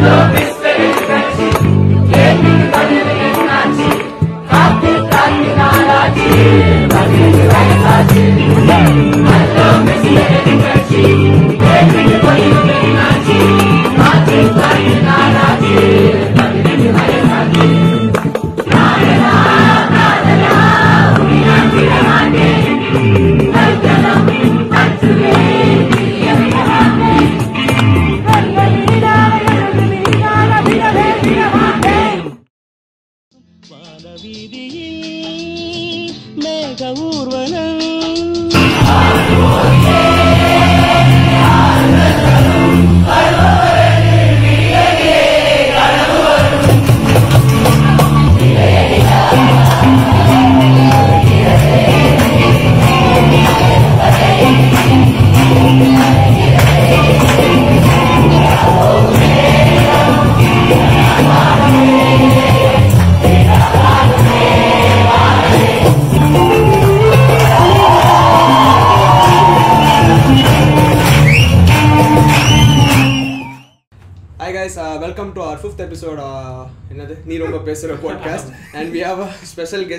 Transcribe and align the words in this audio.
Love. 0.00 0.39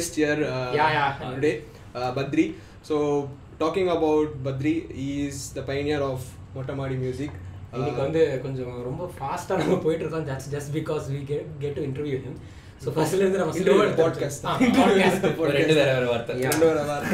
Guest 0.02 0.16
here 0.16 0.40
uh, 0.46 0.72
Yeah, 0.74 0.92
yeah. 0.92 1.32
today, 1.32 1.56
uh, 1.96 2.14
Badri. 2.14 2.46
So 2.82 3.30
talking 3.60 3.90
about 3.90 4.44
Badri, 4.44 4.76
he 4.92 5.28
is 5.28 5.54
the 5.54 5.64
pioneer 5.64 6.02
of 6.04 6.20
Motamadi 6.56 6.98
music. 6.98 7.32
Uh, 7.32 7.78
இன்னைக்கு 7.78 8.02
வந்து 8.04 8.22
கொஞ்சம் 8.46 8.72
ரொம்ப 8.88 9.04
ஃபாஸ்ட்டாக 9.18 9.58
நம்ம 9.60 9.76
போயிட்டு 9.84 10.04
இருக்கோம் 10.04 10.26
just 10.30 10.50
just 10.54 10.72
because 10.78 11.04
we 11.12 11.20
get 11.30 11.46
get 11.62 11.76
to 11.78 11.84
interview 11.90 12.18
him 12.24 12.36
so 12.84 12.92
ஃபர்ஸ்ட்ல 12.96 13.22
இருந்து 13.24 13.40
நம்ம 13.42 13.54
podcast. 14.00 14.40
பாட்காஸ்ட். 14.80 15.28
ரெண்டு 15.60 15.76
வேற 15.80 15.90
வேற 15.98 16.06
வார்த்தை. 16.12 16.36
ரெண்டு 16.48 16.66
வர 16.70 16.82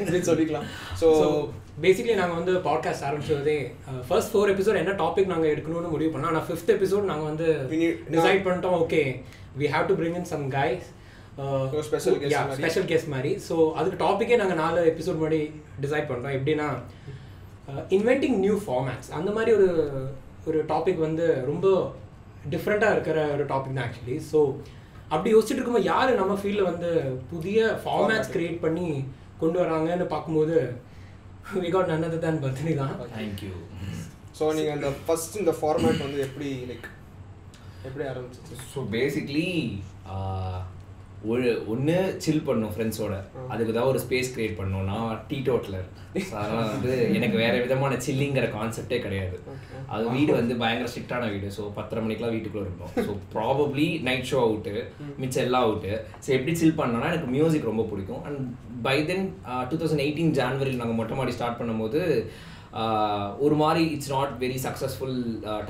அப்படின்னு 0.00 0.28
சொல்லிக்கலாம். 0.30 0.66
ஸோ 1.00 1.08
பேசிக்லி 1.84 2.14
நாங்கள் 2.20 2.38
வந்து 2.40 2.54
பாட்காஸ்ட் 2.68 3.06
ஆரம்பிச்சதே 3.08 3.56
ஃபர்ஸ்ட் 4.08 4.32
ஃபோர் 4.34 4.52
எபிசோட் 4.54 4.80
என்ன 4.82 4.94
டாபிக் 5.02 5.32
நாங்கள் 5.32 5.52
எடுக்கணும்னு 5.54 5.94
முடிவு 5.94 6.12
பண்ணோம். 6.14 6.32
ஆனால் 6.32 6.46
ஃபிஃப்த் 6.48 6.74
எபிசோட் 6.76 7.10
நாங்கள் 7.12 7.30
வந்து 7.30 7.48
டிசைட் 8.16 8.44
பண்ணிட்டோம் 8.48 8.78
okay 8.82 9.02
we 9.62 9.68
have 9.76 9.88
to 9.92 9.96
bring 10.02 10.18
in 10.22 10.30
some 10.34 10.46
guys 10.58 10.88
So, 11.38 11.44
special 11.82 12.14
guest 12.14 12.32
மாதிரி. 12.36 12.56
ஸ்பெஷல் 12.58 12.86
கெஸ்ட் 12.88 13.10
மாதிரி. 13.12 13.30
ஸோ 13.48 13.54
அதுக்கு 13.78 13.98
டாப்பிக்கே 14.04 14.38
நாங்கள் 14.40 14.60
நாலு 14.60 14.80
எபிசோட் 14.90 15.18
முன்னாடி 15.18 15.40
டிசைட் 15.80 16.08
பண்ணுறோம் 16.08 16.36
எப்படின்னா 16.38 16.68
இன்வென்டிங் 17.96 18.38
நியூ 18.44 18.56
ஃபார்மேட்ஸ் 18.64 19.10
அந்த 19.18 19.30
மாதிரி 19.30 19.50
ஒரு 19.58 19.68
ஒரு 20.46 20.58
டாபிக் 20.68 21.00
வந்து 21.04 21.26
ரொம்ப 21.44 21.66
டிஃப்ரெண்ட்டாக 22.50 22.94
இருக்கிற 22.96 23.18
ஒரு 23.34 23.44
டாபிக் 23.52 23.76
தான் 23.76 23.86
ஆக்சுவலி 23.86 24.16
ஸோ 24.32 24.40
அப்படி 25.08 25.30
யோசிச்சுட்டு 25.34 25.58
இருக்கும்போது 25.58 25.90
யார் 25.90 26.18
நம்ம 26.20 26.36
ஃபீல்டில் 26.40 26.70
வந்து 26.70 26.90
புதிய 27.30 27.58
ஃபார்மேட்ஸ் 27.84 28.32
கிரியேட் 28.34 28.60
பண்ணி 28.60 28.88
கொண்டு 29.40 29.58
வராங்கன்னு 29.62 30.06
பார்க்கும்போது 30.06 30.56
வி 31.56 31.68
காட் 31.68 31.92
நன்னது 31.92 32.18
தான். 32.18 32.40
பத்னி 32.44 32.72
தான் 32.80 32.94
தேங்க்யூ 33.14 33.52
ஸோ 34.38 34.46
நீங்கள் 34.56 34.76
அந்த 34.78 34.90
ஃபர்ஸ்ட் 35.04 35.38
இந்த 35.42 35.54
ஃபார்மேட் 35.60 36.04
வந்து 36.06 36.20
எப்படி 36.26 36.50
லைக் 36.70 36.88
எப்படி 37.84 38.04
ஆரம்பிச்சிச்சு 38.10 38.58
ஸோ 38.74 38.80
பேசிக்லி 38.96 39.46
ஒரு 41.30 41.46
ஒன்று 41.72 41.94
சில் 42.24 42.44
பண்ணும் 42.48 42.72
ஃப்ரெண்ட்ஸோட 42.74 43.14
அதுக்கு 43.52 43.72
தான் 43.76 43.88
ஒரு 43.92 43.98
ஸ்பேஸ் 44.04 44.32
கிரியேட் 44.34 44.58
பண்ணணும் 44.58 44.88
நான் 44.90 45.22
டீ 45.30 45.38
டோட்லர் 45.48 45.86
அதனால் 46.40 46.70
வந்து 46.74 46.92
எனக்கு 47.18 47.36
வேற 47.42 47.54
விதமான 47.64 47.96
சில்லிங்கிற 48.06 48.46
கான்செப்டே 48.54 48.98
கிடையாது. 49.06 49.36
அது 49.94 50.04
வீடு 50.16 50.32
வந்து 50.38 50.54
பயங்கர 50.62 50.88
ஸ்ட்ரிக்டான 50.92 51.28
வீடு. 51.34 51.48
ஸோ 51.56 51.62
பத்தரை 51.78 52.00
மணிக்கெலாம் 52.04 52.34
வீட்டுக்குள்ளே 52.36 52.66
இருக்கும் 52.68 52.92
so 53.06 53.14
probably 53.34 53.86
night 54.08 54.28
show 54.30 54.38
out 54.46 54.74
மிச்சம் 55.22 55.44
எல்லாம் 55.46 55.66
அவுட்டு 55.66 55.92
ஸோ 56.24 56.30
எப்படி 56.36 56.54
சில் 56.62 56.78
பண்ணோன்னா 56.82 57.10
எனக்கு 57.12 57.30
மியூசிக் 57.36 57.70
ரொம்ப 57.70 57.86
பிடிக்கும். 57.92 58.22
And 58.28 58.40
by 58.86 58.96
then 59.10 59.26
two 59.70 59.78
thousand 59.80 60.04
eighteen 60.06 60.36
ஜான்வரியில் 60.40 60.82
நாங்கள் 60.82 61.00
மொட்டை 61.00 61.16
மாடி 61.20 61.36
ஸ்டார்ட் 61.38 61.60
பண்ணும்போது 61.60 62.00
ஒரு 63.44 63.54
மாதிரி 63.62 63.82
it's 63.94 64.10
not 64.14 64.32
very 64.42 64.58
successful 64.64 65.16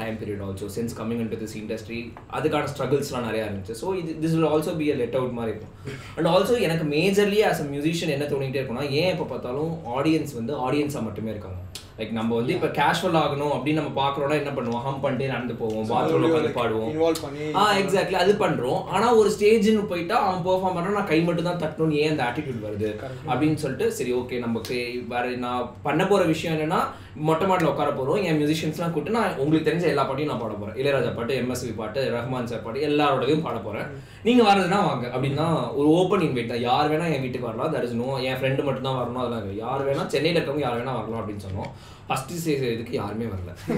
time 0.00 0.16
period 0.20 0.42
also 0.46 0.68
since 0.76 0.94
coming 1.00 1.20
in 1.24 1.30
to 1.32 1.38
this 1.42 1.56
industry 1.60 2.00
அதுக்கான 2.38 2.70
ஸ்ட்ரகிள்ஸ்லாம் 2.72 3.26
நிறையா 3.28 3.44
இருந்துச்சு. 3.48 3.76
ஸோ 3.82 3.88
இது 4.00 4.12
this 4.24 4.34
will 4.36 4.50
also 4.52 4.74
be 4.80 4.88
a 4.94 4.96
let 5.02 5.18
out 5.20 5.36
மாதிரி 5.38 5.52
இருக்கும். 5.54 5.74
அண்ட் 6.16 6.30
ஆல்சோ 6.34 6.56
எனக்கு 6.68 6.86
மேஜர்லி 6.96 7.42
ஆஸ் 7.50 7.62
அ 7.64 7.68
மியூசிஷியன் 7.74 8.14
என்ன 8.16 8.28
தோணிகிட்டே 8.34 8.60
இருக்கும்னா 8.60 8.86
ஏன் 9.00 9.12
எப்போ 9.14 9.28
பார்த்தாலும் 9.34 9.72
ஆடியன்ஸ் 9.98 10.34
வந்து 10.40 10.54
ஆடியன்ஸாக 10.66 11.06
மட்டுமே 11.08 11.32
இருக்காங்க. 11.34 11.60
லைக் 11.98 12.10
நம்ம 12.10 12.34
வந்து 12.34 12.52
இப்போ 12.52 12.66
கேஷுவல் 12.66 13.16
ஆகணும் 13.20 13.52
அப்படின்னு 13.54 13.80
நம்ம 13.80 13.92
பார்க்குறோம்னா 14.00 14.36
என்ன 14.42 14.50
பண்ணுவோம்? 14.50 14.82
ஹம் 14.82 15.00
பண்ணிட்டே 15.04 15.26
நடந்து 15.26 15.54
போவோம். 15.54 15.86
பாத்ரூம்ல 15.88 16.28
உட்காந்து 16.28 16.52
பாடுவோம். 16.52 16.92
பண்ணி 17.22 17.46
ஆ 17.54 17.62
எக்ஸாக்ட்லி 17.74 18.12
அது 18.12 18.32
பண்றோம். 18.32 18.84
ஆனா 18.84 19.14
ஒரு 19.14 19.30
ஸ்டேஜ்னு 19.30 19.86
போயிட்டா 19.86 20.16
அவன் 20.26 20.44
பெர்ஃபார்ம் 20.44 20.76
பண்றான். 20.76 20.98
நான் 20.98 21.10
கை 21.12 21.20
மட்டும் 21.20 21.44
தான் 21.44 21.60
தட்டணும் 21.64 21.96
ஏன் 22.02 22.10
அந்த 22.10 22.24
ஆட்டிடியூட் 22.28 22.64
வருது? 22.68 22.90
அப்படின்னு 23.30 23.54
சொல்லிட்டு 23.54 23.92
சரி 23.92 24.12
ஓகே 24.12 24.38
நமக்கு 24.38 25.04
வேற 25.08 25.24
நான் 25.46 25.72
பண்ண 25.82 26.06
போற 26.06 26.24
விஷயம் 26.24 26.56
என்னன்னா 26.56 26.80
மொட்டை 27.26 27.44
மாடியில் 27.48 27.70
உட்கார 27.70 27.90
போறோம். 27.98 28.20
என் 28.28 28.38
மியூசிஷியன்ஸ்லாம் 28.40 28.92
கூப்பிட்டு 28.94 29.14
நான் 29.16 29.36
உங்களுக்கு 29.42 29.68
தெரிஞ்ச 29.68 29.84
எல்லா 29.92 30.04
பாட்டையும் 30.08 30.32
நான் 30.32 30.42
பாட 30.42 30.54
போறேன். 30.60 30.76
இளையராஜா 30.80 31.10
பாட்டு 31.18 31.38
எம்எஸ்வி 31.42 31.72
பாட்டு 31.80 32.00
ரஹ்மான் 32.14 32.48
சார் 32.50 32.64
பாட்டு 32.64 32.84
எல்லாரோடதையும் 32.88 33.44
பாட 33.46 33.58
போறேன். 33.66 33.86
நீங்க 34.26 34.42
வரதுன்னா 34.48 34.78
வாங்க. 34.88 35.04
அப்படின்னா 35.14 35.46
ஒரு 35.80 35.88
ஓப்பன் 35.98 36.24
இன்வைட் 36.28 36.52
தான். 36.52 36.64
யார் 36.68 36.90
வேணா 36.92 37.06
என் 37.14 37.24
வீட்டுக்கு 37.26 37.50
வரலாம். 37.50 37.72
தட் 37.74 37.86
இஸ் 37.88 37.98
நோ 38.02 38.08
என் 38.28 38.38
ஃப்ரெண்டு 38.40 38.66
மட்டும் 38.68 38.88
தான் 38.88 38.98
வரணும். 39.00 39.22
அதெல்லாம் 39.22 39.42
இல்லை. 39.44 39.56
யார் 39.64 39.86
வேணா 39.88 40.04
சென்னையில் 40.14 40.38
இருக்கவங்க 40.38 40.66
யார் 40.66 40.78
வேணா 40.80 40.96
வரலாம் 40.98 41.20
அப்படின்னு 41.22 41.46
சொன்னோம். 41.46 41.70
ஃபர்ஸ்ட் 42.08 42.32
ஸ்டேஜ் 42.42 42.62
இதுக்கு 42.74 42.94
யாருமே 43.00 43.26
வரல. 43.32 43.50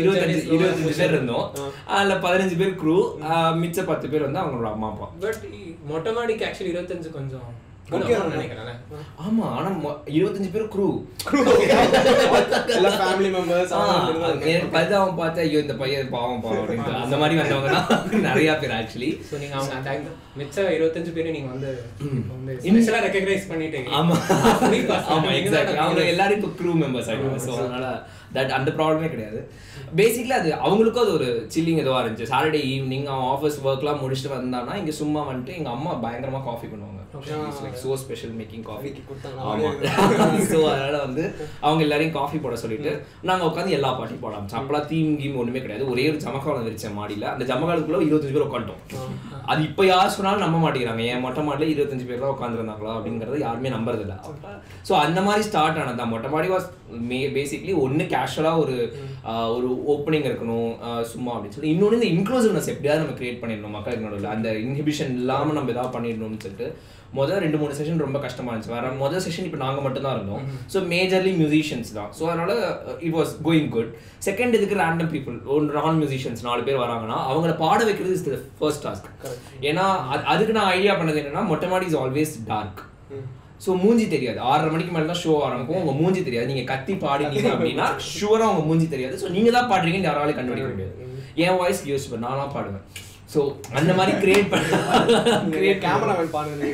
இருபத்தஞ்சு 0.00 0.40
இருபத்தஞ்சு 0.54 0.94
பேர் 1.00 1.14
இருந்தோம். 1.14 1.46
அதுல 1.96 2.14
பதினஞ்சு 2.24 2.56
பேர் 2.62 2.78
க்ரூ 2.80 2.96
மிச்ச 3.62 3.84
பத்து 3.90 4.08
பேர் 4.14 4.26
வந்து 4.26 4.42
அவங்களோட 4.42 4.70
அம்மா 4.74 4.88
அப்பா. 4.92 5.08
பட் 5.24 5.44
மொட்டை 5.92 6.12
மாடிக்கு 6.16 6.46
ஆக்சுவலி 6.48 6.72
இருபத்தஞ்சு 6.74 7.10
கொஞ்சம் 7.18 7.46
ஆமா 9.24 9.46
ஆனா 9.56 9.68
இருபத்தஞ்சு 10.16 10.50
பேர் 10.54 10.70
க்ரூ 10.74 10.86
ஃபேமிலி 13.00 13.30
மெம்பர்ஸ் 13.36 13.72
பரிதாபம் 14.74 15.18
பார்த்து 15.20 15.42
ஐயோ 15.44 15.58
இந்த 15.64 15.74
பையன் 15.82 16.12
பாவம் 16.14 16.42
பாவம் 16.44 17.02
அந்த 17.04 17.18
மாதிரி 17.22 17.40
வந்தவங்க 17.40 17.70
நிறைய 18.28 18.54
பேர் 18.62 18.74
ஆக்சுவலி 18.78 19.10
ஸோ 19.28 19.34
அவங்க 19.58 20.10
மிச்ச 20.40 20.56
இருபத்தஞ்சு 20.76 21.12
பேரும் 21.16 21.36
நீங்கள் 21.36 21.54
வந்து 21.56 21.70
ஸ்பெஷலாக 22.64 23.02
ரெக்கக்னைஸ் 23.06 23.50
பண்ணிட்டீங்க. 23.50 23.90
ஆமா. 23.98 24.16
ஆமா 25.12 25.26
நீங்க 25.26 25.38
எக்ஸாக்ட்லி 25.42 25.78
அவங்க. 25.84 26.04
எல்லாரும் 26.14 26.38
இப்போ 26.38 26.50
க்ரூ 26.60 26.72
மெம்பர்ஸ் 26.82 27.10
ஆகிடுவாங்க 27.10 27.42
ஸோ 27.46 27.52
அதனால 27.60 27.86
தட் 28.36 28.56
அந்த 28.58 28.70
ப்ராப்ளமே 28.78 29.08
கிடையாது. 29.12 29.40
பேசிக்லி 30.00 30.34
அது 30.40 30.50
அவங்களுக்கும் 30.66 31.04
அது 31.06 31.14
ஒரு 31.18 31.28
சில்லிங் 31.54 31.80
இதுவாக 31.82 32.02
இருந்துச்சு. 32.04 32.30
சாட்டர்டே 32.32 32.60
ஈவினிங் 32.72 33.06
அவன் 33.12 33.28
ஆஃபீஸ் 33.34 33.58
ஒர்க்லாம் 33.68 34.02
முடிச்சுட்டு 34.04 34.36
வந்தானா 34.36 34.74
இங்கே 34.82 34.94
சும்மா 35.02 35.22
வந்துட்டு 35.30 35.56
எங்கள் 35.58 35.74
அம்மா 35.76 35.92
பயங்கரமா 36.04 36.42
காஃபி 36.50 36.68
பண்ணுவாங்க. 36.72 36.93
லைக் 37.64 37.78
ஸ்பெஷல் 38.02 38.32
மேக்கிங் 38.38 38.64
காஃபி 38.68 38.88
கொடுத்தாங்க. 39.08 39.40
ஆமா. 39.50 39.70
ஸோ 40.52 40.58
அதனால 40.72 40.94
வந்து 41.06 41.24
அவங்க 41.66 41.80
எல்லாரையும் 41.86 42.14
காஃபி 42.18 42.38
போட 42.44 42.56
சொல்லிட்டு 42.62 42.92
நாங்க 43.30 43.44
உட்காந்து 43.50 43.76
எல்லா 43.78 43.90
பாட்டையும் 43.98 44.22
போட 44.24 44.32
ஆரம்பிச்சோம். 44.36 44.60
அப்பெல்லாம் 44.60 44.88
தீம் 44.92 45.12
கீம் 45.20 45.38
ஒண்ணுமே 45.42 45.62
கிடையாது. 45.64 45.84
ஒரே 45.92 46.04
ஒரு 46.12 46.18
ஜமக்காலம் 46.24 46.66
விரிச்சேன் 46.68 46.96
மாடியில 46.98 47.28
அந்த 47.34 47.44
ஜமக்காலத்துக்குள்ள 47.50 48.08
இருபத்தஞ்சு 48.08 48.36
பேர் 48.36 48.48
உட்காந்துட்டோம். 48.48 49.12
அது 49.52 49.60
இப்ப 49.68 49.86
யார் 49.92 50.14
சொன்னாலும் 50.16 50.44
நம்ப 50.46 50.58
மாட்டேங்கிறாங்க. 50.64 51.04
என் 51.12 51.24
மொட்டை 51.26 51.42
மாடியில 51.48 51.72
இருபத்தஞ்சு 51.74 52.08
பேர் 52.10 52.22
தான் 52.24 52.34
உட்காந்துருந்தாங்களா 52.36 52.96
அப்படிங்கறத 52.98 53.38
யாருமே 53.46 53.74
நம்புறது 53.76 54.04
இல்ல 54.06 54.16
ஸோ 54.88 54.92
அந்த 55.04 55.18
மாதிரி 55.28 55.44
ஸ்டார்ட் 55.50 55.80
ஆனது 55.82 56.10
மொட்டை 56.14 56.30
மாடி 56.34 56.48
வாஸ் 56.54 56.68
மே 57.10 57.20
பேசிக்லி 57.36 57.72
ஒன்னு 57.84 58.04
கேஷுவலா 58.14 58.52
ஒரு 58.64 58.76
ஒரு 59.56 59.68
ஓப்பனிங் 59.92 60.26
இருக்கணும். 60.30 60.72
சும்மா 61.12 61.30
அப்படின்னு 61.34 61.56
சொல்லி 61.56 61.72
இன்னொன்று 61.74 61.98
இந்த 61.98 62.08
இன்க்ளூசிவ்னஸ் 62.14 62.72
எப்படியாவது 62.72 63.02
நம்ம 63.04 63.16
கிரியேட் 63.20 63.40
பண்ணிடணும் 63.42 63.76
மக்களுக்கு 63.76 64.06
நடுவில் 64.06 64.34
அந்த 64.34 64.50
இன்ஹிபிஷன் 64.66 65.14
இல்லாம 65.20 65.54
நம்ம 65.58 65.72
ஏதாவது 65.74 65.94
பண்ணிடணும்னு 65.96 66.42
சொல்லிட்டு. 66.44 66.68
முதல் 67.14 67.40
ரெண்டு 67.40 67.58
மூணு 67.58 67.74
செஷன் 67.78 68.00
ரொம்ப 68.00 68.18
கஷ்டமா 68.20 68.50
இருந்துச்சு. 68.50 68.72
வேற 68.74 68.86
முதல் 69.00 69.22
செஷன் 69.24 69.46
இப்போ 69.46 69.60
நாங்க 69.60 69.80
மட்டும் 69.80 70.04
தான் 70.06 70.16
இருந்தோம் 70.16 70.42
ஸோ 70.72 70.80
மேஜர்லி 70.90 71.32
மியூசிஷியன்ஸ் 71.38 71.90
தான். 71.92 72.10
ஸோ 72.16 72.24
அதனால 72.28 72.52
it 73.00 73.14
was 73.14 73.32
going 73.44 73.68
good 73.70 73.90
second 74.26 74.56
இதுக்கு 74.58 74.80
ரேண்டம் 74.80 75.12
பீப்புள் 75.12 75.36
ஒரு 75.52 75.64
நான் 75.78 76.00
மியூசிஷியன்ஸ் 76.00 76.42
நாலு 76.44 76.64
பேர் 76.64 76.82
வராங்கன்னா 76.82 77.18
அவங்கள 77.30 77.54
பாட 77.58 77.78
வைக்கிறது 77.84 78.16
இஸ் 78.16 78.26
ஃபர்ஸ்ட் 78.58 78.84
டாஸ்க் 78.86 79.08
ஏன்னா 79.68 79.84
அது- 80.12 80.26
அதுக்கு 80.32 80.56
நான் 80.58 80.72
ஐடியா 80.74 80.94
பண்ணது 80.94 81.20
என்னன்னா 81.22 81.44
மொட்டை 81.48 81.68
Maadi 81.68 81.86
is 81.86 81.98
always 82.02 82.34
dark 82.48 82.82
so 83.60 83.72
மூஞ்சி 83.80 84.06
தெரியாது. 84.08 84.38
ஆறரை 84.46 84.70
மணிக்கு 84.70 84.92
மேலே 84.92 85.06
தான் 85.06 85.20
ஷோ 85.20 85.32
ஆரம்பிக்கும். 85.44 85.78
உங்க 85.80 85.92
மூஞ்சி 85.98 86.20
தெரியாது. 86.22 86.48
நீங்க 86.50 86.64
கத்தி 86.70 86.94
பாடினீங்க 87.02 87.30
அப்படின்னா 87.52 87.86
ஷுவரா 88.10 88.46
உங்க 88.52 88.62
மூஞ்சி 88.64 88.86
தெரியாது. 88.88 89.16
ஸோ 89.16 89.28
நீங்க 89.30 89.50
தான் 89.50 89.68
பாடுறீங்கன்னு 89.70 90.08
யாராலையும் 90.08 90.38
கண்டுபிடிக்க 90.38 90.68
முடியாது. 90.70 90.94
என் 91.42 91.56
வாய்ஸ் 91.56 91.80
யோசிப்பேன். 91.88 92.24
நான்லாம் 92.24 92.52
பாடுவேன். 92.54 92.84
ஸோ 93.34 93.40
அந்த 93.78 93.92
மாதிரி 93.94 94.12
கிரியேட் 94.22 94.50
பண்ண 94.50 94.64
கிரியேட் 95.54 95.80
கேமராமேன் 95.84 96.34
பாருங்க. 96.34 96.66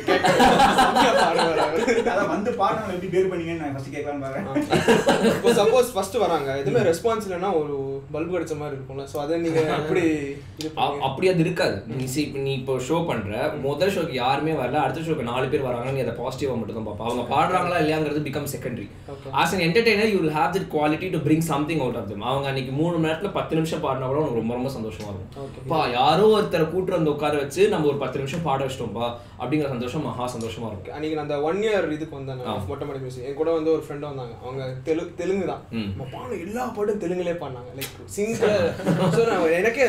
அதான் 2.11 2.31
வந்து 2.31 2.51
பாடுறவங்க 2.59 2.93
எப்படி 2.95 3.09
பேர் 3.13 3.29
பண்ணீங்கன்னு 3.31 3.61
நான் 3.61 3.73
ஃபர்ஸ்ட் 3.75 3.93
கேட்கலான்னு 3.95 4.23
பாருங்க. 4.25 4.51
இப்போ 5.31 5.51
சப்போஸ் 5.59 5.89
ஃபர்ஸ்ட் 5.93 6.17
வராங்க. 6.23 6.49
எதுவுமே 6.61 6.81
ரெஸ்பான்ஸ் 6.89 7.25
இல்லைன்னா 7.27 7.51
ஒரு 7.61 7.75
பல்பு 8.15 8.37
அடிச்ச 8.37 8.55
மாதிரி 8.59 8.75
இருக்கும்ல. 8.77 9.05
ஸோ 9.11 9.19
அதை 9.23 9.39
நீங்க 9.43 9.59
எப்படி 9.77 10.03
இது 10.59 10.67
அ- 10.67 10.75
பண்ணுவீங்க? 10.75 11.03
அப்படி 11.07 11.29
அது 11.31 11.43
இருக்காது. 11.45 11.77
நீ 11.93 12.05
see, 12.13 12.23
இப்ப 12.25 12.43
நீ 12.45 12.51
இப்போ 12.59 12.75
ஷோ 12.87 12.99
பண்ற 13.09 13.31
முதல் 13.65 13.93
ஷோக்கு 13.95 14.15
யாருமே 14.19 14.53
வரல 14.59 14.81
அடுத்த 14.83 15.05
ஷோக்கு 15.07 15.27
நாலு 15.29 15.47
பேர் 15.51 15.67
வராங்க 15.67 15.91
நீ 15.91 16.03
அதை 16.05 16.15
பாசிட்டிவா 16.19 16.55
மட்டும் 16.59 16.79
தான் 16.79 16.87
பார்ப்ப. 16.89 17.07
அவங்க 17.07 17.25
பாடுறாங்களா 17.33 17.79
இல்லையாங்கிறது 17.83 18.25
become 18.27 18.49
secondary. 18.53 18.87
As 19.39 19.55
an 19.55 19.65
entertainer 19.67 20.11
you 20.13 20.19
will 20.19 20.35
have 20.37 20.53
that 20.55 20.69
quality 20.73 21.09
to 21.11 21.21
bring 21.25 21.45
something 21.51 21.83
out 21.85 21.99
of 21.99 22.09
them 22.11 22.27
அவங்க 22.29 22.47
அன்னைக்கு 22.51 22.73
மூணு 22.79 22.95
மணி 22.95 23.07
நேரத்துல 23.07 23.31
பத்து 23.37 23.59
நிமிஷம் 23.59 23.83
பாடினா 23.85 24.07
கூட 24.07 24.21
உனக்கு 24.21 24.41
ரொம்ப 24.41 24.55
ரொம்ப 24.59 24.71
சந்தோஷமா 24.75 25.09
Okay. 25.11 25.19
இருக்கும் 25.43 25.69
பா 25.71 25.79
யாரோ 25.93 26.25
ஒருத்தரை 26.51 26.71
கூட்டு 26.71 26.91
வந்து 26.93 27.11
உட்கார 27.11 27.35
வச்சு 27.41 27.61
நம்ம 27.71 27.87
ஒரு 27.89 27.99
பத்து 27.99 28.19
நிமிஷம் 28.19 28.41
பாட 28.45 28.59
வச்சிட்டோம்பா 28.63 29.05
அப்படிங்கிற 29.39 29.67
சந்தோஷம் 29.71 30.03
மகா 30.07 30.25
சந்தோஷமா 30.33 30.67
இருக்கும். 30.69 30.95
அன்னைக்கு 30.95 31.21
அந்த 31.21 31.35
ஒன் 31.47 31.59
இயர் 31.63 31.85
இதுக்கு 31.95 32.15
வந்தேன் 32.17 32.41
ஆ. 32.43 32.53
மொட்டை 32.69 32.85
மாடி 32.87 32.99
மியூசிக் 33.03 33.27
என் 33.27 33.37
கூட 33.37 33.49
வந்து 33.55 33.71
ஒரு 33.73 33.83
ஃப்ரெண்ட் 33.85 34.05
வந்தாங்க. 34.07 34.33
அவங்க 34.43 34.63
தெலு 34.87 35.03
தெலுங்கு 35.19 35.45
தான். 35.51 35.61
பாடம் 36.09 36.41
எல்லா 36.41 36.63
பாட்டும் 36.75 37.01
தெலுங்குலே 37.03 37.35
பாடினாங்க. 37.37 37.69
லைக் 37.77 37.89
நான் 39.29 39.55
எனக்கே 39.57 39.85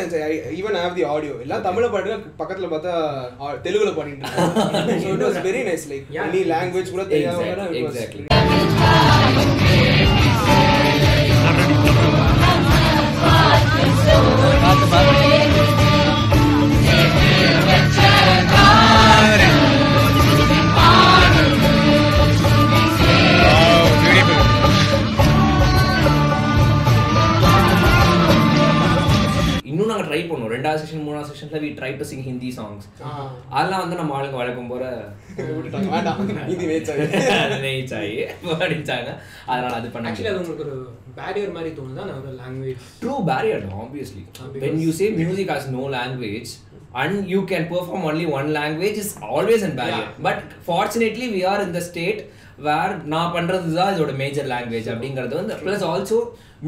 ஈவன் 0.57 0.79
ஹேவ் 0.79 0.97
தி 0.97 1.05
ஆடியோ 1.11 1.35
எல்லாம் 1.45 1.67
தமிழ 1.67 1.85
பாட்டு 1.91 2.13
பக்கத்துல 2.41 2.69
பார்த்தா 2.73 2.93
தெலுங்குல 3.67 3.93
பாடிட்டு 3.99 4.23
இருக்காங்க 4.25 5.43
very 5.49 5.63
nice 5.69 5.89
like. 5.93 6.07
Any 6.21 6.43
language 6.53 6.95
கூட 6.95 7.05
தெரியாதவங்க 7.07 8.41
ட்ரை 30.13 30.23
பண்ணோம் 30.31 30.51
ரெண்டாவது 30.55 30.81
செஷன் 30.81 31.05
மூணாவது 31.05 31.31
செஷன்ல 31.33 31.59
we 31.63 31.69
try 31.77 31.91
to 32.01 32.07
sing 32.09 32.25
Hindi 32.27 32.51
songs 32.57 32.87
அதெல்லாம் 33.51 33.83
வந்து 33.85 33.99
நம்ம 34.01 34.17
ஆளுங்க 34.19 34.39
வழக்கம் 34.41 34.69
வேச்சாங்க 36.73 37.05
நெய்ச்சாயி 37.65 38.17
படிச்சாங்க 38.63 39.11
அதனால 39.47 39.73
அது 39.79 39.93
பண்ண 39.95 40.11
ஆக்சுவலி 40.11 40.31
அது 40.33 40.43
உங்களுக்கு 40.43 40.67
ஒரு 40.67 40.77
பேரியர் 41.21 41.55
மாதிரி 41.57 41.71
தோணுதா 41.79 42.05
நான் 42.11 42.21
ஒரு 42.23 42.35
language 42.43 42.83
True 43.01 43.21
barrier, 43.31 43.59
no, 43.63 43.79
obviously. 43.87 44.23
Uh, 44.25 44.45
when 44.45 44.53
because- 44.57 44.85
you 44.85 44.93
say 44.93 45.09
music 45.23 45.49
has 45.55 45.65
no 45.79 45.85
language 45.97 46.51
and 46.95 47.15
you 47.27 47.41
can 47.47 47.65
perform 47.73 48.03
only 48.11 48.27
one 48.39 48.49
language 48.53 48.99
is 49.05 49.11
always 49.31 49.63
a 49.63 49.73
barrier. 49.81 50.07
Yeah. 50.07 50.23
But 50.29 50.39
fortunately, 50.65 51.29
we 51.37 51.43
are 51.45 51.61
in 51.67 51.73
the 51.73 51.85
state 51.91 52.21
where 52.59 52.93
நான் 53.15 53.35
பண்றது 53.37 53.75
தான் 53.81 53.93
இதோட 53.95 54.15
major 54.15 54.51
language 54.55 54.91
அப்படிங்கிறது 54.93 55.35
வந்து 55.41 55.57
plus 55.65 55.85
also 55.93 56.19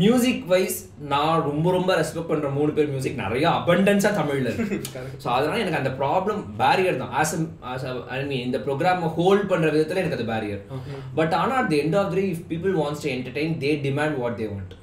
music 0.01 0.45
wise 0.53 0.79
நான் 1.11 1.43
ரொம்ப 1.47 1.67
ரொம்ப 1.75 1.91
respect 1.99 2.31
பண்ற 2.31 2.47
மூணு 2.57 2.71
பேர் 2.77 2.89
மியூசிக் 2.93 3.21
நிறைய 3.23 3.45
அபண்டன்ஸா 3.59 4.11
தமிழ்ல 4.19 4.49
இருக்கு. 4.53 4.77
ஸோ 5.23 5.27
அதனால 5.35 5.61
எனக்கு 5.63 5.81
அந்த 5.81 5.93
ப்ராப்ளம் 6.01 6.41
பேரியர் 6.61 6.99
தான். 7.03 7.13
ஆஸ் 7.21 7.35
ஐ 8.15 8.19
மீன் 8.31 8.45
இந்த 8.47 8.59
ப்ரோக்ராம் 8.67 9.05
ஹோல்ட் 9.19 9.45
பண்ற 9.53 9.69
விதத்துல 9.75 10.03
எனக்கு 10.03 10.19
அது 10.19 10.27
பேரியர் 10.33 10.63
பட் 11.19 11.35
ஆனா 11.41 11.55
at 11.61 11.71
the 11.73 11.79
end 11.83 11.97
of 12.01 12.11
the 12.17 12.25
if 12.33 12.43
people 12.53 12.75
wants 12.81 13.05
to 13.05 13.11
entertain 13.15 13.55
they 13.65 13.71
demand 13.87 14.19
what 14.23 14.39
they 14.41 14.49
want 14.55 14.75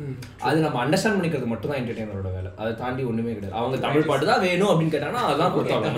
அது 0.47 0.57
நம்ம 0.65 0.79
அண்டர்ஸ்டாண்ட் 0.85 1.19
பண்ணிக்கிறது 1.19 1.51
மட்டும் 1.53 1.71
தான் 1.71 1.81
என்டர்டைனரோட 1.81 2.31
வேலை. 2.37 2.51
அதை 2.61 2.71
தாண்டி 2.83 3.03
ஒண்ணுமே 3.11 3.35
கிடையாது. 3.35 3.57
அவங்க 3.61 3.79
தமிழ் 3.87 4.07
பாட்டு 4.11 4.31
தான் 4.31 4.43
வேணும் 4.47 4.71
அப்படின்னு 4.71 4.95
கேட்டாங்கன்னா 4.95 5.25
அதான் 5.33 5.53
கொடுத்தாங்க. 5.57 5.91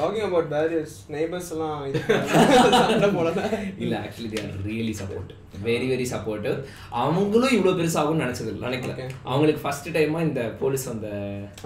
டாக்கிங் 0.00 0.26
அபவுட் 0.28 0.50
பேரியர்ஸ் 0.54 0.96
நெய்பர்ஸ் 1.16 1.52
எல்லாம் 1.56 1.76
இல்ல 3.84 3.94
actually 4.04 4.30
they 4.34 4.40
are 4.46 4.56
really 4.70 4.96
support 5.02 5.30
very 5.64 5.86
very 5.90 6.04
supportive 6.12 6.56
அவங்களும் 7.00 7.54
இவ்வளவு 7.56 7.78
நினைச்சது 8.24 8.52
நினைக்கல. 8.66 8.92
அவங்களுக்கு 9.30 9.62
ஃபர்ஸ்ட் 9.64 9.88
டைமா 9.96 10.20
இந்த 10.28 10.42
போலீஸ் 10.60 10.84
வந்த 10.90 11.08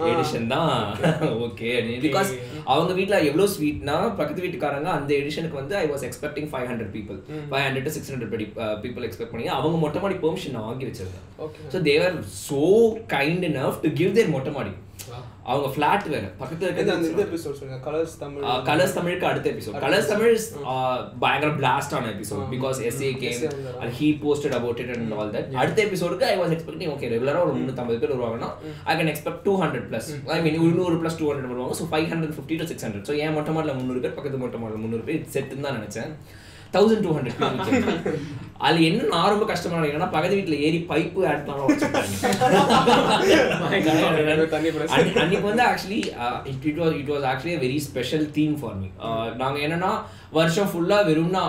எடிஷன் 0.09 0.47
தான். 0.53 0.71
ஓகே 1.47 1.69
பிகாஸ் 2.05 2.31
அவங்க 2.73 2.91
வீட்ல 2.99 3.19
எவ்வளவு 3.29 3.51
ஸ்வீட்னா 3.55 3.97
பக்கத்து 4.19 4.43
வீட்டுக்காரங்க 4.45 4.89
அந்த 4.97 5.11
எடிஷனுக்கு 5.21 5.61
வந்து 5.61 5.77
I 5.83 5.85
was 5.93 6.05
expecting 6.09 6.49
five 6.53 6.67
hundred 6.71 6.93
people 6.97 7.19
five 7.51 7.65
hundred 7.67 7.87
to 7.89 7.93
six 7.97 8.11
hundred 8.13 8.33
people 8.85 9.05
expect 9.09 9.33
பண்ணி 9.35 9.47
அவங்க 9.59 9.77
மொட்டை 9.85 10.01
மாடி 10.05 10.17
பெர்மிஷன் 10.25 10.59
வாங்கி 10.69 10.87
வச்சிருந்தாங்க. 10.89 11.29
So 11.73 11.79
they were 11.89 12.17
so 12.47 12.61
kind 13.15 13.45
enough 13.51 13.77
to 13.85 13.91
give 14.01 14.17
their 14.19 14.33
mottai 14.35 14.53
maadi 14.57 14.73
அவங்க 15.51 15.67
ஃபிளாட் 15.73 16.05
வேற. 16.13 16.25
பக்கத்துல 16.41 16.67
இருக்கிறது 16.67 17.23
எபிசோட் 17.25 17.57
சொல்லுங்க? 17.57 17.77
கலர்ஸ் 17.87 18.13
தமிழ். 18.21 18.45
கலர்ஸ் 18.69 18.95
தமிழுக்கு 18.97 19.27
அடுத்த 19.31 19.47
எபிசோட் 19.53 19.75
கலர்ஸ் 19.83 20.09
தமிழ் 20.11 20.35
பயங்கர 21.23 21.49
பிளாஸ்ட் 21.59 21.93
ஆன 21.97 22.09
episode 22.15 22.45
because 22.53 22.79
S A 22.89 23.09
game? 23.23 23.41
And 23.81 23.93
he 23.99 24.07
posted 24.23 24.55
about 24.59 24.79
it 24.83 24.91
and 24.95 25.13
all 25.17 25.33
that 25.35 25.51
அடுத்த 25.63 25.81
எபிசோடுக்கு 25.87 26.27
ஐ 26.31 26.35
வாஸ் 26.41 26.53
எக்ஸ்பெக்டிங் 26.55 26.91
ஓகே 26.95 27.09
ரெகுலரா 27.15 27.41
ஒரு 27.47 27.53
முந்நூற்றம்பது 27.57 27.99
பேர் 28.03 28.15
வருவாங்கன்னா 28.15 28.49
I 28.91 28.95
can 29.01 29.11
expect 29.13 29.43
two 29.49 29.53
hundred 29.63 29.87
plus 29.91 30.09
I 30.37 30.39
mean 30.47 30.57
இன்னொரு 30.69 30.97
பிளஸ் 31.03 31.19
டூ 31.21 31.27
ஹண்ட்ரட் 31.31 31.51
வருவாங்க. 31.53 31.77
So 31.81 31.87
five 31.93 32.07
hundred 32.13 32.35
fifty 32.37 32.57
to 32.61 32.67
six 32.71 32.87
hundred 32.87 33.07
so 33.11 33.15
என் 33.25 33.37
மொட்டை 33.37 33.53
மாடல 33.57 33.75
முந்நூறு 33.81 34.01
பேர் 34.05 34.17
பக்கத்து 34.19 34.41
மொட்டை 34.45 34.61
மாடல 34.63 34.81
முந்நூறு 34.85 35.05
பேர். 35.09 35.21
செட்டுன்னு 35.35 35.67
தான் 35.67 35.77
நினைச்சேன். 35.79 36.11
தௌசண்ட் 36.77 37.05
டூ 37.07 37.13
ஹண்ட்ரட் 37.17 37.39
அது 38.65 38.77
என்ன 38.87 39.07
நான் 39.13 39.31
ரொம்ப 39.33 39.45
கஷ்டமா 39.49 39.79
நினைக்கிறேன்னா 39.79 40.11
பக்கத்து 40.13 40.37
வீட்டுல 40.37 40.57
ஏறி 40.65 40.79
பைப்பு 40.91 41.21
அன்னைக்கு 45.21 45.47
வந்து 45.49 45.63
actually 45.69 45.99
it 46.69 46.79
was 46.81 46.95
it 46.99 47.11
was 47.13 47.25
actually 47.31 47.55
very 47.63 47.79
special 47.87 48.25
theme 48.37 48.55
for 48.61 48.77
me 48.81 48.87
நாங்க 49.41 49.57
என்னன்னா 49.65 49.91
வருஷம் 50.37 50.69
ஃபுல்லா 50.71 50.97
வெறும்னா 51.09 51.43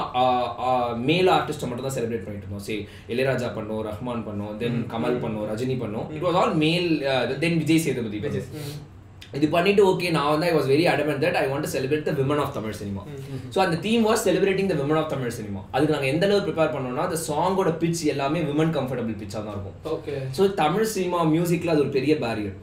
மேல் 1.08 1.30
ஆர்டிஸ்ட்டை 1.36 1.68
மட்டும் 1.68 1.86
தான் 1.88 1.96
செலிப்ரேட் 1.96 2.26
பண்ணிட்டு 2.26 2.46
இருந்தோம். 2.46 2.66
சரி 2.68 2.82
இளையராஜா 3.12 3.48
பண்ணோம் 3.58 3.82
ரஹ்மான் 3.88 4.26
பண்ணோம் 4.28 4.52
தென் 4.62 4.78
கமல் 4.94 5.22
பண்ணோம் 5.24 5.46
ரஜினி 5.52 5.76
பண்ணோம். 5.84 6.06
இட் 6.16 6.26
வாஸ் 6.26 6.38
ஆல் 6.42 6.54
மேல் 6.64 6.88
தென் 7.44 7.58
விஜய் 7.62 7.84
சேதுபதி. 7.86 8.20
இது 9.38 9.46
பண்ணிட்டு 9.54 9.82
ஓகே 9.90 10.10
நான் 10.16 10.30
வந்து 10.32 10.46
I 10.50 10.52
was 10.56 10.68
very 10.72 10.84
adamant 10.92 11.22
that 11.24 11.38
I 11.40 11.44
want 11.52 11.68
celebrate 11.74 12.06
the 12.08 12.12
women 12.20 12.42
of 12.44 12.52
Tamil 12.56 12.76
cinema 12.80 13.02
so 13.54 13.58
அந்த 13.64 13.78
theme 13.86 14.04
was 14.08 14.22
celebrating 14.28 14.70
the 14.72 14.76
women 14.82 15.00
of 15.00 15.10
Tamil 15.14 15.34
cinema 15.38 15.62
அதுக்கு 15.74 15.94
நாங்கள் 15.94 16.12
எந்த 16.14 16.26
அளவு 16.28 16.44
ப்ரிப்பேர் 16.46 16.74
பண்ணோம்னா 16.74 17.06
அந்த 17.08 17.18
சாங்கோட 17.28 17.72
பிச் 17.82 18.04
எல்லாமே 18.14 18.42
விமன் 18.50 18.72
கம்ஃபர்டபுள் 18.78 19.18
பிச்சாக 19.22 19.42
தான் 19.46 19.56
இருக்கும். 19.56 19.76
ஓகே 19.96 20.14
ஸோ 20.38 20.42
தமிழ் 20.62 20.92
சினிமா 20.94 21.20
மியூசிக்ல 21.34 21.74
அது 21.74 21.84
ஒரு 21.86 21.92
பெரிய 21.98 22.14
பேரியர் 22.24 22.56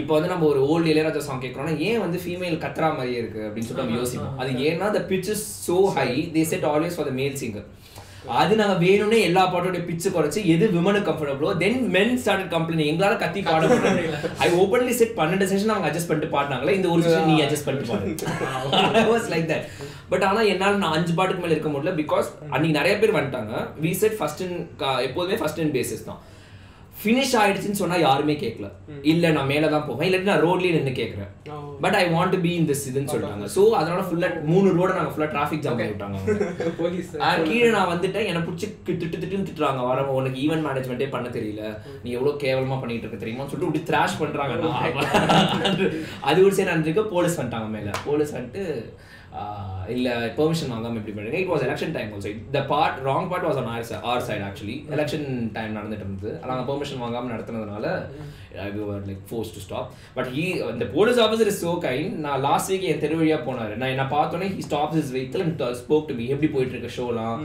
இப்போ 0.00 0.12
வந்து 0.16 0.30
நம்ம 0.32 0.46
ஒரு 0.52 0.60
ஓல்டு 0.70 0.88
இளையராஜா 0.92 1.20
சாங் 1.26 1.42
கேட்குறோம்னா 1.44 1.74
ஏன் 1.88 2.00
வந்து 2.04 2.18
ஃபீமேல் 2.22 2.62
கத்துறா 2.64 2.88
மாதிரியே 2.96 3.18
இருக்கு 3.22 3.42
அப்படின்னு 3.48 3.68
சொல்லிட்டு 3.68 3.86
நம்ம 3.86 4.00
யோசிப்போம். 4.02 4.38
அது 4.42 4.50
ஏன்னா 4.68 4.86
the 4.96 5.02
pitch 5.10 5.28
is 5.34 5.42
so 5.66 5.76
high 5.98 6.14
they 6.34 6.44
set 6.52 6.64
always 6.70 6.96
for 6.98 7.06
the 7.08 7.14
male 7.20 7.36
singer. 7.42 7.62
அது 8.40 8.54
நாங்க 8.58 8.74
வேணும்னே 8.82 9.18
எல்லா 9.26 9.42
பாட்டோட 9.52 9.78
பிச்சு 9.86 10.08
குறைச்சு 10.14 10.40
எது 10.54 10.64
விமனுக்கு 10.74 11.08
கம்ஃபர்டபுளோ 11.08 11.50
தென் 11.62 11.78
மென் 11.94 12.12
ஸ்டார்டட் 12.22 12.50
கம்ப்ளைண்ட் 12.54 12.88
எங்களால 12.90 13.16
கத்தி 13.22 13.40
பாட 13.46 13.68
ஐ 14.46 14.48
ஓப்பன்லி 14.62 14.94
செட் 14.98 15.14
பன்னெண்டு 15.20 15.48
செஷன் 15.52 15.72
அவங்க 15.74 15.88
அட்ஜஸ்ட் 15.90 16.10
பண்ணிட்டு 16.10 16.34
பாடினாங்களே 16.34 16.74
இந்த 16.78 16.88
ஒரு 16.94 17.04
செஷன் 17.06 17.28
நீ 17.30 17.36
அட்ஜஸ்ட் 17.44 17.68
பண்ணிட்டு 17.68 17.90
பாடு. 17.92 19.04
வாஸ் 19.12 19.30
லைக் 19.34 19.48
தட் 19.52 19.66
பட் 20.12 20.26
ஆனா 20.30 20.42
என்னால 20.54 20.80
நான் 20.82 20.96
அஞ்சு 20.98 21.14
பாட்டுக்கு 21.20 21.44
மேல 21.44 21.54
இருக்க 21.56 21.70
முடியல 21.72 21.94
பிகாஸ் 22.02 22.28
அன்னைக்கு 22.52 22.78
நிறைய 22.80 22.94
பேர் 23.02 23.16
வந்துட்டாங்க. 23.18 23.54
வி 23.84 23.92
செட் 24.02 24.18
ஃபர்ஸ்ட் 24.20 24.42
இன் 24.46 24.56
எப்போதுமே 25.08 25.38
ஃபர்ஸ்ட் 25.42 25.62
இன் 25.64 25.74
பேசிஸ் 25.78 26.06
தான். 26.10 26.20
ஃபினிஷ் 27.02 27.34
ஆயிடுச்சுன்னு 27.40 27.80
சொன்னா 27.80 27.96
யாருமே 28.06 28.34
கேட்கல 28.42 28.68
இல்ல 29.10 29.30
நான் 29.36 29.50
மேல 29.50 29.68
தான் 29.74 29.84
போவேன். 29.88 30.06
இல்லாட்டி 30.08 30.28
நான் 30.30 30.42
ரோட்லயே 30.46 30.72
நின்னு 30.76 30.92
கேக்குறேன். 30.98 31.30
Oh. 31.56 31.60
But 31.82 31.96
I 32.00 32.02
want 32.14 32.32
to 32.34 32.38
be 32.46 32.50
in 32.58 32.66
this 32.70 32.82
இதுன்னு 32.90 33.10
சொல்லிட்டாங்க. 33.12 33.46
சோ 33.54 33.62
அதனால 33.80 34.00
ஃபுல்லா 34.08 34.28
மூணு 34.50 34.68
ரோட 34.78 34.90
நாங்க 34.98 35.12
ஃபுல்லா 35.12 35.28
டிராஃபிக் 35.34 35.62
ஜாம் 35.66 35.78
பண்ணி 35.78 35.92
விட்டாங்க. 35.92 36.18
கீழே 37.48 37.70
நான் 37.76 37.90
வந்துட்டேன். 37.92 38.26
என்னை 38.30 38.42
பிடிச்சி 38.48 38.68
திட்டு 38.88 39.20
திட்டுன்னு 39.22 39.48
திட்டுறாங்க. 39.48 39.82
வரவங்க 39.90 40.18
உனக்கு 40.20 40.40
ஈவென்ட் 40.44 40.66
மேனேஜ்மெண்ட்டே 40.68 41.08
பண்ண 41.14 41.28
தெரியல. 41.38 41.62
நீ 42.04 42.10
எவ்வளவு 42.18 42.42
கேவலமா 42.44 42.78
பண்ணிட்டு 42.82 43.06
இருக்க 43.06 43.20
தெரியுமான்னு 43.24 43.52
சொல்லிட்டு 43.52 43.70
இப்படி 43.70 43.84
த்ராஷ் 43.90 44.20
பண்றாங்க. 44.22 44.54
அது 46.30 46.44
ஒரு 46.46 46.54
சைடு 46.58 46.70
நடந்திருக்கு. 46.72 47.06
போலீஸ் 47.16 47.40
வந்துட்டாங்க 47.40 47.70
மேல. 47.76 47.90
போலீஸ் 48.08 48.34
வந்துட்டு 48.38 48.64
இல்ல 49.94 50.08
பெர்மிஷன் 50.38 50.72
வாங்காம 50.72 50.98
இப்படி 50.98 51.14
பண்ணுங்க 51.16 51.38
it 51.40 51.50
was 51.52 51.64
election 51.66 51.94
time 51.96 52.10
also 52.14 52.30
the 52.56 52.60
part 52.72 52.98
wrong 53.08 53.28
part 53.30 53.46
was 53.48 53.58
on 53.60 53.70
our 53.74 54.06
our 54.12 54.24
side 54.28 54.42
actually 54.48 54.76
election 54.96 55.26
time 55.56 55.76
நடந்துட்டு 55.78 56.04
இருந்தது. 56.06 56.32
நாங்கள் 56.50 56.68
பெர்மிஷன் 56.70 57.02
வாங்காம 57.04 57.30
நடத்துனதுனால 57.34 57.86
like 59.08 59.22
force 59.30 59.52
to 59.56 59.60
stop 59.66 59.88
but 60.16 60.30
he 60.36 60.44
இந்த 60.72 60.86
police 60.96 61.20
officer 61.24 61.50
is 61.52 61.62
so 61.66 61.72
kind 61.86 62.16
நான் 62.26 62.42
லாஸ்ட் 62.48 62.70
வீக் 62.72 62.86
என் 62.90 63.02
தெரு 63.04 63.18
வழியா 63.20 63.38
போனாரு. 63.48 63.74
நான் 63.80 63.94
என்ன 63.94 64.06
பார்த்தோன்னே 64.16 64.48
he 64.56 64.64
stops 64.68 65.00
is 65.02 65.12
vehicle 65.16 65.44
and 65.46 65.64
spoke 65.82 66.08
to 66.10 66.16
me 66.20 66.26
எப்படி 66.34 66.50
போயிட்டு 66.56 66.76
இருக்க 66.76 66.90
ஷோலாம் 66.98 67.40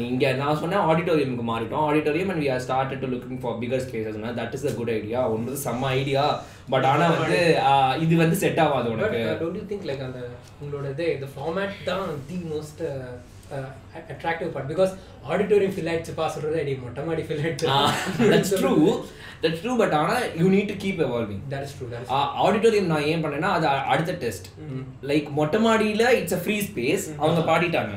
நீ 0.00 0.04
இங்க 0.14 0.32
நான் 0.42 0.60
சொன்னேன் 0.62 0.86
ஆடிட்டோரியமுக்கு 0.90 1.46
மாறிட்டோம். 1.52 1.86
Auditorium 1.88 2.32
and 2.34 2.44
we 2.46 2.50
are 2.56 2.64
started 2.68 3.02
to 3.04 3.10
looking 3.14 3.42
for 3.44 3.58
bigger 3.64 3.84
spaces 3.88 4.20
that 4.40 4.56
is 4.58 4.68
a 4.72 4.74
good 4.80 4.94
idea 4.98 5.22
ஒன்று 5.36 5.60
செம்ம 5.66 5.92
ஐடியா 6.00 6.26
பட் 6.72 6.86
ஆனா 6.90 7.06
வந்து 7.14 7.38
இது 8.04 8.14
வந்து 8.22 8.36
செட் 8.42 8.60
ஆகாது 8.64 8.88
உனக்கு. 8.94 9.20
டோன்ட் 9.40 9.58
யூ 9.58 9.64
திங்க் 9.70 9.86
லைக் 9.88 10.04
அந்த 10.06 10.20
உங்களோட 10.62 10.86
இது 10.94 11.06
இந்த 11.16 11.28
ஃபார்மேட் 11.34 11.76
தான் 11.88 12.04
the 12.28 12.38
most 12.50 12.82
attractive 14.12 14.50
part 14.54 14.70
because 14.72 14.92
auditorium 15.30 15.74
fill 15.76 15.90
ஆயிடுச்சு 15.92 16.12
பா 16.18 16.26
சொல்றது 16.34 16.60
அடி 16.62 16.74
மொட்டை 16.82 17.02
மாடி 17.08 17.22
ஃபில் 17.28 17.42
தட்ஸ் 17.42 18.52
ட்ரூ 18.54 18.72
ஆயிடுச்சு 18.74 19.16
தட்ஸ் 19.42 19.62
ட்ரூ 19.62 19.72
பட் 19.80 19.94
ஆனா 20.00 20.14
you 20.40 20.46
need 20.54 20.70
to 20.72 20.76
keep 20.84 21.00
evolving 21.06 21.42
that 21.52 21.64
is 21.66 21.74
true 21.78 21.88
auditorium 22.44 22.90
நான் 22.92 23.08
ஏன் 23.12 23.24
பண்ணேன்னா 23.24 23.50
அது 23.56 23.66
அடுத்த 23.94 24.14
டெஸ்ட் 24.24 24.48
லைக் 25.10 25.28
மொட்டை 25.40 25.60
மாடியில 25.66 26.06
இட்ஸ் 26.20 26.36
அ 26.38 26.42
ஃப்ரீ 26.44 26.58
ஸ்பேஸ் 26.68 27.06
அவங்க 27.20 27.42
பாடிட்டாங்க. 27.50 27.94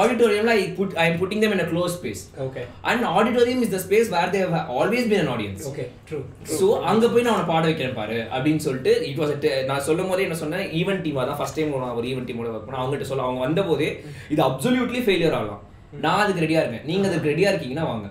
ஆடிட்டோரியம்ல 0.00 0.52
I 0.58 0.62
put 0.78 0.94
I 1.02 1.04
am 1.08 1.18
putting 1.20 1.42
them 1.44 1.52
in 1.56 1.60
a 1.64 1.68
closed 1.70 1.94
space. 1.98 2.22
Okay 2.44 2.62
and 2.90 3.02
auditorium 3.12 3.60
is 3.64 3.70
the 3.74 3.80
space 3.84 4.08
where 4.14 4.28
they 4.34 4.40
have 4.44 4.70
always 4.76 5.04
been 5.12 5.22
an 5.24 5.30
audience. 5.34 5.60
Okay 5.70 5.84
true 6.08 6.18
so 6.58 6.68
அங்க 6.90 7.04
போய் 7.12 7.26
நான் 7.26 7.34
அவனை 7.34 7.48
பாட 7.52 7.62
வைக்கிறேன் 7.68 7.96
பாரு 8.00 8.18
அப்படின்னு 8.34 8.64
சொல்லிட்டு 8.66 8.94
இட் 9.10 9.20
வாஸ் 9.22 9.32
நான் 9.70 9.86
சொல்லும் 9.88 10.10
போதே 10.12 10.26
என்ன 10.28 10.38
சொன்னேன் 10.42 10.66
ஈவென்ட் 10.80 11.04
டீமா 11.06 11.24
தான் 11.30 11.38
ஃபர்ஸ்ட் 11.40 11.58
டைம் 11.60 11.76
நான் 11.84 11.96
ஒரு 12.00 12.08
ஈவென்ட் 12.12 12.30
டீமோட 12.30 12.50
ஒர்க் 12.54 12.66
பண்ண 12.68 12.80
அவங்ககிட்ட 12.82 13.08
சொல்ல 13.12 13.28
அவங்க 13.28 13.42
வந்த 13.46 13.62
போதே 13.70 13.90
இது 14.34 14.42
அப்சல்யூட்லி 14.50 15.02
ஃபெயிலியர் 15.06 15.38
ஆகலாம். 15.40 15.62
நான் 16.04 16.22
அதுக்கு 16.24 16.44
ரெடியா 16.44 16.62
இருக்கேன். 16.62 16.86
நீங்க 16.90 17.06
அதுக்கு 17.10 17.32
ரெடியா 17.32 17.50
இருக்கீங்கன்னா 17.52 17.86
வாங்க. 17.92 18.06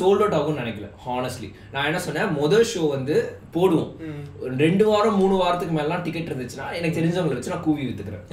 சோல்ட் 0.00 0.22
அவுட் 0.24 0.36
ஆகும்னு 0.38 0.62
நினைக்கல 0.62 0.88
ஹானஸ்ட்லி 1.06 1.48
நான் 1.72 1.88
என்ன 1.90 2.00
சொன்னேன் 2.06 2.34
முதல் 2.40 2.66
ஷோ 2.72 2.82
வந்து 2.96 3.16
போடுவோம். 3.56 3.90
ஒரு 4.42 4.52
ரெண்டு 4.64 4.84
வாரம் 4.90 5.18
மூணு 5.22 5.34
வாரத்துக்கு 5.42 5.74
மேலாம் 5.78 6.04
டிக்கெட் 6.06 6.30
இருந்துச்சுன்னா 6.30 6.66
எனக்கு 6.78 6.98
தெரிஞ்சவங்களை 6.98 7.38
வச்சு 7.38 7.54
நான் 7.54 7.66
கூவி 7.68 7.86
வித்துக்கிறேன். 7.88 8.24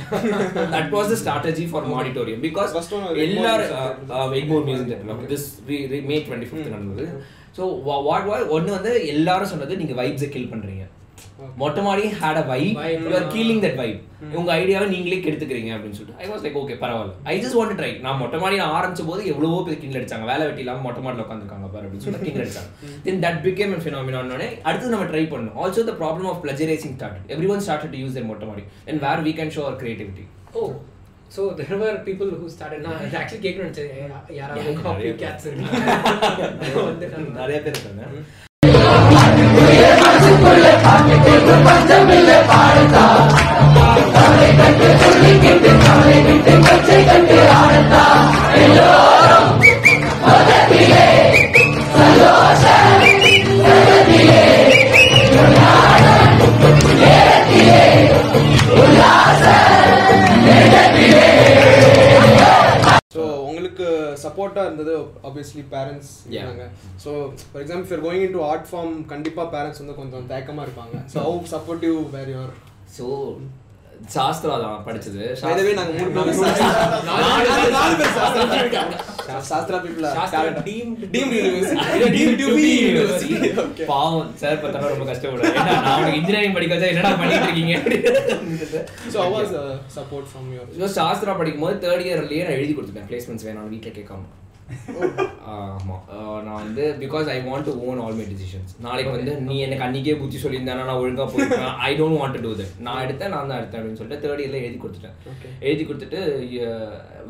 That 0.76 0.94
was 0.98 1.12
the 1.14 1.18
strategy 1.24 1.66
for 1.72 1.90
auditorium 2.02 2.44
because 2.48 2.78
எல்லாரும் 3.26 3.74
Egmore 4.42 4.68
music 4.70 4.92
theatre 4.94 5.32
this 5.34 5.48
May 6.12 6.18
twenty 6.28 6.50
fifth 6.52 6.76
நடந்தது. 6.76 7.08
ஸோ 7.58 7.64
வாட் 8.10 8.28
வாட் 8.30 8.54
ஒன்று 8.58 8.78
வந்து 8.78 8.94
எல்லாரும் 9.16 9.52
சொன்னது 9.56 9.82
நீங்க 9.82 9.94
வைப்ஸை 10.02 10.30
கில் 10.36 10.52
பண்றீங்க. 10.54 10.86
Mottai 11.62 11.82
Maadi 11.86 12.04
had 12.20 12.40
a 12.42 12.44
vibe 12.52 12.78
Vibe. 12.80 13.04
You 13.06 13.14
are 13.18 13.26
killing 13.34 13.62
that 13.66 13.78
vibe 13.82 14.00
உங்க 14.38 14.50
ஐடியாவை 14.60 14.88
நீங்களே 14.94 15.18
கெடுத்துக்கிறீங்க 15.26 15.72
அப்படின்னு 15.76 15.98
சொல்லிட்டு. 15.98 16.22
ஐ 16.24 16.28
வாஸ் 16.32 16.44
லைக் 16.46 16.58
ஓகே 16.62 16.76
பரவாயில்ல. 16.84 17.14
ஐ 17.32 17.36
ஜஸ்ட் 17.44 17.58
வாண்ட் 17.60 17.78
ட்ரை 17.80 17.92
நான் 18.06 18.20
மொட்டை 18.22 18.38
மாடி 18.44 18.56
நான் 18.62 18.76
ஆரம்பிச்ச 18.80 19.04
போது 19.10 19.22
எவ்வளவோ 19.32 19.60
பேர் 19.68 19.80
கிண்டல் 19.84 20.00
அடிச்சாங்க. 20.02 20.28
வேலை 20.32 20.44
வெட்டி 20.48 20.64
இல்லாம 20.66 20.84
மொட்டை 20.88 21.04
மாடியில் 21.06 21.26
உட்காந்துருக்காங்க 21.26 21.70
பாரு 21.76 21.86
அப்படின்னு 21.88 22.06
சொல்லி 22.08 22.22
கிண்டல் 22.28 22.46
அடிச்சாங்க. 22.46 22.72
Then 23.08 23.22
that 23.26 23.40
became 23.46 23.74
an 23.78 23.84
phenomenon 23.86 24.34
அடுத்து 24.70 24.94
நம்ம 24.96 25.08
ட்ரை 25.12 25.24
பண்ணணும். 25.34 25.58
Also 25.64 25.86
the 25.92 25.96
problem 26.02 26.30
of 26.34 26.42
plagiarising 26.46 26.96
start 26.98 27.32
every 27.36 27.50
one 27.56 27.64
start 27.68 27.88
to 27.96 28.02
use 28.04 28.16
their 28.18 28.28
mottai 28.32 28.48
maadi. 28.52 28.66
And 28.90 29.02
where 29.06 29.24
we 29.30 29.34
can 29.42 29.54
show 29.58 29.64
our 29.68 29.80
creativity 29.84 30.26
oh 30.60 30.64
so 31.36 31.42
there 31.60 31.78
were 31.84 32.02
people 32.10 32.30
who 32.42 32.50
start 32.56 32.84
நான் 32.88 33.16
actually 33.22 33.44
கேட்கணும்னு 33.46 33.86
யாராவது 34.40 34.76
copy 34.84 35.14
Gates 35.24 35.48
நிறைய 37.40 37.60
பேர் 37.64 37.74
இருக்காங்க. 37.76 38.04
آکي 40.94 41.18
کي 41.26 41.36
جو 41.48 41.56
پتا 41.66 41.98
ملي 42.10 42.40
پائتا 42.50 43.06
آ 44.22 44.26
ربا 44.42 44.68
ڪري 44.80 45.08
சப்போர்ட்டாக 64.48 64.70
இருந்தது 64.70 64.94
obviously 65.28 65.64
parents. 65.74 66.12
இருந்தாங்க 66.32 66.66
so 67.04 67.12
for 67.52 67.62
example 67.64 67.88
for 67.90 68.04
going 68.06 68.26
into 68.38 68.44
art 68.50 68.68
form 68.70 68.94
கண்டிப்பாக 69.14 69.48
பேரண்ட்ஸ் 69.56 69.82
வந்து 69.84 70.00
கொஞ்சம் 70.02 70.28
தயக்கமாக 70.32 70.68
இருப்பாங்க. 70.68 70.98
So 71.14 71.18
how 71.28 71.40
supportive 71.56 71.98
were 72.16 72.32
your 72.36 72.54
so 72.98 73.06
Sastra 74.16 74.56
தான் 74.62 74.80
படிச்சது 74.86 75.24
இதுவே 75.52 75.72
நாங்கள் 75.74 75.96
மூணு 76.08 76.26
பேர் 76.28 76.40
சாஸ்திரா- 76.42 77.02
நாலு- 77.08 77.72
நாலு 77.74 77.96
பேர் 77.98 78.14
சாஸ்திரா 78.18 78.60
இருக்காங்க. 78.60 78.96
Sastra 79.48 79.78
people 79.80 80.06
are 80.06 80.14
Sastra 80.18 80.38
talented. 80.38 80.66
deemed- 80.68 81.02
Deemed 81.14 81.34
university. 81.40 81.86
Deemed 82.16 82.38
to 82.42 82.48
be 82.58 82.68
university. 82.84 83.34
Okay. 83.64 83.86
பாவம் 83.86 84.30
சார் 84.36 84.62
பார்த்தா 84.62 84.94
ரொம்ப 84.94 85.08
கஷ்டப்படுறேன் 85.12 85.54
ஏன்னா 85.54 85.76
நான் 85.78 85.92
அவனுக்கு 85.92 86.20
இன்ஜினியரிங் 86.20 86.56
படிக்க 86.56 86.76
வச்சா 86.76 86.92
என்னடா 86.94 87.12
பண்ணிட்டு 87.16 87.48
இருக்கீங்க 87.48 87.74
அப்படின்னு 87.78 88.14
So 89.14 89.20
how 89.20 89.30
was 89.36 89.50
the 89.52 89.66
support 89.98 90.26
from 90.34 90.48
your 90.54 90.66
so 90.80 90.90
Sastra 90.98 91.36
படிக்கும் 91.38 91.66
போது 91.66 91.78
தேர்ட் 91.84 92.06
இயர்லயே 92.08 92.44
நான் 92.44 92.58
எழுதி 92.58 92.74
கொடுத்துட்டேன் 92.74 93.10
பிளேஸ்மெண்ட்ஸ் 93.12 93.48
வேணும் 93.50 93.70
வீட்டில் 93.70 93.98
கேட்காம 94.00 94.24
ஆமாம் 95.54 96.02
நான் 96.46 96.60
வந்து 96.62 96.84
because 97.02 97.28
I 97.34 97.36
want 97.48 97.68
to 97.70 97.74
own 97.88 98.00
all 98.04 98.18
my 98.20 98.26
decisions 98.32 98.72
நாளைக்கு 98.86 99.12
வந்து 99.16 99.34
நீ 99.48 99.56
எனக்கு 99.66 99.86
அன்னைக்கே 99.86 100.16
புத்தி 100.22 100.38
சொல்லியிருந்தேனா 100.44 100.88
நான் 100.90 101.02
ஒழுங்காக 101.04 101.28
போயிருப்பேன். 101.32 101.76
I 101.88 101.92
don't 102.00 102.20
want 102.22 102.36
to 102.38 102.42
do 102.46 102.52
that 102.60 102.74
நான் 102.88 103.02
எடுத்தேன் 103.06 103.34
நான் 103.36 103.50
தான் 103.52 103.60
எடுத்தேன் 103.62 103.82
அப்படின்னு 103.82 104.00
சொல்லிட்டு 104.02 104.22
தேர்ட் 104.26 104.44
இயர்ல 104.44 104.60
எழுதி 104.64 104.80
கொடுத்துட்டேன். 104.84 105.18
எழுதி 105.68 105.84
கொடுத்துட்டு 105.90 106.20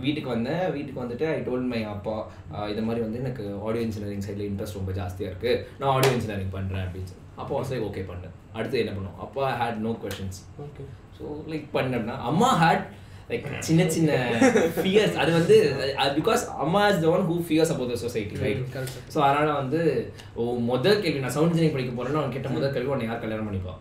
வீட்டுக்கு 0.03 0.29
வந்தேன். 0.36 0.63
வீட்டுக்கு 0.75 1.03
வந்துட்டு 1.03 1.27
ஐ 1.36 1.39
டோல்ட் 1.48 1.70
மை 1.74 1.82
அப்பா 1.94 2.15
இது 2.74 2.88
மாதிரி 2.89 3.03
வந்து 3.06 3.22
எனக்கு 3.25 3.46
ஆடியோ 3.67 3.84
இன்ஜினியரிங் 3.88 4.25
சைடில் 4.27 4.48
இன்ட்ரெஸ்ட் 4.50 4.79
ரொம்ப 4.82 4.94
ஜாஸ்தியாக 5.00 5.32
இருக்கு. 5.32 5.53
நான் 5.79 5.94
ஆடியோ 5.96 6.13
இன்ஜினியரிங் 6.17 6.53
பண்ணுறேன் 6.58 6.86
அப்படின்னு 6.88 7.10
சொல்லி. 7.12 7.25
அப்போ 7.41 7.53
வந்து 7.62 7.84
ஓகே 7.89 8.03
பண்ணேன் 8.12 8.36
அடுத்து 8.58 8.84
என்ன 8.84 8.94
பண்ணும்? 8.98 9.17
அப்பா 9.25 9.44
had 9.60 9.84
no 9.88 9.91
questions 10.06 10.39
Okay. 10.67 10.88
So 11.17 11.27
like 11.51 11.67
பண்ணேன்னா 11.75 12.15
அம்மா 12.29 12.50
ஹேட் 12.62 12.84
லைக் 13.29 13.48
சின்ன 13.67 13.86
சின்ன 13.96 14.12
ஃபியர்ஸ் 14.75 15.15
அது 15.22 15.31
வந்து 15.38 15.55
பிகாஸ் 16.17 16.43
அம்மா 16.65 16.81
is 16.91 17.01
the 17.05 17.07
one 17.15 17.25
who 17.29 17.36
fears 17.48 17.72
about 17.74 17.91
the 17.93 17.98
society 18.03 18.38
right. 18.43 18.62
So 19.13 19.17
அதனால 19.27 19.48
வந்து 19.62 19.79
ஓ 20.39 20.43
முதல் 20.69 21.01
கேள்வி 21.03 21.24
நான் 21.24 21.34
சவுண்ட் 21.36 21.51
இன்ஜினியரிங் 21.51 21.75
படிக்க 21.75 21.91
போறேன்னா 21.98 22.22
அவன் 22.22 22.34
கேட்ட 22.36 22.50
முதல் 22.55 22.74
கேள்வி 22.75 22.93
உன்னை 22.96 23.07
யார் 23.10 23.24
கல்யாணம் 23.24 23.48
பண்ணிப்பா? 23.50 23.74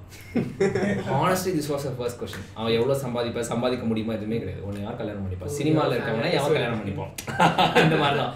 Honestly 1.10 1.52
this 1.58 1.70
was 1.72 1.86
first 1.98 2.20
question 2.22 2.48
அவன் 2.58 2.74
எவ்வளோ 2.78 2.96
சம்பாதிப்பா 3.04 3.44
சம்பாதிக்க 3.52 3.86
முடியுமா 3.90 4.16
எதுவுமே 4.18 4.40
கிடையாது. 4.42 4.64
உன்னை 4.68 4.80
யார் 4.86 4.98
கல்யாணம் 5.02 5.24
பண்ணிப்பா? 5.26 5.52
சினிமாவில் 5.58 5.96
இருக்கவனா 5.96 6.32
எவன் 6.38 6.56
கல்யாணம் 6.56 6.80
பண்ணிப்பான் 6.82 7.12
அந்த 7.84 7.96
மாதிரி 8.02 8.18
தான் 8.22 8.34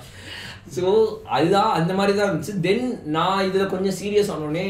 ஸோ 0.77 0.87
அதுதான் 1.37 1.73
அந்த 1.79 1.93
மாதிரி 1.99 2.13
தான் 2.17 2.29
இருந்துச்சு. 2.29 2.55
தென் 2.67 2.87
நான் 3.17 3.45
இதில் 3.49 3.73
கொஞ்சம் 3.75 3.97
சீரியஸ் 4.01 4.31
ஆனோடனே 4.35 4.67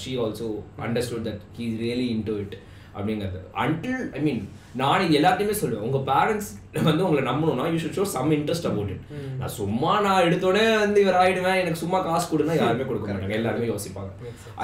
she 0.00 0.12
also 0.24 0.48
understood 0.86 1.26
that 1.28 1.44
he 1.58 1.66
really 1.84 2.08
into 2.16 2.34
it 2.44 2.56
அப்படிங்கிறது. 2.96 3.40
அன்டில் 3.64 4.00
ஐ 4.18 4.20
மீன் 4.26 4.40
நான் 4.80 5.04
இது 5.04 5.14
எல்லாத்தையுமே 5.18 5.54
சொல்லுவேன் 5.60 5.86
உங்கள் 5.86 6.04
பேரண்ட்ஸ் 6.08 6.48
வந்து 6.88 7.04
உங்களை 7.04 7.22
நம்பணும்னா 7.28 7.64
you 7.70 7.78
should 7.82 7.96
show 7.98 8.04
some 8.12 8.32
interest 8.36 8.66
about 8.68 8.90
it 8.94 9.06
நான் 9.40 9.52
சும்மா 9.60 9.92
நான் 10.04 10.24
எடுத்தோடனே 10.26 10.64
வந்து 10.82 10.98
இவர் 11.04 11.18
ஆயிடுவேன் 11.22 11.60
எனக்கு 11.62 11.80
சும்மா 11.82 11.98
காசு 12.06 12.26
கொடுனா 12.32 12.54
யாருமே 12.58 12.84
கொடுக்க 12.88 13.06
மாட்டாங்க 13.08 13.36
எல்லாருமே 13.38 13.68
யோசிப்பாங்க. 13.70 14.10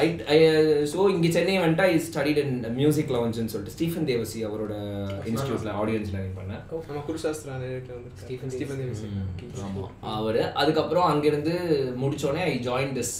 ஐ 0.02 0.38
ஸோ 0.92 0.98
இங்கே 1.14 1.30
சென்னை 1.36 1.56
வந்துட்டு 1.62 1.86
ஐ 1.88 1.96
ஸ்டடிட் 2.08 2.40
இன் 2.44 2.54
மியூசிக் 2.80 3.10
லவன்ஸ்னு 3.16 3.52
சொல்லிட்டு 3.54 3.74
ஸ்டீஃபன் 3.76 4.06
தேவசி 4.10 4.42
அவரோட 4.50 4.74
இன்ஸ்டியூட்டில் 5.32 5.72
ஆடியோ 5.80 5.98
இன்ஜினியரிங் 6.00 6.36
பண்ணேன். 6.38 6.62
ஆமா. 9.66 9.84
அவர் 10.18 10.40
அதுக்கப்புறம் 10.62 11.08
அங்கிருந்து 11.10 11.56
முடிச்சோடனே 12.04 12.44
I 12.52 12.54
join 12.68 12.94
this 13.00 13.14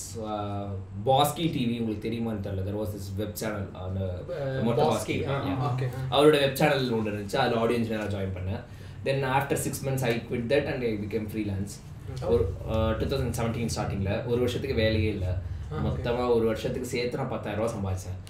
Baski 1.11 1.45
TV 1.57 1.75
உங்களுக்கு 1.81 2.07
தெரியுமான்னு 2.09 2.47
தெரியல. 2.47 2.65
There 2.69 2.81
was 2.83 2.95
this 2.97 3.11
web 3.23 3.37
channel 3.43 3.69
அந்த 3.87 4.01
Uh. 5.35 5.43
அவரோட 6.15 6.37
வெப் 6.43 6.59
சேனல் 6.61 6.76
ஒன்று 6.97 7.11
இருந்துச்சு. 7.13 7.39
அதில் 7.43 7.59
ஆடியோ 7.63 7.79
இன்ஜினியராக 7.81 8.11
ஜாயின் 8.15 8.35
பண்ணேன். 8.39 8.63
Then 9.07 9.25
after 9.37 9.61
six 9.65 9.83
months 9.87 10.07
I 10.11 10.13
quit 10.29 10.49
that 10.53 10.69
and 10.73 10.85
I 10.91 10.93
became 11.05 11.27
freelance 11.33 11.75
ஒரு 12.33 12.43
டூ 12.99 13.07
தௌசண்ட் 13.13 13.37
செவன்டீன் 13.41 13.73
ஸ்டார்டிங்கில் 13.75 14.15
ஒரு 14.31 14.39
வருஷத்துக்கு 14.45 14.77
வேலையே 14.85 15.11
இல்லை. 15.17 15.33
மொத்தமாக 15.87 16.29
ஒரு 16.37 16.45
வருஷத்துக்கு 16.51 16.93
சேர்த்து 16.95 17.21
நான் 17.23 17.33
பத்தாயிரம் 17.35 17.61
ரூபா 17.63 17.73
சம்பாதிச்சேன் 17.77 18.21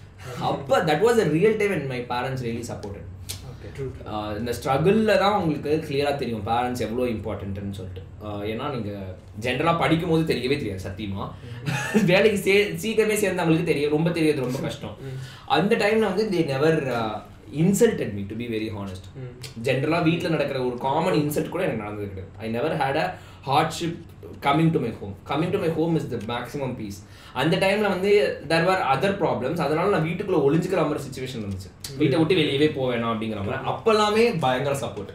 அப்போ 0.50 0.76
that 0.90 1.04
was 1.06 1.20
a 1.24 1.28
real 1.36 1.58
time 1.60 1.74
and 1.76 1.90
my 1.92 2.00
parents 2.14 2.44
really 2.46 2.64
supported 2.72 3.12
இந்த 4.38 4.50
ஸ்ட்ரகிளில் 4.56 5.20
தான் 5.22 5.36
உங்களுக்கு 5.38 5.70
கிளியராக 5.86 6.16
தெரியும். 6.20 6.44
பேரண்ட்ஸ் 6.48 6.82
எவ்வளோ 6.86 7.06
இம்பார்ட்டன்ட்னு 7.14 7.76
சொல்லிட்டு. 7.78 8.02
ஏன்னா 8.50 8.66
நீங்கள் 8.74 9.10
ஜென்ரலாக 9.44 9.80
படிக்கும் 9.82 10.12
போது 10.12 10.22
தெரியவே 10.30 10.56
தெரியாது 10.60 10.84
சத்தியமா. 10.86 11.24
வேலைக்கு 12.10 12.38
சே 12.44 12.54
சீக்கிரமே 12.82 13.16
சேர்ந்தவங்களுக்கு 13.22 13.70
தெரியும் 13.70 13.94
ரொம்ப 13.96 14.10
தெரியாது 14.18 14.46
ரொம்ப 14.46 14.60
கஷ்டம். 14.66 14.94
அந்த 15.56 15.72
டைமில் 15.82 16.10
வந்து 16.10 16.26
they 16.34 16.42
never 16.52 16.80
insulted 17.62 18.12
me 18.18 18.22
to 18.30 18.36
be 18.36 18.46
very 18.56 18.68
honest 18.76 19.06
ஜென்ரலாக 19.68 20.02
வீட்டில் 20.02 20.34
நடக்கிற 20.36 20.58
ஒரு 20.64 20.76
காமன் 20.78 21.18
இன்சல்ட் 21.22 21.54
கூட 21.54 21.62
எனக்கு 21.62 21.84
நடந்தது 21.84 22.08
கிடையாது. 22.08 22.32
I 22.38 22.48
never 22.50 22.76
had 22.82 23.00
a 23.04 23.06
hardship 23.48 23.98
coming 24.46 24.70
to 24.70 24.80
my 24.84 24.92
home 25.00 25.14
coming 25.30 25.52
to 25.54 25.58
my 25.58 25.68
home 25.68 25.94
is 25.96 26.08
the 26.08 26.18
maximum 26.32 26.74
peace 26.76 26.98
அந்த 27.42 27.56
டைமில் 27.56 27.92
வந்து 27.94 28.10
தெர் 28.48 28.68
ஆர் 28.72 28.82
அதர் 28.94 29.16
ப்ராப்ளம்ஸ் 29.22 29.62
அதனால 29.66 29.90
நான் 29.94 30.06
வீட்டுக்குள்ளே 30.08 30.40
ஒளிஞ்சுக்கிற 30.46 30.82
மாதிரி 30.88 31.04
சுச்சுவேஷன் 31.06 31.42
இருந்துச்சு. 31.42 31.70
வீட்டை 31.98 32.18
விட்டு 32.18 32.34
வெளியவே 32.34 32.68
போவேணாம் 32.78 33.12
அப்படிங்கிற 33.12 33.40
மாதிரி. 33.44 33.62
அப்போல்லாமே 33.72 34.24
பயங்கர 34.38 34.74
சப்போர்ட் 34.84 35.12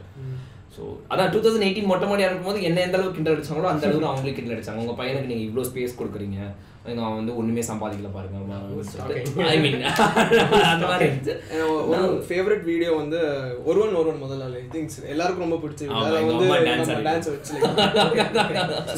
ஸோ 0.76 0.82
அதான் 1.12 1.32
டூ 1.32 1.40
தௌசண்ட் 1.44 1.66
எயிட்டீன் 1.68 1.90
மொட்டை 1.92 2.06
மாடியாக 2.10 2.30
இருக்கும்போது 2.30 2.60
என்ன 2.68 2.82
எந்த 2.88 2.98
அளவுக்கு 2.98 3.18
கிண்டல் 3.18 3.34
அடிச்சாங்களோ 3.36 3.72
அந்த 3.72 3.84
அளவுக்கு 3.88 4.10
அவங்களே 4.10 4.36
கிண்டல் 4.36 4.56
அடிச்சாங்க. 4.56 4.84
உங்கள் 4.84 5.00
பையனுக்கு 5.00 5.32
நீங்கள் 5.32 5.48
இவ்வளோ 5.48 5.66
ஸ்பேஸ் 5.70 5.98
கொடுக்குறீங்க. 6.02 6.38
அவன் 6.84 7.18
வந்து 7.18 7.34
ஒன்றுமே 7.40 7.64
சம்பாதிக்கல 7.70 8.10
பாருங்க. 8.14 8.38
ஐ 9.54 9.58
மீன் 9.64 9.84
அந்த 10.72 10.86
மாதிரி 10.92 11.06
இருந்துச்சு. 11.08 11.34
ஒரு 11.92 12.16
ஃபேவரட் 12.30 12.64
வீடியோ 12.70 12.92
வந்து 13.02 13.20
ஒருவன் 13.70 13.98
ஒருவன் 14.02 14.24
முதல்ல 14.24 14.48
ஐ 14.62 14.64
திங்க் 14.76 14.96
எல்லாருக்கும் 15.16 15.46
ரொம்ப 15.46 15.60
எங்க 15.86 16.00
வந்து. 16.32 16.96
டான்ஸ் 17.10 17.30
வச்சு 17.34 17.54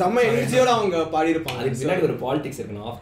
செம்ம 0.03 0.23
எனர்ஜியோட 0.29 0.69
அவங்க 0.77 0.97
பாடியிருப்பாங்க. 1.15 1.59
அதுக்கு 1.63 1.81
பின்னாடி 1.81 2.07
ஒரு 2.09 2.17
பாலிடிக்ஸ் 2.25 2.61
இருக்கணும் 2.61 2.87
ஆஃப் 2.91 3.01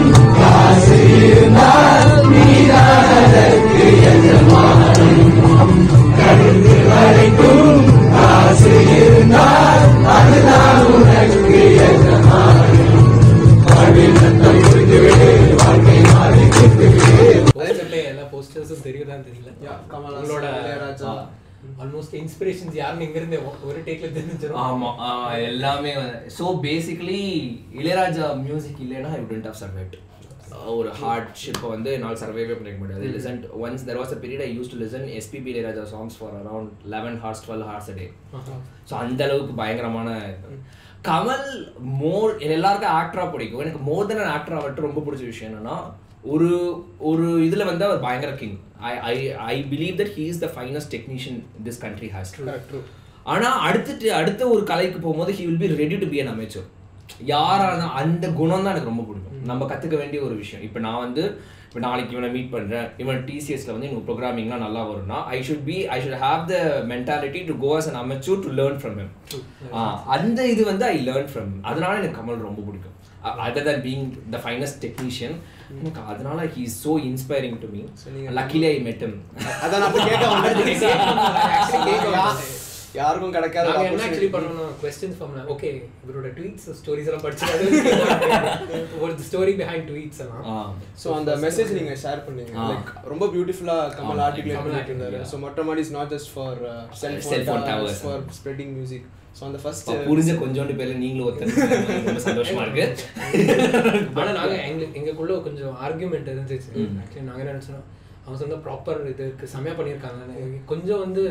பேசிக்கலி 26.65 27.19
இளையராஜா 27.79 28.25
மியூசிக் 28.45 28.81
இல்லைன்னா 28.85 29.11
ஐ 29.17 29.19
உடன்ட் 29.25 29.47
ஹவ் 29.49 29.59
சர்வைட் 29.63 29.95
ஒரு 30.79 30.89
ஹார்ட்ஷிப்பை 31.01 31.67
வந்து 31.73 31.89
என்னால் 31.97 32.19
சர்வைவே 32.21 32.55
பண்ணிக்க 32.57 32.79
முடியாது. 32.81 33.05
Listen 33.15 33.37
once 33.65 33.85
there 33.87 33.99
was 34.01 34.13
a 34.15 34.17
period 34.23 34.43
I 34.47 34.49
use 34.57 34.71
to 34.73 34.77
listen 34.81 35.05
SPB 35.19 35.49
Ilaiyaraaja 35.53 35.83
songs 35.93 36.17
for 36.19 36.33
around 36.41 36.71
eleven 36.93 37.17
hours 37.23 37.43
twelve 37.45 37.65
hours 37.69 37.89
a 37.93 37.95
day 37.99 38.07
so 38.89 38.93
அந்த 39.03 39.21
அளவுக்கு 39.27 39.55
பயங்கரமான. 39.61 40.09
கமல் 41.09 41.47
மோர் 42.01 42.31
எல்லாருக்கும் 42.57 42.95
ஆக்டரா 42.99 43.25
பிடிக்கும். 43.33 43.63
எனக்கு 43.65 43.81
மோர் 43.89 44.09
தென் 44.09 44.23
அன் 44.23 44.33
ஆக்டரா 44.37 44.59
மட்டும் 44.65 44.87
ரொம்ப 44.89 45.03
பிடிச்ச 45.05 45.25
விஷயம் 45.31 45.49
என்னன்னா 45.51 45.77
ஒரு 46.33 46.49
ஒரு 47.11 47.27
இதுல 47.47 47.65
வந்து 47.69 47.85
அவர் 47.87 48.05
பயங்கர 48.07 48.33
king 48.41 48.57
I 48.89 48.91
I 49.11 49.15
I 49.53 49.55
believe 49.71 49.95
that 50.01 50.13
he 50.17 50.25
is 50.33 50.41
the 50.43 50.49
finest 50.55 50.91
technician 50.95 51.39
this 51.67 51.81
country 51.85 52.09
has 52.15 52.33
ஆனா 53.33 53.49
அடுத்துட்டு 53.67 54.07
அடுத்த 54.19 54.41
ஒரு 54.53 54.63
கலைக்கு 54.71 54.99
போகும்போது 54.99 55.31
he 55.39 55.43
will 55.47 55.63
be 55.63 55.67
ready 55.83 55.97
to 56.03 56.09
be 56.13 56.19
an 56.23 56.33
amateur 56.35 56.67
யாரான 57.31 57.87
அந்த 58.01 58.25
குணம் 58.37 58.63
தான் 58.65 58.73
எனக்கு 58.73 58.91
ரொம்ப 58.91 59.03
பிடிக்கும். 59.07 59.39
நம்ம 59.49 59.65
கத்துக்க 59.71 59.95
வேண்டிய 60.01 60.19
ஒரு 60.27 60.35
விஷயம். 60.43 60.63
இப்போ 60.67 60.79
நான் 60.85 61.01
வந்து 61.05 61.23
இப்போ 61.67 61.81
நாளைக்கு 61.85 62.13
இவனை 62.15 62.29
மீட் 62.35 62.53
பண்றேன். 62.53 62.87
இவன் 63.01 63.19
டிசிஎஸ்ல 63.27 63.73
வந்து 63.73 63.87
எனக்கு 63.89 64.05
ப்ரோக்ராமிங்லாம் 64.07 64.63
நல்லா 64.65 64.81
வரும்னா 64.89 65.17
I 65.35 65.37
should 65.47 65.65
be 65.69 65.77
I 65.95 65.97
should 66.03 66.21
have 66.23 66.41
the 66.51 66.55
mentality 66.93 67.41
to 67.49 67.53
go 67.63 67.69
as 67.77 67.89
an 67.91 67.99
amateur 68.03 68.41
to 68.45 68.49
learn 68.59 68.79
from 68.81 68.97
him 69.01 69.11
அந்த 70.15 70.47
இது 70.53 70.63
வந்து 70.71 70.85
ஐ 70.93 70.97
லேர்ன் 71.09 71.29
ஃப்ரம் 71.33 71.51
அதனால 71.71 71.93
எனக்கு 72.01 72.19
கமல் 72.19 72.45
ரொம்ப 72.49 72.61
பிடிக்கும். 72.67 72.95
Other 73.47 73.67
than 73.69 73.83
being 73.87 74.05
the 74.35 74.37
finest 74.45 74.79
technician 74.85 75.35
எனக்கு 75.79 76.01
அதனால 76.13 76.47
he 76.55 76.63
is 76.69 76.79
so 76.85 76.93
inspiring 77.11 77.57
to 77.63 77.69
me 77.75 77.83
luckily 78.39 78.67
I 78.73 78.75
met 78.89 79.05
him. 79.07 79.13
அதான் 79.65 79.87
கேட்க 80.09 80.25
யாருக்கும் 82.99 83.33
கிடைக்காத 83.35 83.67
என்ன. 83.83 84.01
ஆக்சுவலி 84.05 84.29
பண்ணணும் 84.33 84.71
கொஸ்டின்ஸ் 84.81 85.17
ஃபார்ம்ல 85.19 85.43
ஓகே 85.53 85.69
இவரோட 86.03 86.29
ட்வீட்ஸ் 86.37 86.67
ஸ்டோரிஸ் 86.79 87.07
எல்லாம் 87.09 87.23
படிச்சு 87.25 87.45
ஒரு 89.03 89.11
ஸ்டோரி 89.27 89.53
பிஹைண்ட் 89.61 89.87
ட்வீட்ஸ் 89.89 90.21
எல்லாம். 90.25 90.43
ஸோ 91.01 91.07
அந்த 91.19 91.31
மெசேஜ் 91.45 91.71
நீங்க 91.77 91.93
ஷேர் 92.03 92.21
பண்ணீங்க. 92.27 92.53
லைக் 92.71 92.89
ரொம்ப 93.13 93.27
பியூட்டிஃபுல்லா 93.35 93.77
கமல் 93.97 94.21
ஆர்டிகுலேட் 94.27 94.63
பண்ணிட்டு 94.65 94.93
இருந்தாரு. 94.93 95.19
ஸோ 95.31 95.37
மற்ற 95.45 95.63
மாதிரி 95.69 95.83
is 95.85 95.95
not 95.97 96.13
just 96.15 96.31
for 96.35 96.59
Cell 97.01 97.15
cell 97.29 97.45
phone 97.47 97.47
phone. 97.49 97.65
Towers 97.71 98.01
for 98.03 98.21
spreading 98.39 98.73
music 98.77 99.07
so 99.37 99.41
அந்த 99.49 99.59
ஃபர்ஸ்ட் 99.63 99.89
புரிஞ்ச 100.09 100.31
கொஞ்சோண்டு 100.41 100.73
பேர்ல 100.79 100.95
நீங்களும் 101.03 101.27
ஒருத்தர் 101.27 101.53
ரொம்ப 102.07 102.21
சந்தோஷமா 102.27 102.63
இருக்கு 102.65 102.85
ஆனா 104.19 104.31
நாங்க 104.39 104.55
எங்களுக்கு 104.69 104.97
எங்களுக்குள்ள 104.99 105.39
கொஞ்சம் 105.47 105.75
ஆர்கியூமெண்ட் 105.87 106.31
இருந்துச்சு 106.31 106.71
ஆக்சுவலி 107.03 107.27
நாங்க 107.29 107.41
என்ன 107.43 107.53
நினைச்சோம் 107.53 107.85
அவங்க 108.23 108.37
சொன்ன 108.39 108.57
ப்ராப்பர் 108.65 108.99
இதுக்கு 109.09 109.45
செமையா 109.51 109.73
பண்ணியிருக்காங்க 109.77 110.19
கொஞ்சம் 110.71 111.01
வந்து 111.03 111.21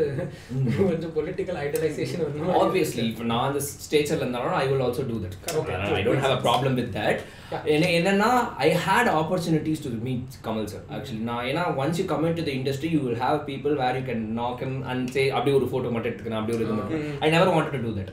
கொஞ்சம் 0.91 1.13
பொலிட்டிக்கல் 1.17 1.59
ஐடலைசேஷன் 1.63 2.23
வந்து 2.25 2.57
ஆப்வியஸ்லி 2.61 3.03
இப்போ 3.11 3.25
நான் 3.25 3.47
அந்த 3.49 3.61
ஸ்டேஜில் 3.77 4.17
இருந்தாலும் 4.17 4.57
I 4.57 4.65
will 4.69 4.83
also 4.87 5.05
do 5.11 5.19
that 5.25 5.37
I 5.93 6.03
don't 6.03 6.25
have 6.25 6.35
a 6.37 6.41
problem 6.47 6.75
with 6.79 6.91
that 6.97 7.21
என்ன 7.69 7.91
என்னன்னா 7.99 8.31
I 8.61 8.69
had 8.83 9.11
opportunities 9.15 9.85
to 9.85 9.93
meet 10.03 10.39
Kamal 10.47 10.69
sir 10.73 10.85
actually 10.97 11.23
நான் 11.29 11.45
ஏன்னா 11.51 11.65
once 11.81 12.01
you 12.01 12.07
come in 12.07 12.39
to 12.41 12.47
the 12.49 12.53
industry 12.57 12.91
you 12.95 13.03
will 13.05 13.21
have 13.23 13.39
people 13.47 13.77
where 13.81 13.99
you 13.99 14.05
can 14.07 14.25
knock 14.41 14.65
him 14.65 14.75
and 14.91 15.07
say 15.11 15.25
அப்படி 15.33 15.55
ஒரு 15.59 15.69
photo 15.71 15.93
மட்டும் 15.95 16.11
எடுத்துக்கிறேன் 16.11 16.41
அப்படி 16.41 16.57
ஒரு 16.57 16.67
இது 16.67 16.75
மட்டும். 16.75 17.07
I 17.21 17.31
never 17.31 17.53
wanted 17.53 17.77
to 17.77 17.83
do 17.87 17.95
that 17.99 18.13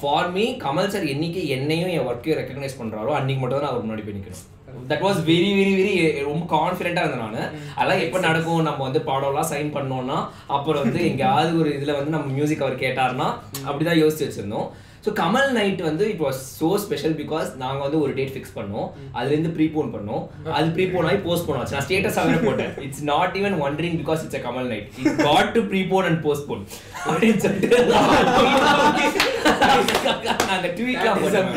for 0.00 0.28
me 0.32 0.46
Kamal 0.62 0.92
sir 0.92 1.06
என்னைக்கு 1.10 1.42
என்னையும் 1.56 1.94
என் 1.94 2.08
ஒர்க்கையும் 2.08 2.40
ரெக்கக்னைஸ் 2.40 2.80
பண்றாரோ 2.80 3.14
அன்னைக்கு 3.16 3.42
மட்டும் 3.42 3.58
தான் 3.58 3.68
நான் 3.68 3.82
முன்னாடி 3.82 4.04
போய் 4.04 4.18
நிற்கணும் 4.18 4.50
that 4.88 5.04
was 5.04 5.20
very 5.26 5.50
very 5.58 5.72
very 5.80 6.24
ரொம்ப 6.24 6.44
கான்ஃபிடென்ட்டாக 6.56 7.06
இருந்தேன் 7.06 7.24
நான். 7.24 7.52
அதெல்லாம் 7.74 8.02
எப்போ 8.02 8.18
நடக்கும்? 8.18 8.62
நம்ம 8.62 8.82
வந்து 8.82 8.98
பாடம்லாம் 8.98 9.50
சைன் 9.50 9.74
பண்ணோம்னா 9.76 10.18
அப்புறம் 10.46 10.82
வந்து 10.82 11.00
எங்கேயாவது 11.10 11.58
ஒரு 11.58 11.74
இதில் 11.74 11.94
வந்து 11.94 12.10
நம்ம 12.10 12.32
மியூசிக் 12.32 12.62
அவர் 12.62 12.78
கேட்டார்னா 12.78 13.28
அப்படிதான் 13.68 14.02
யோசிச்சு 14.02 14.26
வச்சிருந்தோம். 14.26 14.68
ஸோ 15.04 15.10
கமல் 15.20 15.48
நைட் 15.58 15.80
வந்து 15.88 16.04
it 16.12 16.22
was 16.26 16.40
so 16.60 16.68
special 16.84 17.16
because 17.20 17.48
நாங்கள் 17.62 17.84
வந்து 17.86 17.98
ஒரு 18.04 18.12
டேட் 18.18 18.32
ஃபிக்ஸ் 18.34 18.54
பண்ணோம். 18.58 18.86
அதுலேருந்து 19.18 19.52
ப்ரீபோன் 19.58 19.88
பண்ணோம். 19.96 20.22
அது 20.58 20.68
ப்ரீபோன் 20.76 21.06
ஆகி 21.08 21.18
போஸ்ட் 21.26 21.46
பண்ணோம். 21.48 21.66
நான் 21.74 21.86
ஸ்டேட்டஸ் 21.88 22.18
ஆகவே 22.20 22.38
போட்டேன். 22.46 22.72
It's 22.86 23.04
not 23.12 23.34
even 23.40 23.56
wondering 23.66 23.98
because 24.02 24.22
it's 24.26 24.38
a 24.40 24.42
Kamal 24.46 24.68
night 24.72 24.86
it's 25.00 25.20
got 25.28 25.50
to 25.56 25.62
prepone 25.72 26.06
and 26.10 26.20
postpone 26.26 26.62
அப்படின்னு 27.08 27.42
சொல்லிட்டு 27.46 27.68
நாங்கள் 30.50 30.74
ட்வீட்லாம் 30.78 31.20
போட்டோம் 31.24 31.50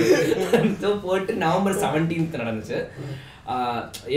ஸோ 0.83 0.91
போட்டு 1.05 1.33
நவம்பர் 1.45 1.81
செவன்டீன்த் 1.85 2.41
நடந்துச்சு. 2.43 2.79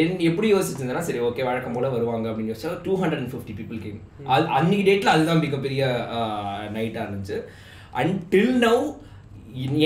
என் 0.00 0.14
எப்படி 0.28 0.46
யோசிச்சிருந்தேன்னா 0.52 1.04
சரி 1.08 1.20
ஓகே 1.26 1.44
வழக்கம் 1.48 1.76
போல 1.76 1.90
வருவாங்க 1.96 2.26
அப்படின்னு 2.30 2.52
யோசிச்சா 2.52 2.72
two 2.86 2.94
hundred 3.02 3.20
and 3.22 3.32
fifty 3.34 3.54
people 3.58 3.78
came 3.84 4.00
அது 4.34 4.50
அன்னைக்கு 4.58 4.86
டேட்ல 4.88 5.12
அதுதான் 5.14 5.44
மிகப்பெரிய 5.44 5.82
நைட்டாக 6.76 7.04
இருந்துச்சு. 7.06 7.38
அண்ட் 8.00 8.16
டில் 8.32 8.58
நவ் 8.66 8.82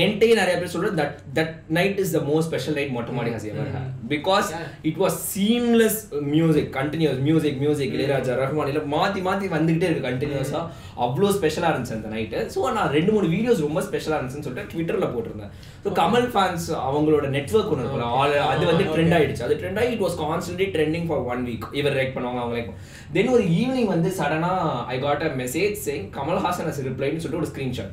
என்கிட்டயே 0.03 0.35
நிறைய 0.41 0.55
பேர் 0.61 0.73
சொல்றது 0.75 0.97
that 1.03 1.17
that 1.39 1.55
night 1.79 2.01
is 2.05 2.15
the 2.17 2.21
most 2.31 2.49
special 2.51 2.77
night 2.79 2.95
Mottai 2.97 3.15
Maadi 3.19 3.33
has 3.37 3.49
ever 3.51 3.71
because 4.15 4.49
it 4.91 5.01
was 5.03 5.19
seamless 5.33 5.99
music 6.35 6.71
continuous 6.79 7.21
music 7.29 7.61
music 7.65 7.95
Ilaiyaraaja 7.99 8.35
Rahman 8.43 8.71
இல்லை 8.73 8.83
மாற்றி 8.97 9.23
மாற்றி 9.29 9.49
வந்துகிட்டே 9.57 9.89
இருக்கு 9.89 10.09
கண்டினியூஸாக 10.11 10.65
அவ்வளோ 11.07 11.31
ஸ்பெஷலாக 11.39 11.71
இருந்துச்சு 11.73 11.97
அந்த 11.99 12.11
நைட்டு 12.17 12.41
ஸோ 12.55 12.61
நான் 12.79 12.93
ரெண்டு 12.97 13.13
மூணு 13.15 13.29
வீடியோஸ் 13.37 13.65
ரொம்ப 13.67 13.81
ஸ்பெஷலாக 13.89 14.19
இருந்துச்சுன்னு 14.19 14.47
சொல்லிட்டு 14.49 14.73
ட்விட்டரில் 14.73 15.13
போட்டிருந்தேன். 15.15 15.53
ஸோ 15.85 15.91
கமல் 16.01 16.29
ஃபேன்ஸ் 16.35 16.67
அவங்களோட 16.89 17.27
நெட்ஒர்க் 17.37 17.73
ஒன்று 17.73 17.85
இருக்கும் 17.85 18.15
ஆல் 18.21 18.35
அது 18.53 18.65
வந்து 18.71 18.85
ட்ரெண்ட் 18.93 19.15
ஆயிடுச்சு. 19.17 19.45
அது 19.47 19.57
ட்ரெண்ட் 19.61 19.81
ஆகி 19.83 19.91
it 19.95 20.05
was 20.07 20.17
constantly 20.25 20.67
trending 20.77 21.07
for 21.09 21.25
one 21.33 21.43
week 21.49 21.67
இவர் 21.81 21.97
லைக் 21.99 22.15
பண்ணுவாங்க 22.17 22.41
அவங்க 22.43 22.57
லைக் 22.59 22.71
தென் 23.15 23.33
ஒரு 23.33 23.43
ஈவினிங் 23.57 23.91
வந்து 23.91 24.09
சடனாக 24.17 24.63
I 24.89 24.97
got 25.01 25.23
a 25.23 25.31
message 25.41 25.75
saying 25.83 26.07
Kamal Haasan 26.15 26.69
has 26.71 26.81
ரிப்ளைன்னு 26.87 27.23
சொல்லிட்டு 27.23 27.43
ஒரு 27.43 27.51
ஸ்க்ரீன்ஷாட் 27.51 27.93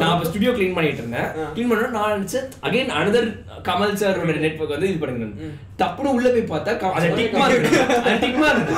நான் 0.00 0.12
இப்போ 0.12 0.26
ஸ்டுடியோ 0.26 0.52
க்ளீன் 0.56 0.74
பண்ணிட்டு 0.74 1.02
இருந்தேன். 1.02 1.28
க்ளீன் 1.54 1.70
பண்ண 1.70 1.88
நான் 1.94 2.12
நினச்சு 2.14 2.38
அகைன் 2.66 2.92
அனதர் 2.98 3.28
கமல் 3.68 3.96
சாரோட 4.00 4.36
நெட்ஒர்க் 4.38 4.76
வந்து 4.76 4.90
இது 4.90 5.00
பண்ணுங்க 5.02 5.48
டப்புனு 5.80 6.12
உள்ள 6.16 6.28
போய் 6.34 6.50
பார்த்தா 6.50 6.90
அது 6.98 7.08
டிக் 7.16 7.34
மார்க் 7.40 7.66
அது 7.96 8.14
டிக் 8.22 8.38
மார்க் 8.42 8.70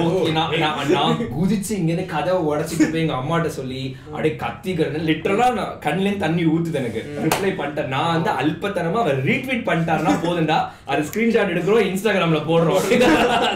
ஓகே 0.00 0.30
நான் 0.36 0.90
நான் 0.96 1.22
குதிச்சு 1.36 1.72
இங்கேருந்து 1.78 2.04
கதவை 2.12 2.40
உடச்சிட்டு 2.50 2.86
போய் 2.92 3.02
எங்க 3.04 3.14
அம்மாட்ட 3.20 3.48
சொல்லி 3.56 3.80
அப்படியே 4.12 4.34
கத்திக்கிறேன் 4.42 5.06
லிட்டரலா 5.08 5.48
நான் 5.58 5.72
கண்ணுலேருந்து 5.86 6.24
தண்ணி 6.24 6.42
ஊத்துது 6.52 6.78
எனக்கு. 6.82 7.00
ரிப்ளை 7.24 7.50
பண்ணிட்டேன். 7.60 7.90
நான் 7.94 8.12
வந்து 8.16 8.30
அல்பத்தனமா 8.42 9.00
அவர் 9.04 9.18
ரீட்வீட் 9.30 9.66
பண்ணிட்டாருன்னா 9.68 10.12
போதும்டா. 10.26 10.58
அது 10.90 11.08
ஸ்கிரீன்ஷாட் 11.08 11.52
எடுக்கிறோம் 11.54 11.88
இன்ஸ்டாகிராம்ல 11.90 12.42
போடுறோம். 12.50 12.80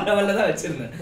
லெவல்ல 0.09 0.35
தான் 0.41 0.51
வச்சிருந்தேன். 0.51 0.93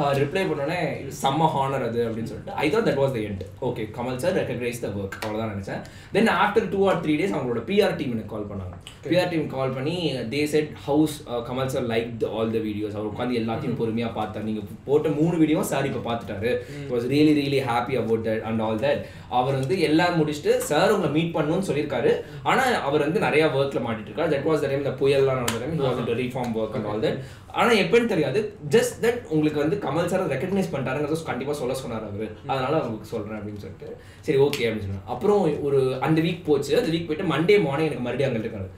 அவர் 0.00 0.20
ரிப்ளை 0.22 0.44
பண்ணோடனே 0.50 0.80
செம்ம 1.22 1.48
ஹானர் 1.54 1.86
அது 1.88 2.02
அப்படின்னு 2.08 2.32
சொல்லிட்டு. 2.32 2.54
I 2.64 2.66
thought 2.74 2.86
that 2.90 3.00
was 3.02 3.16
the 3.16 3.22
end 3.30 3.42
okay 3.70 3.86
Kamal 3.96 4.20
sir 4.24 4.36
recognise 4.40 4.82
the 4.84 4.90
work 5.00 5.18
அவ்வளோதான் 5.24 5.52
நினைச்சேன். 5.54 5.82
Then 6.18 6.30
after 6.44 6.68
two 6.74 6.82
or 6.90 7.00
three 7.06 7.16
days 7.22 7.34
அவங்களோட 7.36 7.64
பிஆர் 7.72 7.98
டீம் 8.02 8.14
எனக்கு 8.16 8.32
கால் 8.36 8.48
பண்ணாங்க. 8.52 8.76
பிஆர் 9.08 9.32
டீம் 9.32 9.48
கால் 9.56 9.74
பண்ணி 9.78 9.96
they 10.36 10.44
said 10.54 10.70
house 10.86 11.16
Kamal 11.48 11.72
sir 11.74 11.86
like 11.92 12.24
all 12.36 12.52
the 12.56 12.60
videos 12.66 12.96
அவர் 12.98 13.10
உட்காந்து 13.12 13.38
எல்லாத்தையும் 13.42 13.78
பொறுமையா 13.80 14.10
பார்த்தார். 14.18 14.46
நீங்க 14.48 14.62
போட்ட 14.88 15.14
மூணு 15.20 15.36
வீடியோ 15.42 15.62
சார் 15.72 15.88
இப்போ 15.90 16.02
பார்த்துட்டாரு. 16.08 16.52
Was 16.92 17.06
really 17.14 17.34
really 17.40 17.60
happy 17.70 17.96
about 18.02 18.26
that 18.28 18.44
and 18.50 18.62
all 18.66 18.82
that 18.86 19.02
அவர் 19.38 19.58
வந்து 19.60 19.78
எல்லாம் 19.88 20.18
முடிச்சுட்டு 20.20 20.54
சார் 20.70 20.94
உங்களை 20.96 21.12
மீட் 21.16 21.34
பண்ணணும்னு 21.38 21.68
சொல்லியிருக்காரு. 21.70 22.12
ஆனா 22.50 22.64
அவர் 22.90 23.06
வந்து 23.06 23.24
நிறைய 23.26 23.46
ஒர்க்ல 23.60 23.82
மாட்டிட்டு 23.88 24.10
இருக்காரு. 24.10 24.32
தட் 24.36 24.48
வாஸ் 24.50 24.68
டைம் 24.68 24.84
இந்த 24.84 24.94
புயல்லாம் 25.02 25.40
நடந்த 25.42 25.60
time 25.64 25.82
was 25.88 26.22
reform 26.22 26.54
work 26.60 26.78
and 26.78 26.88
all 26.92 27.04
that 27.06 27.20
ஆனா 27.60 27.70
எப்படின்னு 27.82 28.12
தெரியாது. 28.12 28.38
ஜஸ்ட் 28.74 28.96
தட் 29.04 29.20
உங்களுக்கு 29.34 29.60
வந்து 29.62 29.76
கமல் 29.84 30.10
சார் 30.12 30.24
ரெக்கக்னைஸ் 30.32 30.70
பண்ணிட்டாருங்கிறத 30.72 31.22
கண்டிப்பா 31.28 31.52
சொல்ல 31.60 31.74
சொன்னார் 31.82 32.08
அவரு. 32.08 32.26
அதனால 32.50 32.74
உங்களுக்கு 32.86 33.12
சொல்றேன் 33.12 33.38
அப்படின்னு 33.38 33.62
சொல்லிட்டு. 33.64 33.88
சரி 34.26 34.38
ஓகே 34.46 34.64
அப்படின்னு 34.66 34.86
சொன்னேன் 34.86 35.06
அப்புறம் 35.14 35.40
ஒரு 35.68 35.80
அந்த 36.06 36.18
வீக் 36.26 36.46
போச்சு. 36.48 36.72
அந்த 36.80 36.90
வீக் 36.94 37.08
போயிட்டு 37.08 37.30
மண்டே 37.32 37.56
மார்னிங் 37.66 37.88
எனக்கு 37.88 38.06
மறுபடியும் 38.06 38.30
அங்க 38.30 38.42
இருக்காரு. 38.44 38.68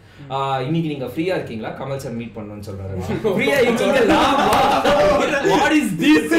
இன்னைக்கு 0.66 0.88
நீங்க 0.88 1.06
ஃப்ரீயா 1.06 1.34
இருக்கீங்களா? 1.36 1.70
கமல் 1.80 2.02
சார் 2.04 2.16
மீட் 2.18 2.34
பண்ணணும்னு 2.36 2.66
சொல்றாரு. 2.68 2.94
ஃப்ரீயா 3.36 3.58
இருக்கீங்களா? 3.64 4.18
வாட் 5.52 5.76
இஸ் 5.78 5.92
திஸ் 6.02 6.34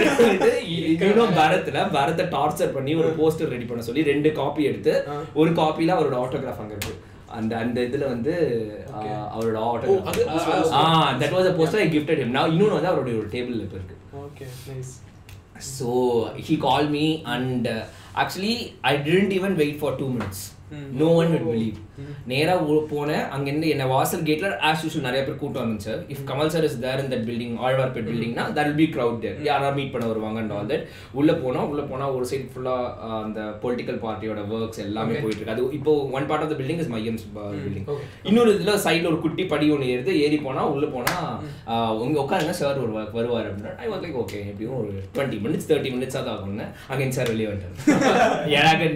இன்னும் 1.06 1.36
பரத்ல 1.38 1.84
பரத்தை 1.98 2.26
டார்ச்சர் 2.36 2.76
பண்ணி 2.78 2.94
ஒரு 3.02 3.10
போஸ்டர் 3.20 3.52
ரெடி 3.56 3.66
பண்ண 3.66 3.84
சொல்லி 3.88 4.04
ரெண்டு 4.10 4.32
காப்பி 4.32 4.64
எடுத்து 4.64 4.94
ஒரு 5.34 5.52
காப்பில 5.52 5.96
அவரோட 5.98 6.18
ஆட்டோகிராஃப் 6.24 6.64
அங்க 6.64 6.76
இருக்கு. 6.78 6.96
அந்த 7.38 7.54
அந்த 7.58 7.80
இதுல 7.88 8.06
வந்து 8.08 8.34
அவரோட 9.36 9.58
autograph 9.72 10.74
ah 10.80 10.86
that 11.22 11.36
was 11.38 11.50
a 11.52 11.56
poster 11.60 11.80
i 11.80 11.90
gifted 11.96 12.20
him. 12.24 12.32
Now 12.38 12.46
இன்னொன்னு 12.54 12.78
வந்து 12.78 12.92
அவருடைய 12.94 13.18
ஒரு 13.22 13.30
டேபிள்ல 13.36 13.66
இப்ப 13.68 13.78
இருக்கு. 13.80 13.98
Okay 14.24 14.48
nice 14.70 14.96
so 15.78 15.88
he 16.48 16.54
called 16.58 16.90
me 16.90 17.06
and 17.26 17.64
uh, 17.68 17.82
actually 18.16 18.54
i 18.82 18.98
didn't 19.08 19.34
even 19.38 19.54
wait 19.62 19.76
for 19.82 19.90
two 19.98 20.10
minutes 20.72 21.00
no 21.00 21.12
one 21.14 21.32
would 21.32 21.46
believe. 21.48 21.78
நேரா 22.28 22.54
உ- 22.66 22.84
போனேன் 22.90 23.24
அங்கேருந்து 23.34 23.70
என்ன 23.72 23.86
வாசல் 23.90 24.22
கேட்ல 24.28 24.50
ஆஸ் 24.68 24.84
யூஷுவல் 24.84 25.06
நிறைய 25.06 25.22
பேர் 25.24 25.40
கூட்டம் 25.40 25.64
வந்துச்சு 25.64 25.94
if 26.14 26.22
Kamal 26.30 26.52
sir 26.54 26.66
is 26.68 26.78
there 26.84 27.00
in 27.02 27.10
that 27.12 27.26
building 27.28 27.56
Alwarpet 27.64 28.08
பில்டிங்னா 28.08 28.44
that 28.50 28.68
will 28.68 28.78
be 28.80 28.88
crowd 28.94 29.18
there 29.24 29.40
யாரா 29.48 29.70
மீட் 29.78 29.92
பண்ண 29.94 30.06
வருவாங்க 30.12 30.40
அண்ட் 30.42 30.54
ஆல் 30.56 30.70
தட் 30.72 30.86
உள்ள 31.20 31.34
போனா 31.42 31.62
உள்ள 31.70 31.82
போனா 31.90 32.06
ஒரு 32.16 32.26
சைடு 32.30 32.46
ஃபுல்லா 32.52 32.76
அந்த 33.18 33.42
பொலிட்டிக்கல் 33.64 34.00
பார்ட்டியோட 34.04 34.44
ஒர்க்ஸ் 34.52 34.82
எல்லாமே 34.86 35.18
போயிட்டு 35.18 35.40
இருக்கு. 35.40 35.56
அது 35.56 35.76
இப்போ 35.78 35.94
one 36.14 36.28
part 36.30 36.46
of 36.46 36.54
the 36.54 36.60
building 36.60 36.82
is 36.82 36.92
Maiam's 36.94 37.26
building 37.58 37.90
இன்னொரு 38.26 38.54
இதுல 38.56 38.76
சைடுல 38.86 39.12
ஒரு 39.12 39.20
குட்டி 39.26 39.46
படி 39.48 39.68
ஒன்று 39.72 39.92
ஏறுது. 39.94 40.14
ஏறி 40.24 40.40
போனா 40.42 40.64
உள்ள 40.72 40.88
போனா 40.90 41.16
ஆஹ், 41.72 41.94
உங்க 42.04 42.18
உட்காருங்க 42.24 42.56
சார் 42.60 42.82
ஒரு 42.84 42.92
வருவார் 43.14 43.50
அப்படின்னா 43.50 43.74
ஐ 43.80 43.90
வாஸ் 43.92 44.04
லைக் 44.06 44.20
ஓகே 44.24 44.42
எப்படியும் 44.48 44.78
ஒரு 44.80 44.90
டுவெண்ட்டி 45.12 45.40
மினிட்ஸ் 45.46 45.70
தேர்ட்டி 45.70 45.94
மினிட்ஸ் 45.96 46.18
தான் 46.20 46.32
ஆகும்னு 46.34 46.66
அகைன் 46.92 47.16
சார் 47.18 47.32
வெளியே 47.34 47.50
வந்துட்டாரு. 47.50 47.78
எனக்கு 48.60 48.88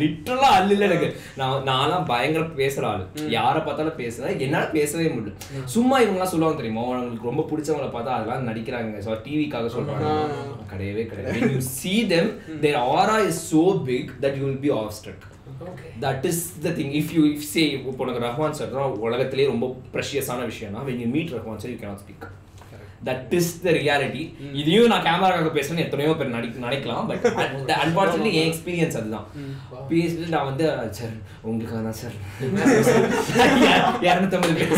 லிட்டரலா 0.00 0.50
அல்லு 0.58 0.76
எனக்கு. 0.88 1.08
நான் 1.40 1.64
நான்லாம் 1.70 2.08
பயங்கர 2.12 2.44
பேசுற 2.60 2.86
ஆளு. 2.92 3.04
யாரை 3.36 3.62
பார்த்தாலும் 3.66 3.98
பேசுறேன். 4.02 4.36
என்னால 4.46 4.66
பேசவே 4.76 5.06
முடியல. 5.14 5.64
சும்மா 5.76 5.96
இவங்கலாம் 6.04 6.32
சொல்லுவாங்க 6.34 6.60
தெரியுமா? 6.60 6.84
அவங்களுக்கு 6.86 7.30
ரொம்ப 7.30 7.44
பிடிச்சவங்கள 7.50 7.88
பார்த்தா 7.96 8.16
அதெல்லாம் 8.18 8.48
நடிக்கிறாங்க. 8.50 9.02
ஸோ 9.06 9.18
டிவிக்காக 9.26 9.70
சொல்றாங்க. 9.78 10.12
கிடையவே 10.74 11.04
கிடையாது. 11.10 11.34
When 11.38 11.54
you 11.56 11.64
see 11.80 11.98
them 12.14 12.28
their 12.64 12.78
aura 12.84 13.18
is 13.30 13.40
so 13.52 13.64
big 13.90 14.06
that 14.24 14.34
you 14.38 14.46
will 14.48 14.62
be 14.68 14.72
awestruck. 14.82 15.20
That 16.02 16.24
is 16.30 16.42
the 16.64 16.70
thing 16.76 16.92
if 16.98 17.12
you 17.16 17.22
if 17.30 17.46
say 17.52 17.62
இப்போ 17.76 18.02
உனக்கு 18.04 18.20
ரஹ்மான் 18.24 18.56
சார் 18.58 18.74
தான் 18.74 18.92
உலகத்திலேயே 19.06 19.46
ரொம்ப 19.52 19.66
ப்ரெஷியஸான 19.94 20.44
விஷயம்னா 20.50 20.82
when 20.88 20.98
you 21.02 21.08
meet 21.14 21.30
Rahman 21.36 21.60
sir 21.62 21.72
you 21.72 21.78
cannot 21.82 22.02
speak. 22.04 22.22
That 23.00 23.34
is 23.36 23.50
the 23.60 23.72
reality 23.76 24.22
இதையும் 24.60 24.90
நான் 24.92 25.04
கேமராக்காக 25.04 25.50
பேசுறேன்னு 25.54 25.84
எத்தனையோ 25.84 26.14
பேர் 26.14 26.34
நடி 26.34 26.48
நினைக்கலாம் 26.62 27.06
பட் 27.10 27.24
அன்பார்ச்சுனேட்லி 27.78 28.32
என் 28.38 28.48
எக்ஸ்பீரியன்ஸ் 28.48 28.98
அதுதான். 29.00 29.26
பேசிட்டு 29.90 30.32
நான் 30.32 30.48
வந்து 30.48 30.64
சார் 30.98 31.14
உங்களுக்காக 31.44 31.82
தான் 31.82 31.98
சார் 31.98 32.16
இரநூத்தம்பது 34.06 34.54
பேர் 34.54 34.72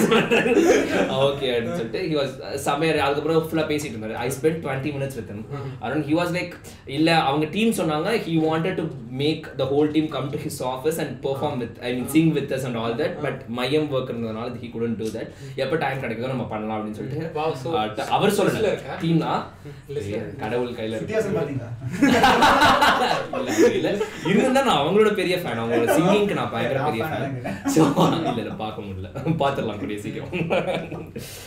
ஓகே 1.20 1.48
அப்படின்னு 1.50 1.76
சொல்லிட்டு 1.76 2.00
ஹி 2.04 2.14
வாஸ் 2.16 2.34
சமையல் 2.64 3.00
அதுக்கப்புறம் 3.00 3.46
ஃபுல்லாக 3.46 3.66
பேசிட்டு 3.70 3.94
இருந்தாரு. 3.94 4.16
I 4.20 4.28
spend 4.36 4.60
twenty 4.64 4.92
minutes 4.96 5.18
with 5.18 5.30
around 5.82 6.06
he 6.08 6.16
was 6.18 6.32
like 6.36 6.52
இல்லை 6.96 7.14
அவங்க 7.24 7.46
டீம் 7.56 7.72
சொன்னாங்க 7.80 8.12
he 8.26 8.34
wanted 8.46 8.78
to 8.80 8.84
make 9.20 9.46
the 9.56 9.66
whole 9.72 9.90
team 9.92 10.08
come 10.10 10.28
to 10.32 10.40
his 10.44 10.60
office 10.70 11.00
and 11.04 11.14
perform 11.24 11.58
with 11.58 11.78
I 11.82 11.92
mean 11.96 12.08
sing 12.14 12.32
with 12.32 12.52
us 12.52 12.66
and 12.68 12.80
all 12.82 12.96
that 12.96 13.16
but 13.24 13.40
Maiam 13.58 13.88
work 13.92 14.12
இருந்ததுனால 14.12 14.54
he 14.62 14.70
couldn't 14.70 14.96
do 15.00 15.08
that 15.16 15.30
எப்போ 15.56 15.78
time 15.78 16.02
கிடைக்குதோ 16.04 16.32
நம்ம 16.34 16.48
பண்ணலாம் 16.50 16.78
அப்படின்னு 16.78 17.00
சொல்லிட்டு 17.00 18.08
அவர் 18.10 18.34
சொல்லல 18.36 18.54
listல 18.54 18.70
இருக்கா? 18.72 18.94
டீம் 19.02 19.20
தான் 19.20 19.40
Listல 19.90 20.16
ஏய், 20.16 20.24
கடவுள் 20.40 20.70
கையில 20.72 20.92
இருக்கு. 20.92 21.04
வித்தியாசம் 21.04 21.36
பாத்தீங்களா 21.36 21.68
இல்ல, 23.38 23.50
இல்ல 23.72 23.90
இருந்தா 24.36 24.62
நான் 24.62 24.80
அவங்களோட 24.80 25.12
பெரிய 25.14 25.36
ஃபேன் 25.38 25.60
அவங்களோட 25.60 25.96
சிங்கிங்க்கு 25.96 26.38
நான் 26.40 26.52
பயங்கர 26.52 26.80
பெரிய 26.88 27.04
ஃபேன் 27.04 27.36
ஸோ 27.74 27.82
இல்ல 28.22 28.38
இல்ல 28.38 28.54
பார்க்க 28.58 28.86
முடியல 28.86 29.10
பார்த்துடலாம் 29.36 29.80
கூடிய 29.82 29.98
சீக்கிரம் 30.00 31.40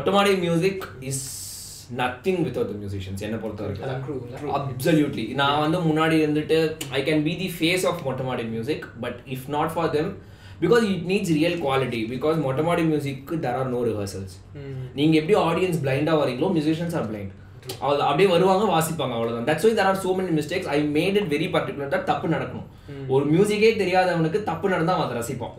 Mottamaadi 0.00 0.32
music 0.38 0.84
is 1.10 1.22
nothing 1.98 2.38
without 2.46 2.68
the 2.70 2.74
musicians 2.82 3.22
என்ன 3.26 3.36
பொறுத்த 3.36 3.62
வரைக்கும்? 3.64 4.52
அப்சல்யூட்லி 4.58 5.24
நான் 5.40 5.60
வந்து 5.62 5.78
முன்னாடி 5.88 6.16
இருந்துட்டு 6.24 6.58
I 6.98 7.00
can 7.08 7.22
be 7.26 7.32
the 7.40 7.48
face 7.56 7.84
of 7.90 8.00
Mottamaadi 8.08 8.44
music 8.48 8.84
but 9.00 9.18
if 9.34 9.46
not 9.48 9.72
for 9.74 9.90
them 9.90 10.10
because 10.62 10.84
it 10.92 11.04
needs 11.10 11.32
real 11.38 11.58
quality 11.66 12.00
because 12.14 12.38
Mottamaadi 12.46 12.84
music 12.92 13.36
there 13.44 13.58
are 13.62 13.68
no 13.68 13.82
rehearsals 13.90 14.36
நீங்க 14.94 15.16
எப்படி 15.20 15.36
audience 15.48 15.80
பிளைண்டா 15.84 16.14
வரீங்களோ 16.22 16.50
மியூசிஷியன்ஸ் 16.56 16.96
ஆர் 17.00 17.08
பிளைண்ட் 17.10 17.34
அவ்வளோ 17.82 18.04
அப்படியே 18.10 18.28
வருவாங்க 18.28 18.64
வாசிப்பாங்க 18.76 19.14
அவ்வளவுதான். 19.18 19.48
That's 19.50 19.66
why 19.66 19.72
there 19.74 19.88
are 19.90 19.98
so 20.04 20.12
many 20.20 20.32
mistakes. 20.40 20.66
I 20.76 20.78
made 20.98 21.18
it 21.20 21.30
very 21.34 21.48
particular 21.56 21.92
that 21.94 22.04
தப்பு 22.04 22.28
நடக்கணும். 22.28 22.68
ஒரு 23.14 23.24
மியூசிக்கே 23.32 23.70
தெரியாதவனுக்கு 23.82 24.40
தப்பு 24.50 24.72
நடந்தா 24.72 24.94
அவன் 24.96 25.06
அதை 25.06 25.16
ரசிப்பான். 25.20 25.54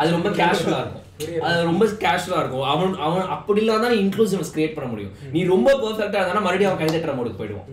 அது 0.00 0.10
ரொம்ப 0.16 0.28
கேஷுவலா 0.40 0.80
இருக்கும். 0.82 1.06
அது 1.46 1.64
ரொம்ப 1.70 1.84
கேஷுவலா 2.04 2.42
இருக்கும். 2.42 2.66
அவன் 2.74 2.94
அவன் 3.06 3.32
அப்படி 3.36 3.60
இல்லாம 3.64 3.82
தான் 3.86 3.98
இன்க்ளூசிவ்னஸ் 4.02 4.54
கிரியேட் 4.56 4.76
பண்ண 4.76 4.90
முடியும். 4.92 5.16
நீ 5.34 5.42
ரொம்ப 5.54 5.70
பெர்ஃபெக்ட்டா 5.82 6.20
இருந்தா 6.22 6.46
மறுபடியும் 6.46 6.72
அவன் 6.72 6.82
கைதட்டுற 6.84 7.14
மோடுக்கு 7.18 7.40
போயிடுவான். 7.42 7.68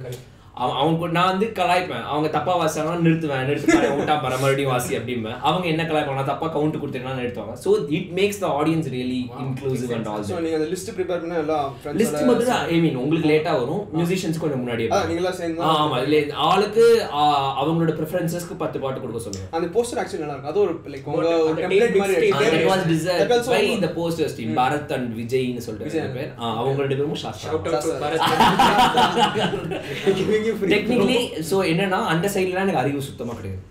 அவன் 0.57 0.77
அவங்க 0.77 1.07
நான் 1.15 1.29
வந்து 1.29 1.47
கலாய்ப்பேன். 1.57 2.05
அவங்க 2.11 2.27
தப்பா 2.35 2.53
வாசிச்சாங்கன்னா 2.59 3.03
நிறுத்துவேன் 3.03 3.47
நிறுத்து 3.49 3.75
விட்டா 3.93 4.15
பர 4.21 4.33
மறுபடியும் 4.37 4.71
வாசி 4.71 4.97
அப்படிம்பேன். 4.97 5.37
அவங்க 5.47 5.65
என்ன 5.67 5.85
கலாய்ப்பாங்க 5.89 6.19
நான் 6.19 6.31
தப்பா 6.31 6.47
கவுண்ட் 6.53 6.79
கொடுத்தீங்கன்னா 6.81 7.17
நிறுத்துவாங்க. 7.19 7.55
So 7.63 7.69
it 7.97 8.11
makes 8.17 8.41
the 8.43 8.49
audience 8.57 8.89
really 8.93 9.19
inclusive 9.43 9.91
and 9.97 10.09
all 10.11 10.25
so 10.29 10.39
நீங்க 10.45 10.57
அந்த 10.59 10.69
லிஸ்ட் 10.73 10.91
ப்ரிப்பேர் 10.91 11.21
பண்ண 11.21 11.37
எல்லாம் 11.43 11.67
லிஸ்ட் 11.99 12.21
மட்டும் 12.29 12.49
தான் 12.51 12.63
ஐ 12.69 12.79
மீன் 12.83 12.97
உங்களுக்கு 13.01 13.29
லேட்டா 13.31 13.53
வரும். 13.59 13.83
மியூசிஷியன்ஸ் 13.97 14.41
கொஞ்சம் 14.43 14.61
முன்னாடியே 14.61 14.89
ஆ, 14.93 15.01
நீங்களா 15.11 15.33
சேர்ந்து 15.39 15.63
ஆ, 15.63 15.73
ஆமா. 15.81 15.99
இல்ல 16.05 16.17
ஆளுக்கு 16.49 16.85
அவங்களோட 17.61 17.93
ப்ரிஃபரன்சஸ்க்கு 17.99 18.57
பத்து 18.61 18.77
பாட்டு 18.83 19.01
கொடுக்க 19.03 19.21
சொல்லுவேன் 19.25 19.51
அந்த 19.57 19.69
போஸ்டர் 19.75 20.01
ஆக்சுவலி 20.01 20.23
நல்லா 20.23 20.35
இருக்கும். 20.35 20.51
அது 20.53 20.61
ஒரு 20.65 20.73
லைக் 20.93 21.07
உங்க 21.09 21.21
அந்த 21.21 21.35
ஒரு 21.43 21.55
tape 21.57 21.63
டெம்ப்ளேட் 21.63 21.97
மாதிரி 21.99 22.95
also 23.37 23.51
by 23.51 23.61
one. 23.65 23.81
the 23.81 23.91
posters 23.95 24.33
team. 24.35 24.49
Bharath 24.59 24.91
and 24.95 25.09
விஜய்னு 25.19 25.63
சொல்லிட்டு 25.65 25.87
விஜய். 25.89 26.03
ரெண்டு 26.03 26.17
பேர். 26.17 26.31
ஆ, 26.37 26.53
அவங்க 26.59 26.81
ரெண்டு 26.83 26.97
பேரும் 26.97 27.15
டெக்னிக்கலி 30.73 31.19
ஸோ 31.49 31.57
என்னன்னா 31.71 31.99
அந்த 32.13 32.27
சைட்லாம் 32.35 32.65
எனக்கு 32.65 32.83
அறிவு 32.83 33.07
சுத்தமா 33.09 33.33
கிடையாது. 33.39 33.61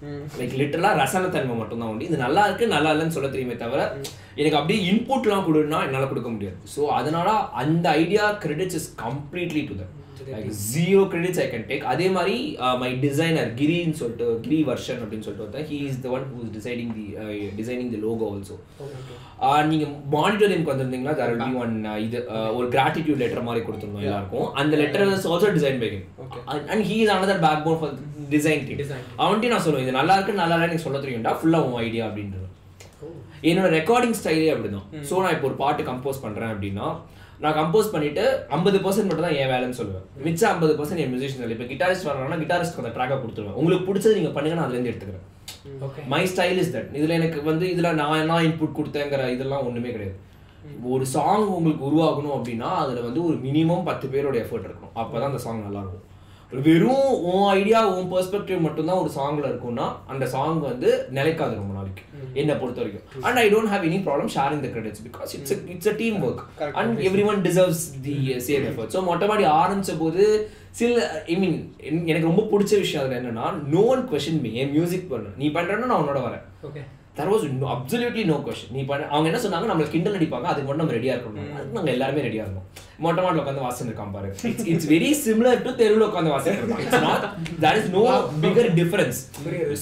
லைக் 0.40 0.54
லிட்டரலா 0.60 0.92
ரசன 1.02 1.30
தன்மை 1.34 1.56
மட்டும் 1.60 1.82
தான் 1.82 1.90
உண்டு. 1.92 2.08
இது 2.08 2.24
நல்லா 2.24 2.44
இருக்கு 2.48 2.74
நல்லா 2.74 2.92
இல்லைன்னு 2.94 3.16
சொல்ல 3.18 3.30
தெரியுமே 3.34 3.56
தவிர 3.64 3.82
எனக்கு 4.40 4.58
அப்படியே 4.60 4.80
இன்புட்லாம் 4.92 5.46
கொடுன்னா 5.48 5.80
என்னால 5.88 6.08
கொடுக்க 6.12 6.30
முடியாது. 6.34 6.58
ஸோ 6.74 6.80
அதனால 7.00 7.28
அந்த 7.62 7.86
idea 8.02 8.24
credits 8.46 8.78
is 8.80 8.90
completely 9.04 9.62
to 9.70 9.76
like 9.82 9.94
zero 10.72 11.02
credits 11.12 11.40
I 11.42 11.46
can 11.50 11.66
take 11.68 11.84
அதே 11.92 12.06
மாதிரி 12.10 12.36
மை 12.80 12.90
டிசைனர் 13.04 13.50
கிரின்னு 13.60 13.98
சொல்லிட்டு 14.00 14.26
கிரி 14.46 14.58
வர்ஷன் 14.70 15.00
அப்படின்னு 15.02 15.26
சொல்லிட்டு 15.26 15.46
ஒருத்தன் 15.46 15.68
he 15.70 15.78
is 15.88 16.00
the 16.04 16.10
one 16.16 16.24
who 16.30 16.38
is 16.44 16.52
deciding 16.56 16.92
the 16.96 17.06
designing 17.58 17.90
the 17.94 18.00
logo 18.06 18.28
also 18.32 18.56
நீங்க 19.72 19.86
மானிட்டரிங்க்கு 20.16 21.14
there 21.18 21.30
will 21.32 21.42
be 21.44 21.58
ஒன் 21.62 21.74
இது 22.06 22.18
uh, 22.28 22.48
ஒரு 22.58 22.66
கிராட்டிடியூட் 22.74 23.22
லெட்டர் 23.22 23.46
மாதிரி 23.48 23.62
கொடுத்துருந்தோம் 23.66 24.06
எல்லாருக்கும். 24.08 24.48
அந்த 24.60 24.74
letter 24.82 25.04
is 25.08 25.28
also 25.32 25.50
design 25.56 25.80
by 25.82 25.90
and 26.70 26.84
he 26.90 26.98
is 27.04 27.12
another 27.16 27.38
backbone 27.66 27.80
for 27.82 27.94
design 28.30 28.62
Design. 28.76 29.02
அவன்கிட்ட 29.22 29.54
நான் 29.54 29.64
சொல்லுவேன் 29.66 29.86
இது 29.86 29.98
நல்லா 30.00 30.16
இருக்கு 30.16 30.40
நல்லா 30.42 30.56
இல்லை 30.56 30.68
எனக்கு 30.68 30.86
சொல்ல 30.86 31.00
தெரியும்டா 31.04 31.34
ஃபுல்லா 31.40 31.60
உன் 31.66 31.80
ஐடியா 31.84 32.06
அப்படின்றது 32.08 32.44
என்னோட 33.48 33.68
ரெக்கார்டிங் 33.78 34.16
ஸ்டைலே 34.20 34.48
அப்படிதான். 34.54 34.86
ஸோ 35.08 35.20
நான் 35.24 35.34
இப்போ 35.34 35.48
ஒரு 35.50 35.56
பாட்டு 35.62 35.82
கம்போஸ் 35.90 36.24
பண்றேன் 36.24 36.52
அப்படின்னா 36.54 36.86
நான் 37.44 37.56
கம்போஸ் 37.60 37.92
பண்ணிட்டு 37.94 38.24
ஐம்பது 38.56 38.78
பர்சன்ட் 38.84 39.08
மட்டும் 39.08 39.26
தான் 39.28 39.38
என் 39.40 39.50
வேலைன்னு 39.52 39.78
சொல்லுவேன். 39.80 40.04
மிச்சம் 40.26 40.50
ஐம்பது 40.52 40.74
பர்சன்ட் 40.78 41.02
என் 41.04 41.12
மியூசிஷியன் 41.14 41.54
இப்போ 41.56 41.66
கிட்டாரிஸ்ட் 41.72 42.06
வர்றாங்கன்னா 42.08 42.38
கிட்டாரிஸ்ட் 42.42 42.80
அந்த 42.82 42.92
ட்ராக்கை 42.96 43.16
கொடுத்துருவேன். 43.22 43.56
உங்களுக்கு 43.60 43.86
பிடிச்சது 43.88 44.18
நீங்க 44.18 44.32
பண்ணுங்க 44.36 44.58
நான் 44.58 44.66
அதுலேருந்து 44.68 44.92
எடுத்துக்கிறேன். 44.92 45.24
மை 46.12 46.22
ஸ்டைல் 46.32 46.60
இஸ் 46.62 46.72
தட் 46.76 46.90
இதுல 46.98 47.16
எனக்கு 47.20 47.38
வந்து 47.50 47.66
இதுல 47.74 47.88
நான் 48.00 48.20
என்ன 48.22 48.40
இன்புட் 48.48 48.78
கொடுத்தேங்கிற 48.78 49.28
இதெல்லாம் 49.36 49.66
ஒண்ணுமே 49.68 49.92
கிடையாது. 49.96 50.16
ஒரு 50.92 51.04
சாங் 51.14 51.46
உங்களுக்கு 51.56 51.84
உருவாகணும் 51.88 52.36
அப்படின்னா 52.36 52.70
அதுல 52.82 53.02
வந்து 53.08 53.20
ஒரு 53.28 53.36
மினிமம் 53.46 53.86
பத்து 53.88 54.06
பேரோட 54.14 54.36
எஃபர்ட் 54.44 54.68
இருக்கணும். 54.68 54.94
அப்பதான் 55.02 55.30
அந்த 55.30 55.40
சாங் 55.44 55.66
நல்லா 55.66 55.82
இருக்கும் 55.84 56.04
வெறும் 56.52 57.06
உன் 57.28 57.46
ஐடியா 57.54 57.78
உன் 57.92 58.10
பெர்ஸ்பெக்டிவ் 58.12 58.60
மட்டும்தான் 58.66 59.00
ஒரு 59.02 59.10
சாங்ல 59.16 59.46
இருக்கும்னா 59.50 59.86
அந்த 60.12 60.24
சாங் 60.34 60.60
வந்து 60.66 60.90
நிலைக்காது 61.16 61.54
ரொம்ப 61.60 61.72
நாளைக்கு. 61.78 62.02
என்னை 62.40 62.54
பொறுத்த 62.60 62.80
வரைக்கும் 62.82 63.24
and 63.26 63.40
I 63.42 63.46
don't 63.54 63.70
have 63.72 63.86
any 63.88 63.98
problem 64.06 64.30
sharing 64.36 64.62
the 64.66 64.68
credits 64.74 65.02
because 65.06 65.32
it's 65.38 65.54
it's 65.74 65.90
a 65.92 65.94
team 66.02 66.18
work. 66.26 66.42
And 66.80 67.00
every 67.08 67.24
one 67.32 67.40
deserves 67.48 67.82
the 68.06 68.16
same 68.48 68.66
effort 68.70 68.94
so 68.96 69.02
Mottai 69.10 69.28
Maadi 69.32 69.46
ஆரம்பிச்ச 69.62 69.94
போது 70.02 70.24
சில 70.80 70.94
ஐ 71.32 71.36
மீன் 71.42 71.58
எனக்கு 72.10 72.30
ரொம்ப 72.30 72.44
பிடிச்ச 72.52 72.72
விஷயம் 72.84 73.02
அதுல 73.02 73.18
என்னன்னா 73.20 73.46
நோ 73.74 73.82
ஒன் 73.94 74.04
கொஷின் 74.12 74.40
மீ 74.46 74.52
என் 74.62 74.74
மியூசிக் 74.76 75.10
பண்ண. 75.14 75.26
நீ 75.42 75.48
பண்றேன்னா 75.56 75.90
நான் 75.92 76.02
உன்னோட 76.04 76.22
வரேன். 76.28 76.44
Okay 76.68 76.82
there 77.18 77.30
was 77.32 77.44
no 77.60 77.68
absolutely 77.74 78.24
no 78.30 78.36
question 78.46 78.72
நீ 78.76 78.80
பண்ண 78.88 79.04
அவங்க 79.12 79.26
என்ன 79.30 79.38
சொன்னாங்க? 79.44 79.66
நம்மளுக்கு 79.70 79.94
கிண்டல் 79.94 80.16
அடிப்பாங்க. 80.18 80.46
அதுக்கு 80.50 80.66
மட்டும் 80.68 80.84
நம்ம 80.84 80.96
ரெடியா 80.98 81.14
இருக்கணும். 81.16 81.52
அதுக்கு 81.58 81.76
நாங்க 81.78 81.92
எல்லாருமே 81.96 82.24
ரெடியா 82.28 82.44
இருந்தோம் 82.46 82.66
மொட்டை 83.04 83.20
மாட்டில் 83.22 83.40
உட்காந்து 83.42 83.62
வாசன் 83.64 83.88
இருக்கான் 83.90 84.12
பாரு. 84.16 84.28
It's 84.50 84.66
it's 84.72 84.88
very 84.92 85.08
similar 85.22 85.62
to 85.64 85.70
தெருவில் 85.80 86.04
உட்காந்து 86.08 86.32
வாசன் 86.34 86.58
இருக்கான் 86.58 87.24
that 87.64 87.78
is 87.80 87.90
no 87.96 88.02
bigger 88.44 88.68
difference 88.80 89.18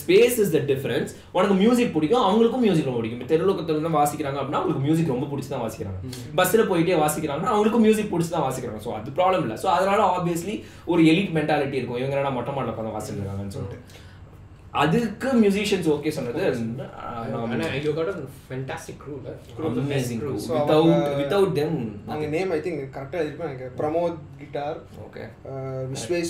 space 0.03 0.39
is 0.45 0.53
the 0.57 0.61
difference 0.71 1.11
உனக்கு 1.37 1.57
மியூசிக் 1.63 1.93
பிடிக்கும். 1.97 2.25
அவங்களுக்கும் 2.29 2.65
மியூசிக் 2.67 2.89
ரொம்ப 2.91 3.01
பிடிக்கும். 3.01 3.29
தெருவில் 3.33 3.87
தான் 3.89 3.99
வாசிக்கிறாங்க 4.01 4.39
அப்படின்னா 4.41 4.61
அவங்களுக்கு 4.63 4.87
மியூசிக் 4.87 5.13
ரொம்ப 5.15 5.29
பிடிச்சி 5.33 5.53
தான் 5.55 5.65
வாசிக்கிறாங்க. 5.67 5.99
பஸ்ஸில் 6.41 6.69
போயிட்டே 6.73 6.99
வாசிக்கிறாங்கன்னா 7.05 7.53
அவங்களுக்கும் 7.55 7.87
மியூசிக் 7.89 8.11
பிடிச்சி 8.15 8.33
தான் 8.37 8.47
வாசிக்கிறாங்க. 8.49 8.81
ஸோ 8.87 8.93
அது 9.01 9.17
ப்ராப்ளம் 9.21 9.45
இல்லை. 9.47 9.59
ஸோ 9.65 9.71
அதனால 9.77 10.01
ஆப்வியஸ்லி 10.17 10.57
ஒரு 10.95 11.03
எலிட் 11.13 11.33
மென்டாலிட்டி 11.39 11.79
இருக்கும். 11.81 12.01
இவங்க 12.03 12.17
என்னடா 12.17 12.35
மொட்டை 12.39 12.55
மாட்டில் 12.57 12.75
உட்காந்து 12.75 12.97
வாசிட்டு 12.97 13.21
இருக்காங்கன்னு 13.23 13.57
சொல்லிட்டு. 13.59 13.79
அதுக்கு 14.75 15.29
மியூசிஷியன்ஸ் 15.33 15.89
ஓகே 15.89 16.09
சொன்னது. 16.09 16.41
வித்தவுட் 20.51 20.91
வித்தவுட் 21.17 21.53
தெம் 21.53 21.77
அவங்க 22.07 22.27
நேம் 22.27 22.51
ஐ 22.51 22.59
திங்க் 22.59 22.83
கரெக்டாக 22.97 23.27
இருப்பேன் 23.27 23.49
எனக்கு 23.49 23.69
Pramod 23.79 24.19
guitar 24.45 24.79
okay 25.05 25.25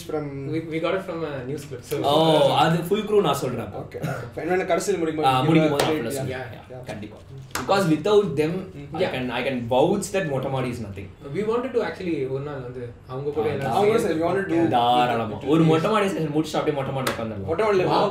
from 0.02 0.28
we, 0.48 0.60
we 0.66 0.80
got 0.80 0.94
it 0.94 1.02
from 1.02 1.20
a 1.24 1.34
news 1.44 1.64
clip 1.68 1.82
so 1.84 1.96
ஓ 2.06 2.14
அது 2.62 2.78
ஃபுல் 2.88 3.06
க்ரூ 3.08 3.20
நான் 3.26 3.40
சொல்றேன். 3.40 3.70
ஓகே 3.80 3.98
என்ன 4.46 4.66
கடைசியில் 4.66 5.00
முடிக்கும் 5.00 5.26
முடிக்கும் 5.48 5.74
போது 5.76 6.00
நான் 6.00 6.16
சொல்றேன். 6.16 6.32
yeah, 6.32 6.44
Yeah, 6.50 6.70
yeah. 6.72 6.82
கண்டிப்பா 6.90 7.18
because 7.58 7.84
without 7.90 8.30
them 8.38 8.56
I 8.92 9.02
Yeah. 9.02 9.10
Can 9.12 9.28
I 9.36 9.40
can 9.44 9.60
vouch 9.72 10.08
that 10.14 10.28
Mottamaadi 10.32 10.68
is 10.74 10.82
nothing 10.84 11.10
we 11.34 11.44
wanted 11.50 11.70
to 11.76 11.82
actually 11.88 12.16
ஒரு 12.34 12.42
நாள் 12.48 12.60
வந்து 12.66 12.82
அவங்க 13.12 13.28
கூட 13.30 13.44
ஆ, 13.44 13.52
எல்லாரும் 13.52 13.74
அவங்க 13.74 13.90
கூட 13.90 14.00
சரி, 14.04 14.16
we 14.18 14.24
wanted 14.28 14.46
to- 14.48 14.56
Yeah. 14.56 14.68
தாராளமா 14.74 15.38
ஒரு 15.54 15.64
மொட்டமாடி 15.70 16.08
செஷன் 16.08 16.34
முடிச்சுட்டு 16.34 16.60
அப்படியே 16.60 16.76
மொட்டமாடி 16.78 17.12
உட்காந்துடலாம் 17.14 17.48
மொட்டை 17.50 17.64
மாடியில் 17.66 17.90
Wow. 17.90 18.04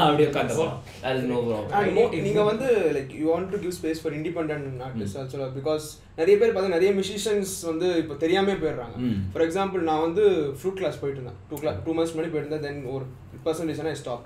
அப்படியே 0.00 0.28
உட்காந்துடலாம் 0.30 0.74
அது 1.08 1.22
நோ 1.30 1.38
ப்ராப்ளம் 1.46 1.88
And 2.02 2.24
நீங்க 2.26 2.44
வந்து 2.50 2.68
like 2.96 3.12
you 3.20 3.28
want 3.32 3.52
to 3.54 3.60
give 3.64 3.74
space 3.78 4.02
for 4.02 4.16
independent 4.18 4.82
artist 4.88 5.18
also 5.20 5.50
because 5.58 5.86
நிறைய 6.20 6.34
பேர் 6.40 6.54
பார்த்தா 6.54 6.74
நிறைய 6.76 6.90
மியூசிஷியன்ஸ் 6.98 7.54
வந்து 7.70 7.88
இப்போ 8.02 8.14
தெரியாமே 8.24 8.54
போயிடுறாங்க. 8.62 8.96
ஃபார் 9.32 9.44
எக்ஸாம்பிள் 9.46 9.88
நான் 9.90 10.04
வந்து 10.06 10.24
ஃப்ளூட் 10.58 10.78
கிளாஸ் 10.80 11.00
போயிட்டு 11.02 11.20
இருந்தேன். 11.20 11.40
டூ 11.50 11.58
கிளாஸ் 11.62 11.80
டூ 11.86 11.94
மந்த்ஸ் 11.98 12.14
முன்னாடி 12.14 12.32
போயிட்டு 12.34 12.48
இருந்தேன். 12.48 12.66
தென் 12.68 12.80
ஒரு 12.94 13.06
பர்சன்டேஜ் 13.46 13.82
ஐ 13.92 13.98
ஸ்டாப் 14.04 14.24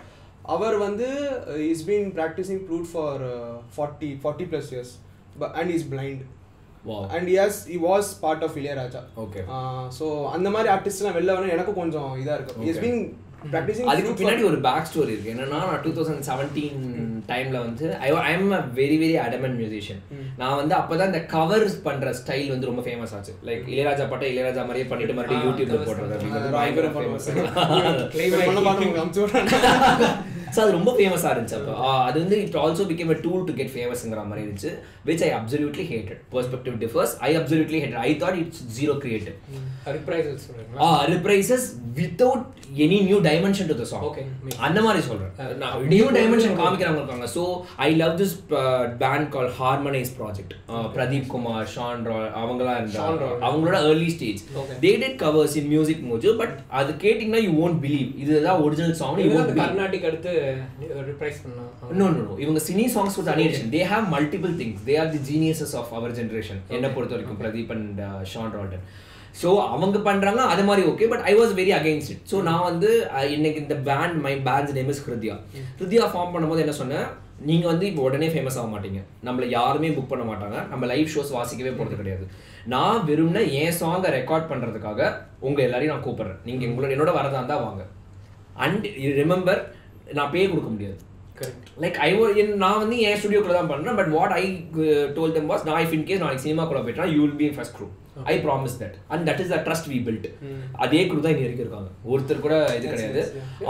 அவர் 0.55 0.77
வந்து 0.87 1.07
is 1.73 1.85
been 1.91 2.09
practising 2.21 2.63
flute 2.65 2.89
for 2.93 3.23
forty 3.77 4.11
forty 4.23 4.47
plus 4.53 4.71
years 4.75 4.95
and 5.61 5.73
is 5.77 5.87
blind 5.93 6.23
and 7.17 7.29
as 7.45 7.61
he 7.75 7.77
was 7.89 8.09
part 8.25 8.43
of 8.47 8.57
Ilaiyaraaja 8.63 9.03
okay 9.25 9.43
so 9.99 10.07
அந்த 10.37 10.49
மாதிரி 10.57 10.71
ஆர்டிஸ்ட்லாம் 10.75 11.17
வெளில 11.19 11.37
வரணும் 11.37 11.55
எனக்கும் 11.57 11.81
கொஞ்சம் 11.83 12.11
இதாக 12.23 12.37
இருக்கும். 12.39 12.67
இஸ். 12.71 12.81
பீன் 12.85 13.01
ப்ராக்டிசிங் 13.53 13.89
அதுக்கு 13.93 14.13
பின்னாடி 14.19 14.45
ஒரு 14.51 14.59
பேக் 14.67 14.91
ஸ்டோரி 14.91 15.13
இருக்கு. 15.15 15.33
என்னன்னா 15.35 15.61
நான் 15.71 15.83
டூ 15.87 15.93
தௌசண்ட் 15.99 16.27
செவன்டீன் 16.31 16.83
டைம்ல 17.29 17.61
வந்து 17.61 17.97
I 18.01 18.11
I 18.23 18.33
am 18.33 18.51
a 18.51 18.61
very 18.75 18.97
very 19.01 19.23
adamant 19.23 19.59
musician 19.59 20.01
நான் 20.37 20.57
வந்து 20.57 20.75
அப்பதான் 20.75 21.07
இந்த 21.07 21.25
கவர்ஸ் 21.33 21.83
பண்ற 21.83 22.11
ஸ்டைல் 22.19 22.51
வந்து 22.51 22.67
ரொம்ப 22.67 22.81
ஃபேமஸ் 22.87 23.15
ஆச்சு. 23.15 23.33
லைக் 23.47 23.69
இளையராஜா 23.69 24.09
பாட்டை 24.09 24.33
இளையராஜா 24.33 24.65
மாதிரியே 24.65 24.87
பண்ணிட்டு 24.87 25.15
மறுபடியும் 25.15 25.49
யூடியூப்ல 25.49 25.85
போடுறது 25.85 26.53
பயங்கர 26.53 26.87
ஃபேமஸ் 26.95 27.31
ஸோ 30.55 30.61
அது 30.65 30.77
ரொம்ப 30.79 30.91
ஃபேமஸாக 30.97 31.33
இருந்துச்சு 31.35 31.57
அப்போ. 31.59 31.75
அது 32.09 32.17
வந்து 32.23 32.37
it 32.45 32.59
also 32.63 32.85
became 32.91 33.13
a 33.15 33.19
tool 33.27 33.47
to 33.49 33.55
get 33.61 33.73
ஃபேமஸ்ங்கிற 33.75 34.25
மாதிரி 34.31 34.45
இருந்துச்சு 34.45 34.73
which 35.09 35.25
I 35.29 35.31
absolutely 35.39 35.87
hated 35.93 36.21
perspective 36.35 36.77
differs 36.85 37.15
I 37.29 37.33
absolutely 37.41 37.81
hated 37.85 38.03
I 38.09 38.13
thought 38.23 38.39
it's 38.43 38.63
zero 38.79 38.95
creative 39.05 39.37
சொல்றீங்களா? 40.45 40.79
ஆ 40.85 41.07
reprises 41.15 41.67
without 41.99 42.45
any 42.85 42.99
new 43.09 43.19
dimension 43.27 43.69
to 43.71 43.75
the 43.81 43.87
song 43.91 44.05
makes 44.45 44.61
அந்த 44.67 44.79
மாதிரி 44.87 45.01
அப்படியே 45.03 45.91
நியூ. 45.93 46.07
டைமென்ஷன் 46.17 46.57
காமிக்கிறவங்க 46.61 47.01
இருக்காங்க 47.03 47.27
so 47.35 47.43
I 47.87 47.89
love 48.03 48.15
this 48.21 48.35
band 49.03 49.29
call 49.35 49.51
harmonise 49.59 50.11
project 50.19 50.55
Pradeep 50.97 51.29
Kumar 51.35 51.69
Sean 51.75 52.03
Roy 52.11 52.31
அவங்களாம் 52.41 52.79
இருந்தாங்க. 52.81 53.29
அவங்களோட 53.49 53.77
early 53.91 54.09
stage. 54.17 54.41
They 54.85 54.93
did 55.03 55.19
covers 55.25 55.57
in 55.61 55.69
Music 55.75 56.03
Mojo 56.11 56.33
but 56.41 56.57
அது 56.81 56.93
கேட்டிங்கன்னா 57.05 57.43
யூ 57.47 57.53
won't 57.61 57.79
பிலீவ் 57.85 58.09
இதுதான் 58.23 58.63
ஒரிஜினல் 58.67 58.97
சாங் 59.03 59.21
யூ 59.25 59.31
கர்நாடிக் 59.61 60.09
அடுத்து 60.11 60.33
ரிப்ரைஸ் 61.11 61.41
பண்ணா 61.45 61.65
நோ 62.01 62.07
நோ 62.19 62.37
இவங்க 62.45 62.61
சினி 62.69 62.85
சாங்ஸ் 62.95 63.17
வித் 63.19 63.31
தனி 63.31 63.45
edition 63.49 63.73
they 63.77 63.83
have 63.93 64.07
multiple 64.17 64.55
things 64.61 64.85
they 64.91 64.97
are 65.03 65.11
the 65.17 65.23
geniuses 65.31 65.75
of 65.81 65.93
our 65.99 66.15
generation 66.21 66.63
என்ன 66.79 66.93
பொறுத்த 66.95 67.17
வரைக்கும் 67.17 67.41
பிரதீப் 67.43 67.75
அண்ட் 67.77 68.01
ஷான் 68.35 68.55
ரால்டன் 68.59 68.87
ஸோ 69.41 69.51
அவங்க 69.75 69.99
பண்றாங்க 70.09 70.41
அது 70.55 70.63
மாதிரி 70.67 70.83
okay 70.91 71.07
but 71.13 71.25
I 71.31 71.35
was 71.41 71.53
very 71.61 71.73
against 71.79 72.11
it 72.13 72.25
so 72.33 72.37
நான் 72.49 72.67
வந்து 72.71 72.91
இன்னைக்கு 73.37 73.59
இந்த 73.65 73.77
band 73.89 74.19
my 74.27 74.35
band's 74.49 74.77
name 74.79 74.91
is 74.93 75.05
Hridya 75.07 75.37
Hridya 75.79 76.05
form 76.13 76.35
பண்ணும்போது 76.35 76.63
என்ன 76.65 76.75
சொன்னேன்? 76.81 77.07
நீங்க 77.49 77.67
வந்து 77.71 77.85
இப்போ 77.91 78.03
உடனே 78.09 78.27
ஃபேமஸ் 78.33 78.59
ஆக 78.61 78.69
மாட்டீங்க. 78.75 79.01
நம்மள 79.27 79.45
யாருமே 79.55 79.89
புக் 79.97 80.11
பண்ண 80.11 80.25
மாட்டாங்க. 80.29 80.59
நம்ம 80.73 80.87
லைவ் 80.91 81.11
ஷோஸ் 81.15 81.33
வாசிக்கவே 81.37 81.73
போறது 81.79 81.97
கிடையாது. 82.01 82.25
நான் 82.75 83.01
விரும்பின 83.09 83.43
என் 83.63 83.77
சாங்கை 83.81 84.11
ரெக்கார்ட் 84.19 84.51
பண்றதுக்காக 84.51 85.11
உங்க 85.49 85.61
எல்லாரையும் 85.67 85.95
நான் 85.95 86.07
கூப்பிடுறேன். 86.07 86.39
நீங்க 86.49 86.65
உங்களோட 86.71 86.95
என்னோட 86.97 87.13
வரதா 87.19 87.41
இருந்தா 87.41 87.57
வாங்க. 87.67 87.83
அண்ட் 88.65 88.87
ரிமெம்பர் 89.21 89.61
நான் 90.19 90.33
பே 90.37 90.47
கொடுக்க 90.53 90.71
முடியாது. 90.77 91.01
லைக் 91.83 91.97
ஐ 92.07 92.09
நான் 92.63 92.81
வந்து 92.83 92.97
என் 93.07 93.19
ஸ்டுடியோக்குள்ள 93.21 93.55
தான் 93.59 93.71
பண்ணேன் 93.71 93.97
but 94.01 94.11
what 94.17 94.35
I 94.41 94.43
told 95.17 95.37
them 95.37 95.49
was 95.53 95.65
நான் 95.69 95.83
இஃப் 95.85 95.95
இன் 95.97 96.05
கேஸ் 96.09 96.25
நாளைக்கு 96.25 96.47
சினிமாக்குள்ள 96.47 96.81
போயிட்டா 96.87 97.07
you 97.13 97.21
will 97.23 97.39
be 97.41 97.49
first 97.57 97.75
crew 97.77 97.87
I 98.33 98.35
promise 98.45 98.77
that 98.83 98.97
and 99.13 99.23
that 99.29 99.41
is 99.45 99.51
the 99.53 99.57
trust 99.67 99.89
we 99.93 99.99
build 100.09 100.29
அதே 100.85 101.01
குரூ 101.11 101.21
தான் 101.25 101.33
இங்கே 101.35 101.49
இருக்காங்க 101.65 101.89
ஒருத்தர் 102.13 102.45
கூட 102.45 102.57
இது 102.77 102.93
கிடையாது. 102.93 103.23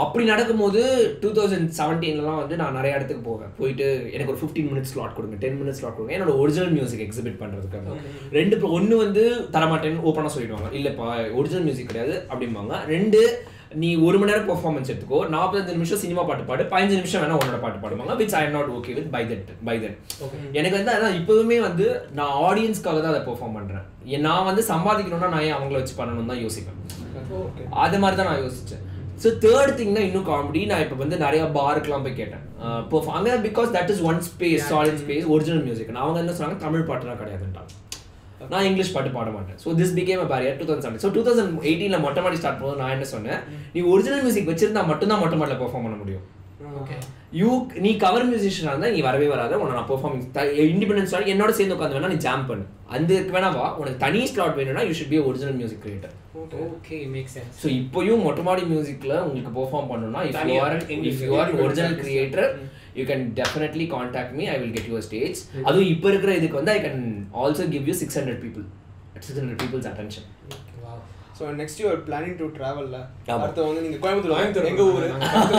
அப்படி 0.03 0.23
நடக்கும்போது 0.31 0.81
டூ 1.23 1.31
தௌசண்ட் 1.37 1.71
செவன்டீன்லாம் 1.79 2.39
வந்து 2.41 2.59
நான் 2.61 2.77
நிறைய 2.79 2.97
இடத்துக்கு 2.97 3.23
போவேன். 3.29 3.51
போயிட்டு 3.61 3.87
எனக்கு 4.15 4.33
ஒரு 4.33 4.41
ஃபிஃப்டீன் 4.43 4.69
மினிட்ஸ் 4.73 4.93
ஸ்லாட் 4.93 5.17
கொடுங்க 5.17 5.39
டென் 5.45 5.59
மினிட்ஸ் 5.61 5.81
ஸ்லாட் 5.81 5.97
கொடுங்க. 5.97 6.15
என்னோட 6.17 6.35
ஒரிஜினல் 6.43 6.73
மியூசிக் 6.77 7.03
எக்ஸிபிட் 7.07 7.41
பண்ணுறதுக்காக 7.41 7.97
ரெண்டு 8.39 8.61
ஒன்று 8.77 9.01
வந்து 9.05 9.25
தரமாட்டேன்னு 9.57 10.05
ஓப்பனாக 10.11 10.33
சொல்லிடுவாங்க. 10.37 10.71
இல்லைப்பா 10.79 11.09
ஒரிஜினல் 11.39 11.67
மியூசிக் 11.69 11.91
கிடையாது 11.93 12.15
அப்படிம்பாங்க. 12.31 12.85
ரெண்டு 12.95 13.21
நீ 13.81 13.89
ஒரு 14.07 14.17
மணி 14.19 14.31
நேரம் 14.31 14.49
பெர்ஃபார்மன்ஸ் 14.49 14.89
எடுத்துக்கோ 14.91 15.19
நாற்பத்தஞ்சு 15.33 15.75
நிமிஷம் 15.77 16.01
சினிமா 16.03 16.21
பாட்டு 16.27 16.43
பாடு 16.49 16.63
பதினஞ்சு 16.73 16.99
நிமிஷம் 16.99 17.21
வேணா 17.23 17.37
உன்னோட 17.39 17.59
பாட்டு 17.63 17.79
பாடுவாங்க 17.83 18.15
which 18.21 18.35
I 18.39 18.41
am 18.45 18.55
not 18.57 18.71
okay 18.77 18.95
with 18.97 19.11
by 19.15 19.23
that 19.31 19.49
by 19.67 19.75
that 19.83 19.97
எனக்கு 20.59 20.75
வந்து 20.77 20.93
அதான் 20.95 21.17
இப்போவுமே 21.19 21.57
வந்து 21.67 21.85
நான் 22.19 22.33
ஆடியன்ஸ்க்காக 22.47 22.99
தான் 23.03 23.13
அதை 23.13 23.21
பெர்ஃபார்ம் 23.29 23.55
பண்றேன். 23.57 23.85
ஏன் 24.15 24.25
நான் 24.27 24.47
வந்து 24.49 24.63
சம்பாதிக்கணும்னா 24.71 25.29
நான் 25.35 25.45
ஏன் 25.47 25.57
அவங்கள 25.57 25.77
வச்சு 25.81 25.95
பண்ணணும் 26.01 26.31
தான் 26.31 26.41
யோசிப்பேன். 26.45 26.79
அது 27.85 27.99
மாதிரி 28.03 28.17
தான் 28.19 28.29
நான் 28.31 28.43
யோசிச்சேன். 28.45 28.83
ஸோ 29.23 29.27
தேர்ட் 29.45 29.77
திங் 29.79 29.95
தான் 29.97 30.07
இன்னும் 30.09 30.27
காமெடி 30.29 30.61
நான் 30.71 30.83
இப்போ 30.85 30.97
வந்து 31.03 31.17
நிறைய 31.25 31.43
பாருக்குலாம் 31.57 32.05
போய் 32.05 32.19
கேட்டேன். 32.21 32.43
Perform 32.93 33.45
because 33.47 33.69
that 33.77 33.91
is 33.95 34.03
one 34.11 34.21
space 34.29 34.67
solid 34.73 35.01
space 35.03 35.27
original 35.35 35.65
music 35.67 35.95
நான் 35.95 36.05
அவங்க 36.05 36.21
என்ன 36.23 36.35
சொன்னாங்க? 36.37 36.59
தமிழ் 36.65 36.87
பாட்டுலாம் 36.91 37.21
கிடையாதுன்றாங்க 37.23 37.71
நான் 38.53 38.67
இங்கிலீஷ் 38.69 38.93
பாட்டு 38.95 39.11
பாட 39.17 39.29
மாட்டேன். 39.37 39.57
So 39.63 39.75
this 39.79 39.95
became 39.99 40.23
a 40.25 40.29
barrier 40.33 40.57
two 40.61 40.67
thousand 40.69 41.03
so 41.03 41.11
two 41.17 41.23
thousand 41.27 41.59
எயிட்டீனில் 41.69 42.03
மொட்டை 42.05 42.23
மாடி 42.25 42.39
ஸ்டார்ட் 42.41 42.63
போது 42.63 42.79
நான் 42.83 42.95
என்ன 42.95 43.07
சொன்னேன்? 43.15 43.41
நீ 43.75 43.81
ஒரிஜினல் 43.93 44.23
மியூசிக் 44.25 44.49
வச்சிருந்தா 44.51 44.83
மட்டும்தான் 44.91 45.21
மொட்டை 45.23 45.37
மாடியில் 45.41 45.61
பெர்ஃபார்ம் 45.63 45.87
பண்ண 45.87 45.99
முடியும். 46.03 46.25
ஓகே 46.81 46.95
யூ 47.39 47.49
நீ 47.85 47.89
கவர் 48.03 48.25
மியூசிஷியனாக 48.29 48.73
இருந்தால் 48.73 48.93
நீ 48.95 48.99
வரவே 49.07 49.27
வராத 49.31 49.57
உன்னை 49.61 49.73
நான் 49.77 49.89
பெர்ஃபார்மிங் 49.89 50.23
இண்டிபெண்டன்ஸ் 50.73 51.15
என்னோட 51.33 51.51
சேர்ந்து 51.57 51.75
உட்காந்து 51.75 51.97
வேணா 51.97 52.11
நீ 52.13 52.19
ஜாம் 52.25 52.45
பண்ணு. 52.49 52.65
அதுக்கு 52.95 53.33
வேணா 53.37 53.49
வா 53.57 53.65
உனக்கு 53.79 53.99
தனி 54.05 54.21
ஸ்லாட் 54.31 54.57
வேணும்னா 54.59 54.85
you 54.87 54.93
should 54.99 55.11
be 55.13 55.19
original 55.31 55.57
music 55.59 55.83
creator 55.85 56.13
okay 56.67 56.97
make 57.15 57.29
sense 57.33 57.59
so 57.61 57.67
இப்போயும் 57.81 58.23
மொட்டமாடி 58.27 58.63
மியூசிக்ல 58.71 59.13
உங்களுக்கு 59.25 59.53
பெர்ஃபார்ம் 59.59 59.89
பண்ணணும்னா 59.91 60.23
if 60.29 60.41
you 60.51 60.57
are 60.65 60.77
if 61.11 61.23
you 61.27 61.33
are 61.41 61.53
original. 61.65 61.97
Creator 62.03 62.49
you 62.95 63.05
can 63.11 63.25
definitely 63.39 63.87
contact 63.95 64.35
me 64.39 64.45
I 64.53 64.57
will 64.61 64.75
get 64.77 64.89
you 64.91 65.01
stage 65.09 65.39
அதுவும் 65.67 65.89
இப்போ 65.93 66.09
இருக்கிற 66.13 66.33
இதுக்கு 66.39 66.59
வந்து 66.61 66.73
I 66.75 66.79
can 66.85 67.03
also 67.43 67.65
give 67.75 67.89
you 67.91 67.95
six 68.03 68.17
hundred 68.19 68.41
people 68.45 68.65
six 69.17 69.39
hundred 69.39 69.59
peoples 69.63 69.89
attention 69.91 70.27
so 71.37 71.45
next 71.57 71.79
you 71.81 71.87
planning 72.07 72.35
to 72.41 72.45
ட்ராவல்ல. 72.57 72.97
அடுத்து 73.35 73.65
வந்து 73.69 73.81
நீங்க 73.85 73.97
கோயம்புத்தூர் 74.03 74.33
கோயம்புத்தூர் 74.35 74.67
எங்க 74.69 74.83
ஊரு? 74.91 75.07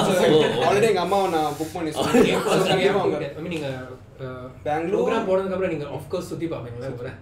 ஆல்ரெடி 0.66 0.86
எங்க 0.90 1.02
அம்மாவை 1.02 1.26
நான் 1.34 1.56
புக் 1.58 1.74
பண்ணி 1.74 1.90
சொன்னேன். 1.96 2.22
நீங்க 3.48 3.68
பெங்களூர். 4.66 4.94
ப்ரோக்ராம் 4.94 5.28
போனதுக்கு 5.28 5.54
அப்புறம் 5.56 5.72
நீங்க 5.74 5.88
ஆஃப் 5.96 6.08
கோர்ஸ் 6.12 6.30
சுத்தி 6.32 6.46
பாப்பீங்களா 6.52 6.90
ஊரை 7.00 7.12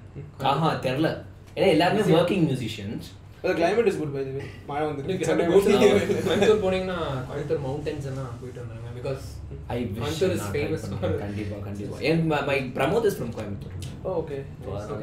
ஆஹா 0.51 0.71
தெரில. 0.87 1.09
ஏன்னா 1.57 1.69
எல்லாருமே 1.75 2.05
ஒர்க்கிங் 2.19 2.47
மியூசிஷியன்ஸ் 2.49 3.09
அது 3.43 3.55
கிளைமேட் 3.59 3.89
இஸ் 3.91 3.99
குட் 4.03 4.15
பை 4.15 4.23
மழை 4.69 4.85
வந்து 4.91 5.03
கோயம்புத்தூர் 5.25 6.63
போனீங்கன்னா 6.65 6.99
கோயம்புத்தூர் 7.29 7.65
மவுண்டன்ஸ் 7.67 8.07
எல்லாம் 8.13 8.33
போயிட்டு 8.43 8.63
வந்தாங்க 8.63 8.95
because 8.99 9.25
I 9.69 9.79
Coimbatore 9.95 10.35
is 10.37 10.47
famous 10.53 10.85
கண்டிப்பா 11.21 11.57
கண்டிப்பா. 11.65 11.97
என் 12.09 12.23
my 12.47 12.59
Pramod 12.77 13.07
is 13.07 13.19
from 13.19 13.33
Coimbatore 13.37 13.73
okay 14.13 14.39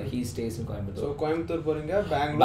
he 0.09 0.19
stays 0.31 0.55
in 0.55 0.63
so 0.63 0.69
Coimbatore 0.71 1.15
Coimbatore 1.21 1.63
போறீங்க 1.67 1.93
Bangalore 2.09 2.41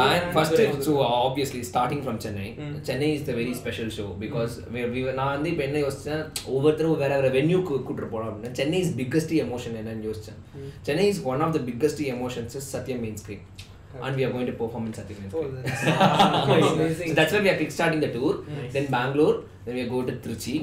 from 2.03 2.19
Chennai. 2.19 2.49
Mm. 2.59 2.73
Chennai 2.83 3.11
is 3.13 3.23
the 3.23 3.35
very 3.35 3.55
special 3.55 3.89
show 3.91 4.09
because 4.17 4.55
we, 4.69 4.83
we 4.87 5.03
were- 5.03 5.17
நான் 5.19 5.33
வந்து 5.35 5.51
இப்போ 5.53 5.65
என்ன 5.65 5.81
யோசிச்சேன் 5.85 6.23
ஒவ்வொருத்தரும் 6.55 6.99
வேற 6.99 7.13
வேற 7.17 7.31
வென்யூ 7.35 7.59
கூட்டிட்டு 7.69 8.11
போனோம் 8.13 8.31
அப்படின்னா 8.31 8.53
சென்னை 8.55 8.81
இஸ் 8.81 8.95
பிக்கஸ்ட் 8.97 9.35
எமோஷன் 9.45 9.77
என்னன்னு 9.81 10.09
யோசிச்சேன். 10.09 10.41
Chennai 10.83 11.07
is 11.09 11.23
one 11.27 11.41
of 11.41 11.55
the 11.55 11.63
biggest 11.69 12.03
emotions 12.15 12.57
is 12.61 12.71
Sathyam 12.77 13.03
main 13.05 13.19
screen 13.23 13.45
and 14.03 14.17
we 14.17 14.25
are 14.25 14.31
going 14.31 14.47
to 14.47 14.53
perform 14.55 14.87
in 14.87 14.93
Satyam 14.93 15.21
main 15.21 15.31
Oh, 15.35 15.47
that's 15.57 16.73
amazing. 16.73 17.09
so 17.09 17.15
that's 17.15 17.33
why 17.33 17.41
we 17.41 17.51
are 17.51 17.57
kickstarting 17.57 18.01
the 18.01 18.09
tour. 18.11 18.43
Nice. 18.51 18.73
then 18.73 18.87
Bangalore 18.89 19.43
then 19.67 19.75
we 19.75 19.85
go 19.87 20.03
to 20.03 20.13
Trichy 20.25 20.55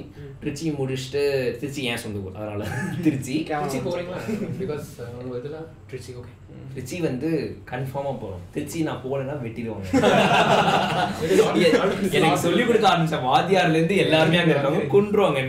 Trichy 0.42 0.72
முடிச்சுட்டு 0.78 1.22
திருச்சி 1.62 1.82
ஏன் 1.92 2.02
சொந்த 2.04 2.20
ஊர்? 2.26 2.36
அதனால 2.40 2.64
திருச்சி 3.06 3.36
திருச்சி 3.50 3.80
போறீங்களா? 3.88 4.20
Because 4.62 4.88
உங்க 5.20 5.36
இதுல 5.42 5.60
Trichy 5.92 6.12
okay 6.22 6.34
Trichy 6.74 6.98
வந்து 7.02 7.30
கன்ஃபார்மா 7.72 8.12
போறோம். 8.22 8.42
திருச்சி 8.56 8.80
நான் 8.88 9.02
போனேன்னா 9.06 9.36
வெட்டிடுவாங்க. 9.44 9.86
எனக்கு 12.18 12.44
சொல்லி 12.46 12.64
கொடுக்க 12.70 12.88
ஆரம்பிச்ச 12.94 13.20
வாத்தியார்ல 13.30 13.78
இருந்து 13.80 13.98
எல்லாருமே 14.06 14.42
அங்க 14.44 14.54
இருக்காங்க 14.56 14.84
கொன்றுவாங்க. 14.96 15.40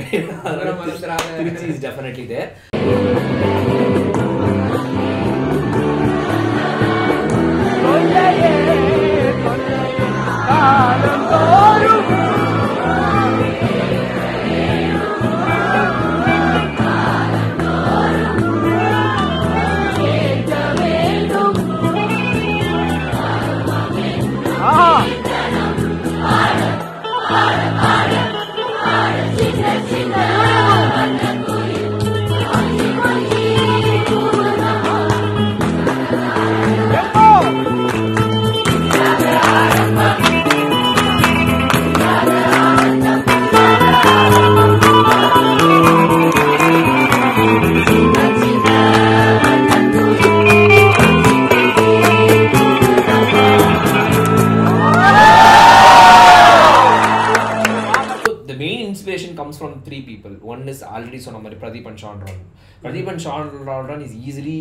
Trichy 1.40 1.66
is 1.74 1.82
definitely 1.86 2.26
there 2.34 2.50
Alambarão 10.64 11.93
and 61.94 62.00
Sean 62.00 62.18
Ron. 62.20 62.40
Pradeep 62.82 63.08
and 63.08 63.20
Sean 63.20 63.46
Ron 63.66 64.02
is 64.02 64.14
easily 64.22 64.58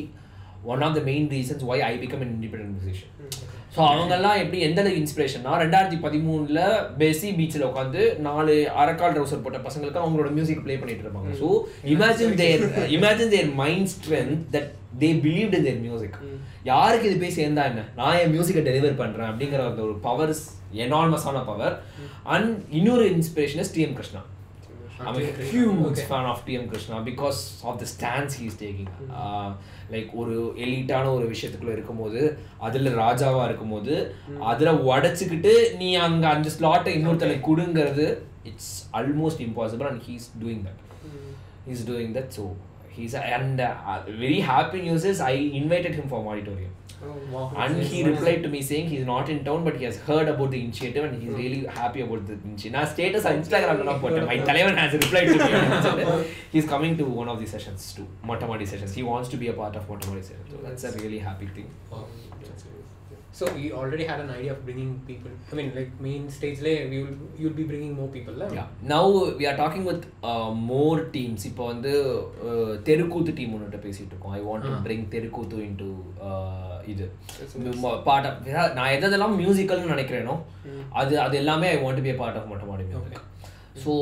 one 0.65 0.83
of 0.83 0.93
the 0.95 1.03
main 1.03 1.25
reasons 1.29 1.63
why 1.63 1.79
I 1.83 1.97
become 1.99 2.21
an 2.21 2.31
independent 2.35 2.71
musician. 2.79 3.09
So 3.75 3.81
அவங்கெல்லாம் 3.91 4.39
எப்படி 4.41 4.57
எந்த 4.65 4.81
இன்ஸ்பிரேஷன்னா 4.97 5.51
ரெண்டாயிரத்தி 5.61 5.97
பதிமூணுல 6.03 6.59
பெசி 6.99 7.29
பீச்சில் 7.37 7.65
உட்காந்து 7.69 8.01
நாலு 8.25 8.53
அரக்கால் 8.81 9.15
ட்ரௌசர் 9.15 9.41
போட்ட 9.45 9.59
பசங்களுக்கு 9.63 10.01
அவங்களோட 10.01 10.29
மியூசிக் 10.35 10.61
ப்ளே 10.65 10.75
பண்ணிட்டு 10.81 11.03
இருப்பாங்க 11.05 11.31
so 11.39 11.47
imagine 11.93 12.35
their 12.41 12.63
imagine 12.97 13.31
their 13.33 13.49
mind 13.61 13.89
strength 13.93 14.43
that 14.55 14.69
they 15.01 15.09
believed 15.23 15.55
in 15.59 15.65
their 15.67 15.81
music 15.87 16.17
யாருக்கு 16.69 17.09
இது 17.09 17.17
போய் 17.23 17.35
சேர்ந்தா 17.39 17.63
என்ன? 17.71 17.85
நான் 17.99 18.19
என் 18.19 18.33
மியூசிக்கை 18.35 18.63
டெலிவர் 18.69 19.01
பண்றேன் 19.01 19.29
அப்படிங்கிற 19.31 19.63
அந்த 19.71 19.83
ஒரு 19.87 19.95
பவர் 20.05 20.33
எனார்மஸான 20.85 21.41
பவர் 21.49 21.75
அண்ட் 22.35 22.51
இன்னொரு 22.79 23.07
inspiration 23.15 23.63
is 23.65 23.73
TM 23.75 23.97
Krishna 23.99 24.21
I'm 25.05 25.15
a 25.17 25.25
huge 25.45 25.85
Okay. 25.87 26.05
fan 26.05 26.25
of 26.25 26.39
TM 26.45 26.69
Krishna 26.69 27.01
because 27.01 27.39
of 27.63 27.79
the 27.79 27.85
stance 27.85 28.33
he 28.33 28.47
is 28.47 28.55
taking. 28.55 28.89
Uh, 29.21 29.49
like 29.91 30.09
ஒரு 30.21 30.35
எலிட்டான 30.63 31.11
ஒரு 31.17 31.25
விஷயத்துக்குள்ள 31.29 31.71
இருக்கும்போது 31.71 32.21
அதுல 32.59 32.93
ராஜாவா 33.01 33.43
இருக்கும்போது 33.45 33.95
அதுல 34.51 34.73
உடைச்சுக்கிட்டு 34.89 35.53
நீ 35.77 35.89
அங்க 36.05 36.27
அஞ்சு 36.27 36.53
ஸ்லாட்டை 36.57 36.93
இன்னொருத்தலை 36.97 37.37
கொடுங்கிறது 37.49 38.05
it's 38.51 38.73
almost 38.99 39.43
impossible 39.47 39.89
and 39.91 40.03
he's 40.09 40.27
doing 40.43 40.63
that 40.67 40.81
he's 41.67 41.83
doing 41.91 42.13
that 42.19 42.31
so 42.37 42.45
he's 42.93 43.13
and 43.15 43.59
uh, 43.59 44.03
very 44.07 44.39
happy 44.39 44.81
news 44.81 45.05
is 45.05 45.19
I 45.19 45.31
invited 45.31 45.95
him 45.95 46.07
for 46.07 46.25
auditorium. 46.27 46.71
Oh. 47.05 47.51
And 47.57 47.83
he 47.83 48.03
replied 48.03 48.43
to 48.43 48.49
me 48.49 48.61
saying 48.61 48.87
he's 48.87 49.05
not 49.05 49.29
in 49.29 49.43
town, 49.43 49.63
but 49.63 49.75
he 49.75 49.83
has 49.83 49.97
heard 49.97 50.27
about 50.29 50.51
the 50.51 50.63
initiative 50.63 51.03
and 51.03 51.21
he's 51.21 51.31
hmm. 51.31 51.37
really 51.37 51.65
happy 51.65 52.01
about 52.01 52.25
the 52.25 52.33
initiative. 52.33 52.71
Now, 52.73 52.85
status 52.85 53.25
on 53.25 53.43
Instagram, 53.43 53.85
my 54.25 54.37
Taliban 54.37 54.77
has 54.77 54.93
replied 54.93 55.27
to 55.27 55.95
me. 55.97 56.29
he's 56.51 56.65
coming 56.65 56.95
to 56.97 57.05
one 57.05 57.27
of 57.27 57.39
the 57.39 57.45
sessions 57.45 57.93
too, 57.93 58.07
Motamadi 58.25 58.67
sessions. 58.67 58.93
He 58.93 59.03
wants 59.03 59.29
to 59.29 59.37
be 59.37 59.49
a 59.49 59.53
part 59.53 59.75
of 59.75 59.87
Motamadi 59.87 60.23
sessions. 60.23 60.51
So 60.51 60.57
that's 60.63 60.83
a 60.85 60.91
really 60.99 61.19
happy 61.19 61.47
thing. 61.47 61.69
That's 61.91 62.63
already 63.41 64.03
had 64.03 64.19
an 64.19 64.29
idea 64.29 64.51
of 64.51 64.63
bringing 64.65 64.99
people. 65.07 65.31
I 65.51 65.55
mean, 65.55 65.71
like 65.75 65.99
main 65.99 66.29
stage 66.29 66.61
lay, 66.61 66.87
we 66.87 67.03
will 67.03 67.15
you'll 67.37 67.53
be 67.53 67.63
bringing 67.63 67.93
more 67.95 68.09
people, 68.09 68.33
lah. 68.33 68.49
Yeah. 68.51 68.67
Now 68.83 69.05
we 69.39 69.47
are 69.47 69.55
talking 69.57 69.83
with 69.83 70.03
uh, 70.23 70.51
more 70.73 70.97
teams. 71.15 71.45
இப்போ 71.45 71.65
வந்து 71.71 71.93
uh, 72.49 72.73
தெருக்கூத்து 72.89 73.33
team 73.39 73.55
ஒன்றுட்ட 73.57 73.79
பேசிட்டு 73.85 74.13
இருக்கோம் 74.15 74.35
I 74.39 74.43
want 74.49 74.65
to 74.67 74.73
Ah. 74.73 74.81
Bring 74.87 75.07
Therukoothu 75.15 75.63
into 75.69 75.89
இது 76.93 77.07
That's 77.37 77.55
nice. 77.59 77.81
Part 78.09 78.27
of 78.29 78.47
நான் 78.79 78.93
எதெல்லாம் 78.97 79.35
மியூசிக்கல்னு 79.41 79.93
நினைக்கிறேனோ 79.95 80.35
அது 81.01 81.13
அது 81.25 81.37
எல்லாமே 81.43 81.69
I 81.75 81.79
want 81.85 81.99
to 82.01 82.05
be 82.09 82.15
part 82.23 82.39
of 82.41 82.49
Mottamaadi 82.53 82.85
music 82.91 83.21
so 83.83 83.93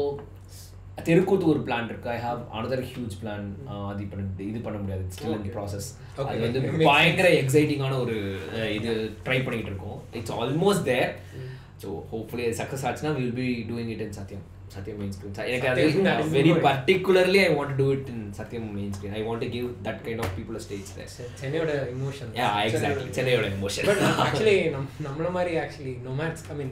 Therukoothu 1.08 1.46
ஒரு 1.54 1.62
பிளான் 1.68 1.90
இருக்கு. 1.92 2.10
I 2.16 2.20
have 2.28 2.40
another 2.60 2.84
huge 2.92 3.18
plan 3.24 3.48
அது 3.90 4.02
இப்போ 4.06 4.18
இது 4.50 4.62
பண்ண 4.68 4.78
முடியாது. 4.84 5.04
Still 5.18 5.36
in 5.40 5.54
process. 5.58 5.90
அது 6.30 6.40
வந்து 6.46 6.62
பயங்கர 6.92 7.28
எக்ஸைட்டிங்கான 7.42 8.00
ஒரு 8.06 8.18
இது 8.78 8.94
ட்ரை 9.28 9.40
பண்ணிட்டு 9.46 9.72
இருக்கோம். 9.74 10.00
It's 10.20 10.36
almost 10.40 10.88
there 10.94 11.12
so 11.84 11.92
hopefully 12.14 12.48
success 12.62 12.84
ஆச்சுன்னா 12.88 13.14
will 13.20 13.38
be 13.44 13.50
doing 13.70 13.94
it 13.94 14.04
in 14.08 14.18
Sathyam 14.18 14.44
Sathyam 14.76 15.00
main 15.02 15.14
screen 15.16 15.34
எனக்கு 15.54 15.70
அது 15.72 15.82
very. 16.36 16.52
Particularly 16.68 17.40
I 17.46 17.48
want 17.58 17.74
do 17.80 17.88
it 17.96 18.10
in 18.14 18.22
Sathyam 18.38 18.68
main 18.76 18.94
screen 18.98 19.16
I 19.20 19.22
want 19.28 19.46
give 19.56 19.68
that 19.88 20.00
kind 20.06 20.22
of 20.26 20.36
people 20.38 20.60
stage 20.66 20.92
சென்னையோட 21.42 21.72
emotion. 21.96 22.28
Yeah 22.40 22.48
exactly 22.68 23.10
சென்னையோட 23.18 23.48
But 23.90 24.00
actually 24.28 24.56
நம் 24.76 24.88
நம்மள 25.08 25.30
மாதிரி 25.38 25.54
actually 25.66 25.96
nomads 26.08 26.42
I 26.54 26.58
mean 26.62 26.72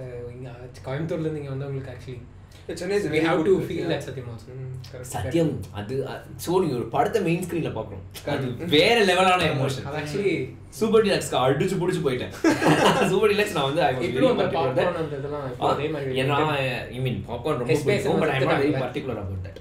uh, 0.00 0.20
இங்க 0.34 0.50
கோயம்புத்தூர்ல 0.88 1.26
இருந்து 1.26 1.42
இங்க 1.42 1.52
வந்தவங்களுக்கு 1.54 1.94
actually 1.96 2.18
also. 4.32 4.50
Mm, 4.52 4.68
அது 5.78 5.94
ஸோ 6.44 6.50
நீ 6.62 6.68
ஒரு 6.78 6.86
படத்தை 6.94 7.20
மெயின் 7.26 7.44
ஸ்க்ரீன்ல 7.46 7.70
பார்க்கணும். 7.78 8.04
அது 8.34 8.46
வேற 8.74 8.96
லெவலான 9.08 9.46
எமோஷன் 9.54 9.86
actually 10.00 10.34
சூப்பர் 10.78 11.04
டிலக்ஸ்க்கு 11.06 11.38
அடிச்சு 11.44 11.76
புடிச்சு 11.80 12.02
போயிட்டேன். 12.06 12.32
சூப்பர் 13.12 13.30
டிலக்ஸ் 13.32 13.56
நான் 13.56 13.68
வந்து 13.68 13.82
ஏன்னா 16.22 16.38
ஐ 16.92 17.00
மீன் 17.06 17.18
பாப்கார்ன் 17.30 17.60
ரொம்ப 17.62 17.74
பிடிக்கும். 17.88 18.22
But 18.22 18.32
I 18.34 18.38
not 18.44 18.62
very. 18.64 18.72
Particular 18.84 19.20
about 19.24 19.44
that 19.48 19.60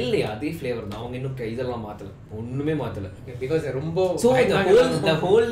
இல்லையா? 0.00 0.26
அதே 0.34 0.50
ஃப்ளேவர் 0.56 0.84
தான். 0.84 1.00
அவங்க 1.00 1.14
இன்னும் 1.18 1.40
இதெல்லாம் 1.52 1.82
மாத்தல. 1.86 2.10
ஒண்ணுமே 2.38 2.74
மாத்தல. 2.80 3.06
பிகாஸ் 3.42 3.64
ரொம்ப 3.76 3.98
so 4.22 4.28
the 4.50 4.60
whole. 4.68 4.80
The 5.06 5.12
whole 5.22 5.48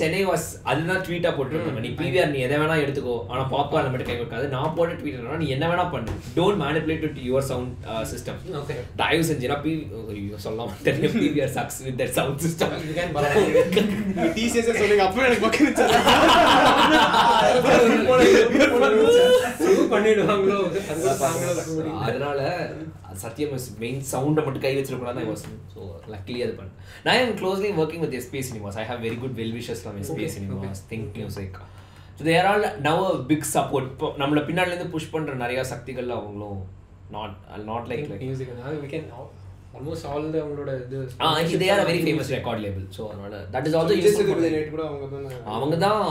Chennai 0.00 0.22
was 0.30 0.46
அதுதான் 0.70 1.02
ட்வீட்டா 1.06 1.30
போட்டுருக்காங்க 1.36 1.82
நீ 1.86 1.90
பிவிஆர் 2.00 2.32
நீ 2.34 2.40
எதை 2.46 2.56
வேணா 2.62 2.76
எடுத்துக்கோ. 2.84 3.16
ஆனா 3.32 3.42
பாப்கார்ன் 3.54 3.90
மட்டும் 3.92 4.10
கை 4.10 4.16
வைக்காது 4.20 4.48
நான் 4.54 4.74
போட்ட 4.78 4.98
ட்வீட் 5.00 5.18
என்னன்னா 5.18 5.40
நீ 5.42 5.48
என்ன 5.56 5.64
வேணா 5.72 5.86
பண்ணு. 5.94 6.14
Don't 6.38 6.60
manipulate 6.64 7.06
to 7.18 7.24
your 7.28 7.48
sound 7.50 7.72
system 8.12 8.40
Okay. 8.60 8.76
தயவு 9.00 9.24
செஞ்சுனா 9.28 9.56
பி 9.64 9.72
சொல்லலாம் 10.46 10.72
தெரியும் 10.88 11.16
PVR 11.18 11.54
sucks 11.58 11.78
with 11.86 11.98
that 12.02 12.14
sound 12.18 12.42
system 12.44 12.72
-ஏ 14.58 14.74
சொன்னீங்க 14.80 15.04
அப்பவே 15.06 15.26
எனக்கு 15.28 15.46
பக்கம் 15.46 15.66
பண்ணிடுவாங்களோ? 19.92 20.56
அதுக்குள்ள 22.00 22.42
அதனால 23.18 23.26
சத்தியம் 23.26 23.80
மெயின் 23.80 24.00
சவுண்டை 24.12 24.42
மட்டும் 24.44 24.64
கை 24.64 24.72
வச்சிருக்கூடாது 24.76 25.20
ஐ 25.22 25.28
வாஸ் 25.30 25.44
ஸோ 25.74 25.80
லக்கிலி 26.14 26.40
அது 26.44 26.54
பண்ணேன் 26.58 26.76
நான் 27.04 27.20
am 27.22 27.34
closely 27.40 27.70
working 27.76 28.04
with 28.04 28.16
SP 28.20 28.40
Cinemas 28.48 28.78
I 28.78 28.84
have 28.84 29.00
very 29.06 29.18
good 29.18 29.36
well 29.40 29.54
wishes 29.58 29.82
from 29.84 29.98
SP 30.02 30.28
Cinemas 30.36 30.82
think 30.92 31.10
music 31.18 31.58
so 32.18 32.24
there 32.24 32.48
all 32.50 32.66
now 32.88 33.02
a 33.04 33.14
big 33.32 33.48
support 33.54 33.88
இப்போ 33.92 34.08
நம்மளை 34.18 34.42
பின்னாடிலேருந்து 34.48 34.94
புஷ் 34.94 35.12
பண்ணுற 35.14 35.34
நிறையா 35.44 35.64
சக்திகள் 35.72 36.10
அவங்களும் 36.10 36.62
not 37.10 37.36
not 37.64 37.88
like 37.92 38.06
like 38.12 38.24
Music. 38.24 38.48
அதாவது 38.54 38.80
we 38.82 38.90
almost 39.78 40.04
all 40.06 40.24
the 40.26 40.38
அவங்களோட 40.42 40.70
இது 40.82 40.98
ஆ 41.22 41.28
they 41.56 41.68
are 41.72 41.82
very 41.88 42.00
famous 42.04 42.30
record 42.34 42.62
label 42.64 42.84
so 42.96 43.02
அதனால 43.08 43.40
தட் 43.52 43.66
இஸ் 43.68 43.76
ஆல்சோ 43.78 43.96
night 44.46 44.68
கூட 44.70 44.82
அவங்க 44.86 45.06
தானே 45.14 45.30
அவங்க 45.54 45.76
தான் 45.78 46.02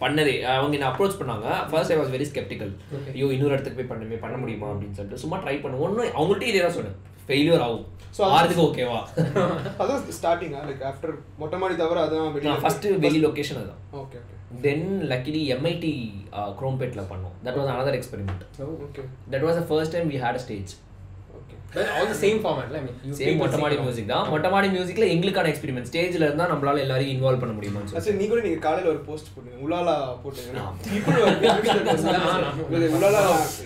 பண்ணதே. 0.00 0.34
அவங்க 0.52 0.74
என்ன 0.76 0.88
அப்ரோச் 0.90 1.18
பண்ணாங்க? 1.20 1.46
First 1.70 1.92
I 1.92 2.00
was 2.00 2.12
very 2.14 2.28
sceptical 2.30 2.72
Okay. 2.96 3.12
ஐயோ 3.14 3.28
இன்னொரு 3.34 3.54
இடத்துக்கு 3.54 3.78
போய் 3.80 3.90
பண்ணுமே 3.90 4.18
பண்ண 4.20 4.36
முடியுமா 4.38 4.68
அப்படின்னு 4.72 4.98
சொல்லிட்டு 4.98 5.22
சும்மா 5.22 5.38
ட்ரை 5.42 5.56
பண்ண 5.62 5.82
ஒன்றும் 5.84 6.12
அவங்கள்ட்ட 6.14 6.50
இதே 6.50 6.62
தான் 6.62 6.76
சொன்னேன். 6.76 6.98
ஃபெயிலியர் 7.24 7.64
ஆகும். 7.64 7.86
அது- 8.20 8.32
ஆறதுக்கு 8.36 8.62
ஓகேவா 8.64 9.00
அதான் 9.82 10.00
ஸ்டார்டிங்கா 10.14 10.60
லைக் 10.68 10.84
ஆஃப்டர் 10.88 11.12
மொட்டை 11.38 11.58
மாடி 11.58 11.74
தவிர 11.76 11.98
அதான் 12.06 12.32
வெளிய 12.34 12.54
ஃபர்ஸ்ட் 12.62 12.86
வெளி 13.04 13.18
லொகேஷன் 13.20 13.60
அதான் 13.60 13.80
okay 14.00 14.18
okay 14.22 14.36
then 14.62 14.82
luckily 15.10 15.42
MIT 15.54 15.92
குரோம்பேட்ல 16.58 17.02
பண்ணோம். 17.10 17.34
That 17.44 17.58
was 17.58 17.70
another 17.72 17.94
experiment 17.98 18.42
okay 18.86 19.02
that 19.32 19.44
was 19.46 19.58
the 19.58 19.64
first 19.68 19.94
time 19.96 20.10
we 20.10 20.18
had 20.24 20.40
stage 20.44 20.72
okay 21.70 21.76
But 21.76 21.90
all 21.96 22.06
the 22.06 22.16
same 22.16 22.38
format, 22.44 22.68
I 22.68 22.80
mean, 22.84 22.94
you 23.00 23.12
same 23.16 23.26
people 23.28 23.40
மொட்டை 23.42 23.58
மாடி 23.58 23.74
sing 23.74 23.80
along. 23.80 23.86
Music 23.86 24.08
தான். 24.10 24.24
மொட்டை 24.30 24.48
மாடி 24.52 24.68
மியூசிக்ல 24.72 25.04
எங்களுக்கான 25.14 25.50
experiment 25.50 25.88
ஸ்டேஜ்ல 25.90 26.24
இருந்தா 26.26 26.46
நம்மளால 26.52 26.80
எல்லாரையும் 26.84 27.12
இன்வால்வ் 27.14 27.42
பண்ண 27.42 27.52
முடியுமான்னு 27.56 28.02
சரி 28.06 28.16
நீ 28.20 28.26
கூட 28.30 28.40
நீங்க 28.46 28.60
காலையில 28.64 28.88
ஒரு 28.92 29.00
போஸ்ட் 29.08 29.28
போட்டீங்க. 29.34 29.58
உலாலா 29.66 29.94
போட்டீங்க. 30.22 30.50
உலாலா 32.96 33.20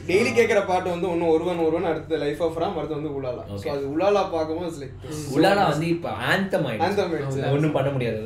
டெய்லி 0.09 0.31
கேக்குற 0.39 0.61
பாட்டு 0.71 0.89
வந்து 0.95 1.09
ஒன்னு 1.13 1.31
ஒருவன் 1.35 1.63
ஒருவன் 1.67 1.89
அடுத்து 1.93 2.19
லைஃப் 2.25 2.43
ஆஃப் 2.47 2.59
ராம் 2.63 2.77
அடுத்து 2.81 2.99
வந்து 2.99 3.13
உலாலா. 3.19 3.45
So 3.47 3.55
Okay. 3.57 3.71
அது 3.75 3.87
உலாலா 3.95 4.23
பார்க்கும்போது 4.35 4.83
லைக் 4.83 4.97
உலாலா 5.37 5.65
வந்து 5.71 5.89
இப்ப 5.95 6.09
ஆந்தம் 6.31 6.67
Anthem 6.81 7.09
ஆயிடுச்சு. 7.13 7.41
ஒன்றும் 7.55 7.77
பண்ண 7.79 7.91
முடியாது. 7.95 8.21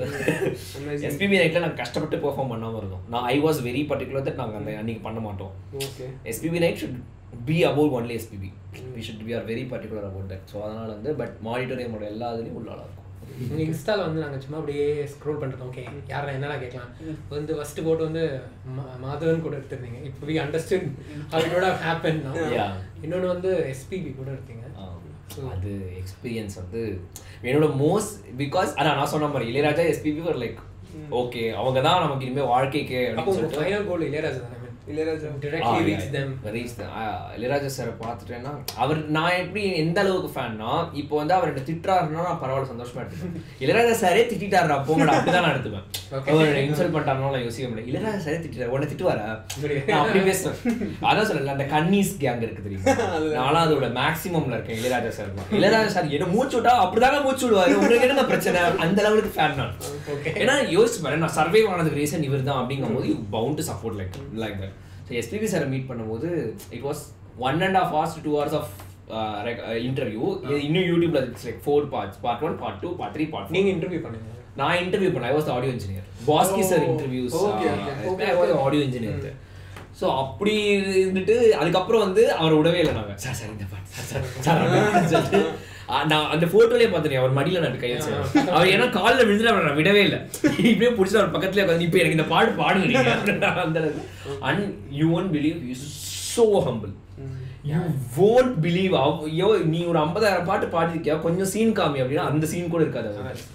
எஸ்பிபி 1.11 1.39
நைட்ல 1.41 1.62
நாங்க 1.64 1.79
கஷ்டப்பட்டு 1.83 2.18
பெர்ஃபார்ம் 2.24 2.53
பண்ணாம 2.55 2.81
இருந்தோம். 2.83 3.05
நான் 3.14 3.29
I 3.35 3.39
was 3.47 3.61
very 3.68 3.85
particular 3.93 4.26
that 4.29 4.43
நாங்க 4.43 4.59
அந்த 4.62 4.74
அன்னைக்கு 4.83 5.05
பண்ண 5.07 5.20
மாட்டோம். 5.29 5.55
Okay 5.83 6.09
SPB 6.33 6.64
night 6.64 6.83
should 6.83 6.99
be 7.47 7.57
about 7.64 7.95
only 7.95 8.14
SPB 8.18 8.51
we 8.95 9.03
should 9.07 9.24
be 9.24 9.35
are 9.35 9.47
very 9.47 9.64
particular 9.70 10.07
about 10.07 10.31
that 10.31 10.47
so 10.53 10.57
அதனால 10.64 10.89
வந்து 10.95 11.12
பட் 11.14 11.35
மானிட்டோரியமோட 11.45 12.05
எல்லா 12.09 12.29
இதுலையும் 12.33 12.59
உள்ளாளா 12.61 12.85
இருக்கும். 12.85 12.95
இன்ஸ்டால 13.62 14.05
வந்து 14.05 14.22
நாங்க 14.22 14.39
சும்மா 14.41 14.59
அப்படியே 14.59 14.85
ஸ்க்ரோல் 15.11 15.41
பண்ணிட்டு 15.41 15.66
ஓகே 15.66 15.83
யாரா 16.09 16.31
என்னடா 16.33 16.57
கேட்கலாம்? 16.57 16.93
வந்து 17.31 17.53
ஃபர்ஸ்ட் 17.55 17.81
போட்டு 17.83 18.03
வந்து 18.05 18.22
மா- 18.76 18.95
மாதவன் 19.05 19.43
கூட 19.43 19.55
எடுத்திருந்தீங்க. 19.57 20.01
இப்போ 20.07 20.26
we 20.26 20.37
understood 20.43 20.87
how 21.31 21.41
it 21.41 21.51
would 21.53 21.66
have 21.68 21.81
happened 21.83 22.20
now. 22.26 22.35
Yeah. 22.55 22.72
இன்னொன்னு 23.03 23.26
வந்து 23.26 23.51
எஸ்பிபி 23.72 24.12
கூட 24.14 24.29
எடுத்தீங்க. 24.31 24.64
அது 25.51 25.70
எக்ஸ்பீரியன்ஸ் 25.99 26.57
வந்து 26.57 26.83
என்னோட 27.43 27.66
மோஸ்ட் 27.81 28.12
பிகாஸ் 28.39 28.70
அதான் 28.79 28.97
நான் 28.97 29.12
சொன்ன 29.12 29.29
மாதிரி 29.29 29.51
இளையராஜா 29.51 29.85
எஸ்பிபி 29.91 30.22
ஒரு 30.26 30.39
லைக் 30.39 30.61
ஓகே 31.18 31.43
அவங்க 31.55 31.81
தான் 31.83 32.03
நமக்கு 32.05 32.26
இனிமேல் 32.26 32.51
வாழ்க்கைக்கு 32.51 32.99
ஃபைனல் 33.57 33.87
கோல் 33.89 34.07
இளையராஜா 34.07 34.41
தானே? 34.45 34.58
Ilaiyaraaja. 34.93 35.28
Directly 35.45 35.80
reach 35.89 36.07
them. 36.14 36.28
Reach 36.55 36.74
Ilaiyaraaja 37.36 37.68
சாரை 37.76 37.93
பார்த்துட்டேன்னா 38.03 38.53
அவர் 38.82 39.01
நான் 39.16 39.39
எப்படி 39.43 39.62
எந்த 39.82 39.99
அளவுக்கு 40.05 40.30
ஃபேன்னா 40.34 40.70
இப்போ 41.01 41.14
வந்து 41.20 41.34
அவர் 41.36 41.51
என்ன 41.53 41.62
திட்டுறாருன்னா 41.70 42.22
நான் 42.28 42.41
பரவாயில்ல 42.43 42.70
சந்தோஷமா 42.72 43.01
எடுத்துப்பேன். 43.03 43.34
இளையராஜா 43.62 43.95
சாரே 44.03 44.22
திட்டாரு 44.32 44.78
போங்கடா 44.89 45.14
அப்படிதான் 45.16 45.45
நான் 45.47 45.55
எடுத்துப்பேன். 45.55 45.86
அவர் 46.34 46.61
இன்சல்ட் 46.66 46.97
நான் 47.11 47.45
யோசிக்க 47.47 47.66
முடியல. 47.70 47.89
இளையராஜா 47.93 48.20
சாரே 48.26 48.39
திட்டாரு 48.45 48.72
உன்னை 48.76 48.89
திட்டுவாரா? 48.93 49.26
நான் 49.91 50.01
அப்படி 50.03 50.22
பேசுவேன். 50.30 50.59
அதான் 51.11 51.28
சொல்லல 51.30 51.55
அந்த 51.57 51.66
கன்னீஸ் 51.74 52.12
கேங் 52.24 52.45
இருக்கு 52.47 52.66
தெரியுமா? 52.66 52.97
நானும் 53.39 53.62
அதோட 53.64 53.89
மேக்ஸிமம்ல 54.01 54.57
இருக்கேன் 54.59 54.80
இளையராஜா 54.80 55.12
சார் 55.18 55.30
இளையராஜா 55.61 55.93
சார் 55.97 56.11
என்ன 56.18 56.30
மூச்சு 56.36 56.57
விட்டா 56.59 56.74
அப்படிதாங்க 56.86 57.20
மூச்சு 57.28 57.47
விடுவாரு. 57.47 57.76
உங்களுக்கு 57.80 58.11
என்ன 58.11 58.26
பிரச்சனை? 58.32 58.62
அந்த 58.86 58.99
லெவலுக்கு 59.07 59.34
ஃபேன் 59.36 59.59
நான். 59.62 59.74
ஏன்னா 60.43 60.57
யோசிச்சு 60.76 61.01
பாரு 61.05 61.22
நான் 61.24 61.36
சர்வே 61.39 61.62
ஆனதுக்கு 61.72 62.01
ரீசன் 62.03 62.26
இவர் 62.30 62.49
தான் 62.51 62.61
அப்படிங்கும் 62.62 62.97
போது 62.99 63.09
you 63.12 63.16
bound 63.36 63.66
support 63.70 63.99
like 64.01 64.18
like 64.43 64.61
that 64.62 64.76
so 65.09 65.15
SPB 65.21 65.49
சாரை 65.53 65.69
மீட் 65.73 65.89
பண்ணும்போது 65.91 66.29
it 66.73 66.85
was 66.89 67.03
one 67.47 67.61
and 67.67 67.79
half 67.81 67.93
hours 67.95 68.17
two 68.25 68.33
hours 68.37 68.57
of 68.61 68.71
interview 69.85 70.23
இன்னும் 70.63 70.89
யூடியூப்ல 70.91 71.21
like 71.43 71.61
four 71.67 71.87
parts 71.93 72.19
part 72.25 72.45
one 72.49 72.57
part 72.63 72.81
two 72.83 72.91
part 72.99 73.15
three 73.17 73.27
part 73.35 73.55
நீங்க 73.57 73.71
இன்டர்வியூ 73.75 74.01
பண்ணுங்க? 74.07 74.27
நான் 74.61 74.79
இன்டர்வியூ 74.85 75.11
பண்ணேன். 75.11 75.31
I 75.31 75.37
was 75.37 75.51
audio 75.55 75.73
engineer 75.75 76.07
Baski 76.29 76.63
sir 76.71 76.85
interviews 76.89 77.37
audio 78.65 78.83
engineer 78.87 79.37
so 80.01 80.09
அப்படி 80.23 80.53
இருந்துட்டு 80.99 81.37
அதுக்கப்புறம் 81.61 82.05
வந்து 82.05 82.23
அவர் 82.35 82.57
விடவே 82.59 82.81
இல்லை 82.83 82.93
நாங்கள் 82.99 83.19
சார் 83.25 83.39
சார் 83.39 83.53
இந்த 83.55 83.65
பாட்டு 83.71 84.05
சார் 84.11 84.27
சார் 85.17 85.49
நான் 86.09 86.30
அந்த 86.32 86.47
போட்டோலயே 86.47 86.89
பார்த்தேன் 86.91 87.20
அவர் 87.20 87.36
மடியில 87.36 87.62
நான் 87.62 87.80
கையில 87.80 88.01
அவர் 88.51 88.72
ஏன்னா 88.72 88.86
காலில் 88.97 89.26
விழுந்து 89.26 89.53
அவர் 89.53 89.66
நான் 89.66 89.78
விடவே 89.78 90.03
இல்லை 90.07 90.18
இப்படியே 90.64 90.91
பிடிச்சி 90.93 91.18
அவர் 91.18 91.34
பக்கத்துல 91.34 91.64
உட்காந்து 91.64 91.86
இப்போ 91.86 91.99
எனக்கு 91.99 92.18
இந்த 92.18 92.28
பாட்டு 92.28 92.53
பாடுங்க 92.61 93.05
அந்த 93.64 93.82
and 94.49 94.64
you 94.99 95.09
won't 95.18 95.32
believe 95.36 95.59
you 95.68 95.76
so 96.32 96.47
humble 96.68 96.95
you 97.70 97.78
won't 98.18 98.53
believe 98.62 98.93
ஐயோ 99.01 99.49
நீ 99.72 99.80
ஒரு 99.91 99.99
ஐம்பதாயிரம் 100.05 100.49
பாட்டு 100.49 100.68
பாடிருக்கியா 100.74 101.16
கொஞ்சம் 101.24 101.51
சீன் 101.53 101.76
காமி 101.78 102.03
அப்படின்னா 102.03 102.28
அந்த 102.30 102.47
சீன் 102.53 102.72
கூட 102.74 102.82
இருக்காது 102.84 103.09
அவருக்கு. 103.14 103.47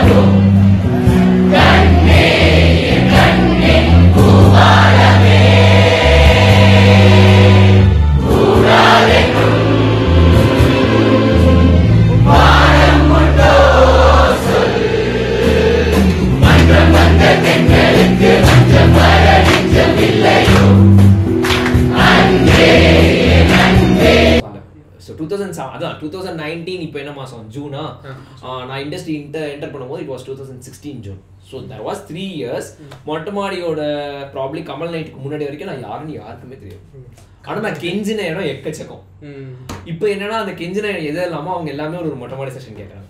ஸோ 0.00 0.18
டூ 0.26 0.29
தௌசண்ட் 25.32 25.60
அதான் 25.76 25.96
டூ 26.02 26.10
தௌசண்ட் 26.14 26.40
நைன்டீன் 26.44 26.84
இப்போ 26.88 27.00
என்ன 27.02 27.14
மாதம் 27.20 27.46
ஜூனா 27.56 27.84
நான் 28.68 28.82
இண்டஸ்ட்ரி 28.84 29.16
இன்டர் 29.22 29.50
என்டர் 29.54 29.74
பண்ணும்போது 29.74 30.04
it 30.04 30.12
was 30.14 30.26
two 30.28 30.36
thousand 30.40 30.66
sixteen 30.68 31.02
June 31.06 31.22
so 31.50 31.64
there 31.72 31.86
was 31.88 32.04
three 32.10 32.24
years 32.40 32.70
மொட்டை 33.08 33.32
மாடியோட 33.38 33.80
ப்ராப்ளி 34.36 34.62
கமல் 34.70 34.94
நைட்டுக்கு 34.94 35.24
முன்னாடி 35.24 35.48
வரைக்கும் 35.48 35.72
நான் 35.72 35.84
யாருன்னு 35.88 36.20
யாருக்குமே 36.20 36.58
தெரியும் 36.62 36.86
ஆனால் 37.48 37.64
நான் 37.66 37.78
கெஞ்சின 37.82 38.24
இடம் 38.30 38.48
எக்கச்சக்கம். 38.52 39.04
இப்போ 39.90 40.04
என்னன்னா 40.14 40.40
அந்த 40.42 40.52
கெஞ்சின 40.58 40.90
எது 41.10 41.20
இல்லாமல் 41.28 41.54
அவங்க 41.54 41.70
எல்லாமே 41.74 41.96
ஒரு 42.00 42.18
மொட்டை 42.22 42.36
மாடி 42.38 42.52
செஷன் 42.56 42.78
கேட்குறாங்க 42.80 43.08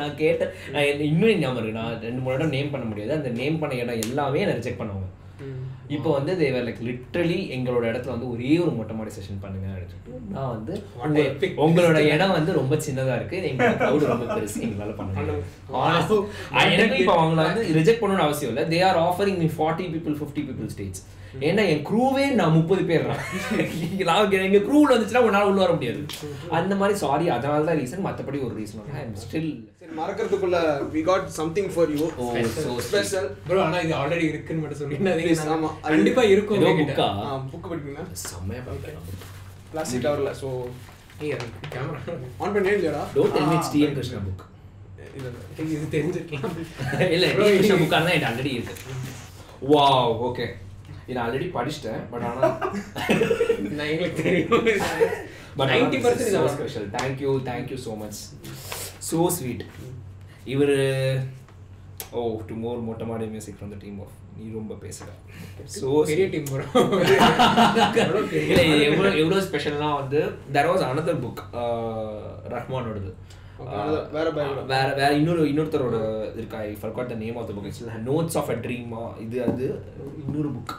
நான் 0.00 0.16
கேட்டேன் 0.22 0.50
நான் 0.74 1.04
இன்னும் 1.10 1.40
ஞாபகம் 1.42 1.60
இருக்கு. 1.60 1.78
நான் 1.80 2.00
ரெண்டு 2.06 2.20
மூணு 2.22 2.36
இடம் 2.38 2.54
நேம் 2.56 2.72
பண்ண 2.72 2.84
முடியாது. 2.90 3.12
அந்த 3.18 3.30
நேம் 3.40 3.60
பண்ண 3.60 3.78
இடம் 3.82 4.02
எல்லாமே 4.06 4.44
நான் 4.48 4.58
ரிஜெக்ட் 4.60 4.80
பண்ணுவாங்க. 4.80 5.01
இப்போ 5.88 6.12
வந்து 6.12 6.36
தேவர் 6.36 6.64
லைக் 6.64 6.82
லிட்ரலி 6.88 7.38
எங்களோட 7.56 7.84
இடத்துல 7.90 8.10
வந்து 8.10 8.30
ஒரே 8.30 8.58
ஒரு 8.58 8.70
மொட்டை 8.70 8.96
மாடி 8.96 9.10
செஷன் 9.10 9.40
பண்ணுங்க 9.40 9.68
சொல்லிட்டு 9.82 10.20
நான் 10.28 10.48
வந்து 10.48 10.74
உங்களோட 11.56 11.98
இடம் 12.14 12.30
வந்து 12.30 12.52
ரொம்ப 12.52 12.74
சின்னதா 12.76 13.16
இருக்கு. 13.16 13.36
எங்களோட 13.50 13.76
crowd 13.78 14.06
ரொம்ப 14.06 14.26
பெருசு. 14.34 14.60
எங்களால 14.60 14.96
பண்ண 14.96 15.38
எனக்கு 16.74 16.96
இப்போ 16.96 17.14
அவங்கள 17.22 17.34
வந்து 17.34 17.64
ரிஜெக்ட் 17.78 18.02
பண்ணணும்னு 18.02 18.26
அவசியம் 18.28 18.56
இல்லை. 18.56 18.64
They 18.72 18.80
are 18.84 18.96
offering 18.96 19.38
me 19.38 19.48
forty 19.58 19.86
people 19.94 20.16
fifty 20.20 20.44
people 20.48 20.68
stage 20.68 21.00
ஏன்னா 21.42 21.62
என் 21.72 21.84
க்ரூவே 21.88 22.24
நான் 22.38 22.56
முப்பது 22.56 22.82
பேர் 22.88 23.04
நான் 24.08 24.34
எங்க 24.40 24.60
க்ரூவில் 24.66 24.92
வந்துச்சுன்னா 24.92 25.22
உன்னால 25.26 25.48
உள்ள 25.50 25.60
வர 25.62 25.72
முடியாது. 25.76 26.00
அந்த 26.58 26.74
மாதிரி 26.80 26.94
சாரி 26.98 27.26
அதனால 27.36 27.66
தான் 27.68 27.78
ரீசன் 27.80 28.04
மற்றபடி 28.06 28.40
ஒரு 28.46 28.54
reason 28.58 28.90
I 28.94 29.02
am 29.02 29.14
still 29.22 29.48
மறக்கிறதுக்குள்ள 29.98 30.58
we 30.92 31.02
got 31.08 31.26
something 31.38 31.70
for 31.72 31.90
you 31.94 32.06
so 32.58 32.74
special 32.86 33.28
bro 33.46 33.58
இது 33.80 33.94
ஆல்ரெடி 34.00 34.26
இருக்குன்னு 34.32 34.62
மட்டும் 34.64 34.80
சொல்லிட்டு 34.82 35.16
Please, 35.22 35.42
ஆமா. 35.54 35.70
கண்டிப்பா 35.86 36.22
இருக்கும். 36.28 36.64
புக்கா 36.82 37.08
புக் 37.52 37.68
படிப்பீங்களா 37.70 38.04
பிளாஸ்டிக் 39.72 40.04
கவர்ல 40.06 40.32
ஸோ 40.40 40.48
கேமரா 41.72 42.00
ஆன் 42.40 42.54
பண்ணே 42.54 42.72
இல்லையாடா 42.76 43.02
don't 43.14 43.34
tell 43.36 43.48
me 43.50 43.56
it's 43.58 43.72
TN 43.74 43.94
Krishna 43.98 44.20
book 44.26 44.42
இல்ல 45.10 45.28
இல்ல 45.28 45.70
இது 45.74 45.86
தெரிஞ்சிருக்கலாம். 45.94 46.52
இல்ல 47.14 47.24
கிருஷ்ணா 47.54 47.76
புக்காக 47.80 48.02
தான் 48.06 48.26
ஆல்ரெடி 48.28 48.52
இருக்கு. 48.56 48.76
வாவ் 49.72 50.14
ஓகே 50.28 50.46
இது 51.08 51.18
ஆல்ரெடி 51.20 51.48
படிச்சிட்டேன் 51.54 52.02
பட் 52.10 52.24
ஆனா 52.24 52.48
நான் 53.76 53.90
எங்களுக்கு 53.92 54.22
தெரியும். 54.22 54.64
But 55.56 55.70
ninety 55.72 55.98
percent 56.04 56.50
special 56.54 56.86
thank you 56.94 57.30
thank you 57.48 57.78
so 57.84 57.94
much 58.02 58.20
so 59.08 59.20
sweet 59.36 59.64
இவர் 60.52 60.76
ஓ 62.12 62.20
to 62.46 62.54
more 62.62 62.80
Mottai 62.86 63.06
Maadi 63.10 63.26
music 63.34 63.58
from 63.58 63.72
the 63.74 63.78
team 63.82 63.98
of 64.04 64.16
நீ 64.36 64.44
ரொம்ப 64.52 64.74
பேசுற. 64.82 65.08
ஸோ 65.74 65.88
பெரிய 66.08 66.26
டீம் 66.32 66.48
இல்லை 68.44 68.64
எவ்வளோ 68.88 69.10
எவ்வளோ 69.22 69.40
ஸ்பெஷல்னா 69.46 69.90
வந்து 69.98 70.20
தெர் 70.54 70.70
வாஸ் 70.70 70.84
அனதர் 70.88 71.22
புக் 71.24 71.42
ரஹ்மானோடது. 72.54 73.12
Another- 73.64 74.06
வேற. 74.14 74.28
வேற 74.70 74.86
வேற 74.96 75.10
இன்னொரு 75.18 75.42
இன்னொருத்தரோட 75.50 75.96
இருக்கா 76.36 76.60
I 76.62 76.70
forgot 76.80 77.10
the 77.10 77.18
name 77.20 77.36
of 77.38 77.48
the 77.48 77.54
book 77.56 77.68
it's 77.68 77.82
notes 78.08 78.38
of 78.40 78.50
a 78.50 78.56
ட்ரீமா 78.64 79.02
இது 79.24 79.36
அது 79.44 79.66
இன்னொரு 80.22 80.50
புக் 80.56 80.72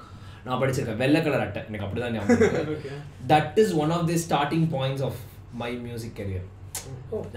நான் 0.45 0.59
படிச்சிருக்கேன். 0.61 1.01
வெள்ளை 1.03 1.19
கலர் 1.23 1.45
அட்டை. 1.45 1.61
எனக்கு 1.67 1.85
அப்படிதான் 1.87 2.15
ஞாபகம் 2.15 2.81
that 3.31 3.59
is 3.63 3.73
one 3.83 3.93
of 3.97 4.07
the 4.09 4.17
starting 4.25 4.67
points 4.75 5.05
of 5.09 5.21
my 5.61 5.71
music 5.85 6.17
career 6.19 6.49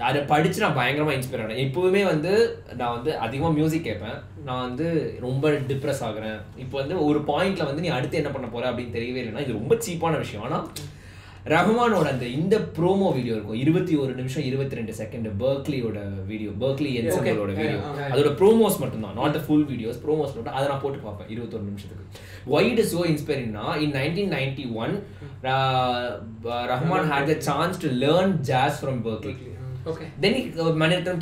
அதை 0.07 0.21
படிச்சு 0.31 0.59
நான் 0.63 0.77
பயங்கரமா 0.77 1.11
இன்ஸ்பயர் 1.15 1.43
ஆனேன். 1.43 1.61
இப்போவுமே 1.65 2.01
வந்து 2.11 2.31
நான் 2.79 2.95
வந்து 2.95 3.11
அதிகமா 3.25 3.49
மியூசிக் 3.57 3.85
கேட்பேன். 3.87 4.17
நான் 4.47 4.65
வந்து 4.67 4.87
ரொம்ப 5.25 5.51
டிப்ரெஸ் 5.69 6.01
ஆகுறேன். 6.07 6.39
இப்போ 6.63 6.75
வந்து 6.81 6.95
ஒரு 7.09 7.19
பாயிண்ட்ல 7.27 7.67
வந்து 7.69 7.83
நீ 7.85 7.89
அடுத்து 7.97 8.19
என்ன 8.21 8.31
பண்ண 8.35 8.47
போற 8.47 8.71
அப்படின்னு 8.71 8.95
தெரியவே 8.97 9.21
இல்லைன்னா 9.21 9.43
இது 9.45 9.59
ரொம்ப 9.59 9.75
சீப்பான 9.85 10.17
விஷயம். 10.23 10.45
ஆனா 10.47 10.59
ரஹ்மானோட 11.53 12.05
அந்த 12.13 12.25
இந்த 12.37 12.55
ப்ரோமோ 12.77 13.07
வீடியோ 13.17 13.33
இருக்கும். 13.35 13.59
இருபத்தி 13.63 13.95
ஒரு 14.03 14.13
நிமிஷம் 14.19 14.45
இருபத்தி 14.49 14.77
ரெண்டு 14.79 14.93
செகண்ட் 15.01 15.27
பர்க்லியோட 15.43 15.97
வீடியோ 16.31 16.51
பர்க்லி 16.63 16.91
என்சங்களோட. 17.01 17.51
வீடியோ. 17.61 17.79
அதோட 18.11 18.31
ப்ரோமோஸ் 18.41 18.79
மட்டும்தான். 18.83 19.17
நாட் 19.19 19.37
ஃபுல் 19.47 19.67
வீடியோஸ் 19.73 19.99
ப்ரோமோஸ் 20.05 20.33
மட்டும். 20.37 20.55
அதை 20.57 20.65
நான் 20.71 20.83
போட்டு 20.85 21.01
பார்ப்பேன். 21.07 21.29
இருபத்தொரு 21.35 21.65
நிமிஷத்துக்கு. 21.69 22.05
White 22.57 22.81
so 22.93 23.01
இன்ஸ்பைரிங்னா 23.13 23.67
in 23.85 23.95
nineteen 23.99 24.33
ninety 24.37 24.65
one 24.85 24.95
Rahman 26.73 27.07
had 27.13 27.29
the 27.33 27.37
chance 27.51 27.83
to 27.85 27.91
learn 28.05 28.33
jazz 28.51 28.79
from 28.83 29.01
Berklee 29.09 29.35
okay 29.91 30.05
Then 30.23 30.33
he, 30.37 30.41
uh, 30.61 30.71
Maniratnam 30.81 31.17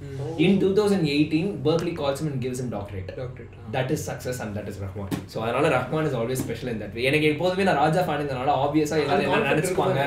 Roja. 0.00 0.38
In 0.38 0.58
2018, 0.60 1.62
Berkeley 1.62 1.94
calls 1.94 2.20
him 2.20 2.28
and 2.28 2.40
gives 2.40 2.60
him 2.60 2.68
doctorate. 2.70 3.08
Doctorate, 3.16 3.54
ah. 3.54 3.70
That 3.72 3.90
is 3.90 4.04
success 4.04 4.38
and 4.40 4.54
that 4.56 4.68
is 4.68 4.78
Rahman. 4.78 5.08
So 5.26 5.38
அதனால 5.44 5.68
Rahman 5.76 6.06
is 6.08 6.16
always 6.20 6.42
special 6.44 6.70
in 6.72 6.80
that 6.82 6.94
way 6.98 7.06
எனக்கு 7.10 7.30
எப்போதுமே 7.32 7.66
நான் 7.68 7.80
ராஜா 7.84 8.02
fan 8.06 8.20
இருந்தனால 8.20 8.54
ஆப்வியஸா 8.64 8.98
எல்லாரும் 9.04 9.26
என்ன 9.28 9.54
நினைச்சுப்பாங்க 9.54 10.04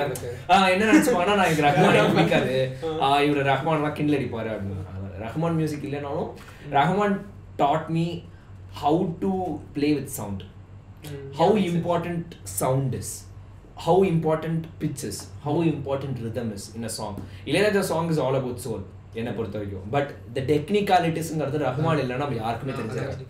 என்ன 0.75 0.83
நினைச்சுப்பாங்கன்னா 0.91 1.35
நான் 1.39 1.49
எனக்கு 1.49 1.67
ரஹ்மான் 1.69 2.15
பிடிக்காது 2.19 2.55
இவர் 3.27 3.49
ரஹ்மான்லாம் 3.53 3.97
கிண்டல் 3.99 4.17
அடிப்பாரு 4.19 4.51
அப்படின்னு 4.53 4.87
ரஹ்மான் 5.25 5.57
மியூசிக் 5.59 5.85
இல்லைனாலும் 5.89 6.29
Rahman 6.79 7.17
taught 7.63 7.91
me 7.97 8.07
how 8.83 9.03
to 9.25 9.33
play 9.77 9.91
with 9.99 10.15
sound 10.21 10.45
how 11.37 11.47
important 11.67 12.33
sound 12.59 12.91
is 12.97 13.07
how 13.85 13.95
important 14.09 14.65
pitch 14.81 15.03
is 15.09 15.17
how 15.45 15.55
important 15.69 16.19
rhythm 16.25 16.49
is 16.57 16.63
in 16.77 16.83
a 16.89 16.93
song 16.97 17.15
Ilaiyaraaja 17.49 17.81
song 17.91 18.07
is 18.13 18.19
all 18.25 18.35
about 18.39 18.59
soul 18.65 18.81
என்னை 19.19 19.31
பொறுத்த 19.37 19.57
வரைக்கும் 19.59 19.87
பட் 19.95 20.11
த 20.35 20.41
டெக்னிக்காலிட்டிஸ்ங்கிறது 20.51 21.65
ரஹ்மான் 21.67 22.03
இல்லைன்னா 22.03 22.25
நம்ம 22.25 22.41
யாருக்குமே 22.43 22.75
தெரிஞ்சாது. 22.81 23.25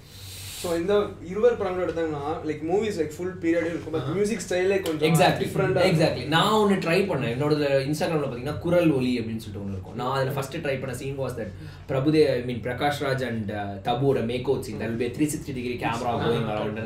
so 0.63 0.71
இந்த 0.79 0.95
இருவர் 1.29 1.55
படங்கள் 1.59 1.83
எடுத்தாங்கன்னா 1.85 2.25
like 2.47 2.59
movies 2.71 2.97
like 2.99 3.13
full 3.15 3.37
period 3.43 3.69
இருக்கும். 3.69 3.93
பட் 3.95 4.09
மியூசிக் 4.17 4.43
ஸ்டைலே 4.45 4.77
கொஞ்சம் 4.87 5.07
எக்ஸாக்ட்லி 5.07 5.45
டிஃப்ரெண்டாக 5.45 5.87
எக்ஸாக்ட்லி 5.91 6.25
நான் 6.33 6.57
ஒன்று 6.57 6.75
ட்ரை 6.83 6.97
பண்ணேன். 7.11 7.33
என்னோட 7.35 7.53
இன்ஸ்டாகிராமில் 7.87 8.25
பார்த்தீங்கன்னா 8.25 8.59
குரல் 8.65 8.91
ஒலி 8.97 9.13
அப்படின்னு 9.21 9.43
சொல்லிட்டு 9.45 9.63
ஒன்று 9.63 9.75
இருக்கும். 9.77 9.97
நான் 10.01 10.13
அதில் 10.17 10.35
ஃபர்ஸ்ட் 10.37 10.59
ட்ரை 10.65 10.75
பண்ண 10.83 10.95
scene 11.01 11.17
was 11.23 11.35
that 11.39 11.55
பிரபுதே 11.89 12.21
I 12.35 12.37
mean 12.51 12.61
Prakash 12.67 13.01
Raj 13.05 13.25
and 13.31 13.51
தபுவோட 13.89 14.21
make 14.31 14.47
out 14.51 14.67
scene 14.69 14.79
தல் 14.85 14.97
பே 15.01 15.09
three 15.17 15.27
sixty 15.33 15.57
degree 15.59 15.75
camera 15.85 16.13
going 16.27 16.47
around 16.55 16.79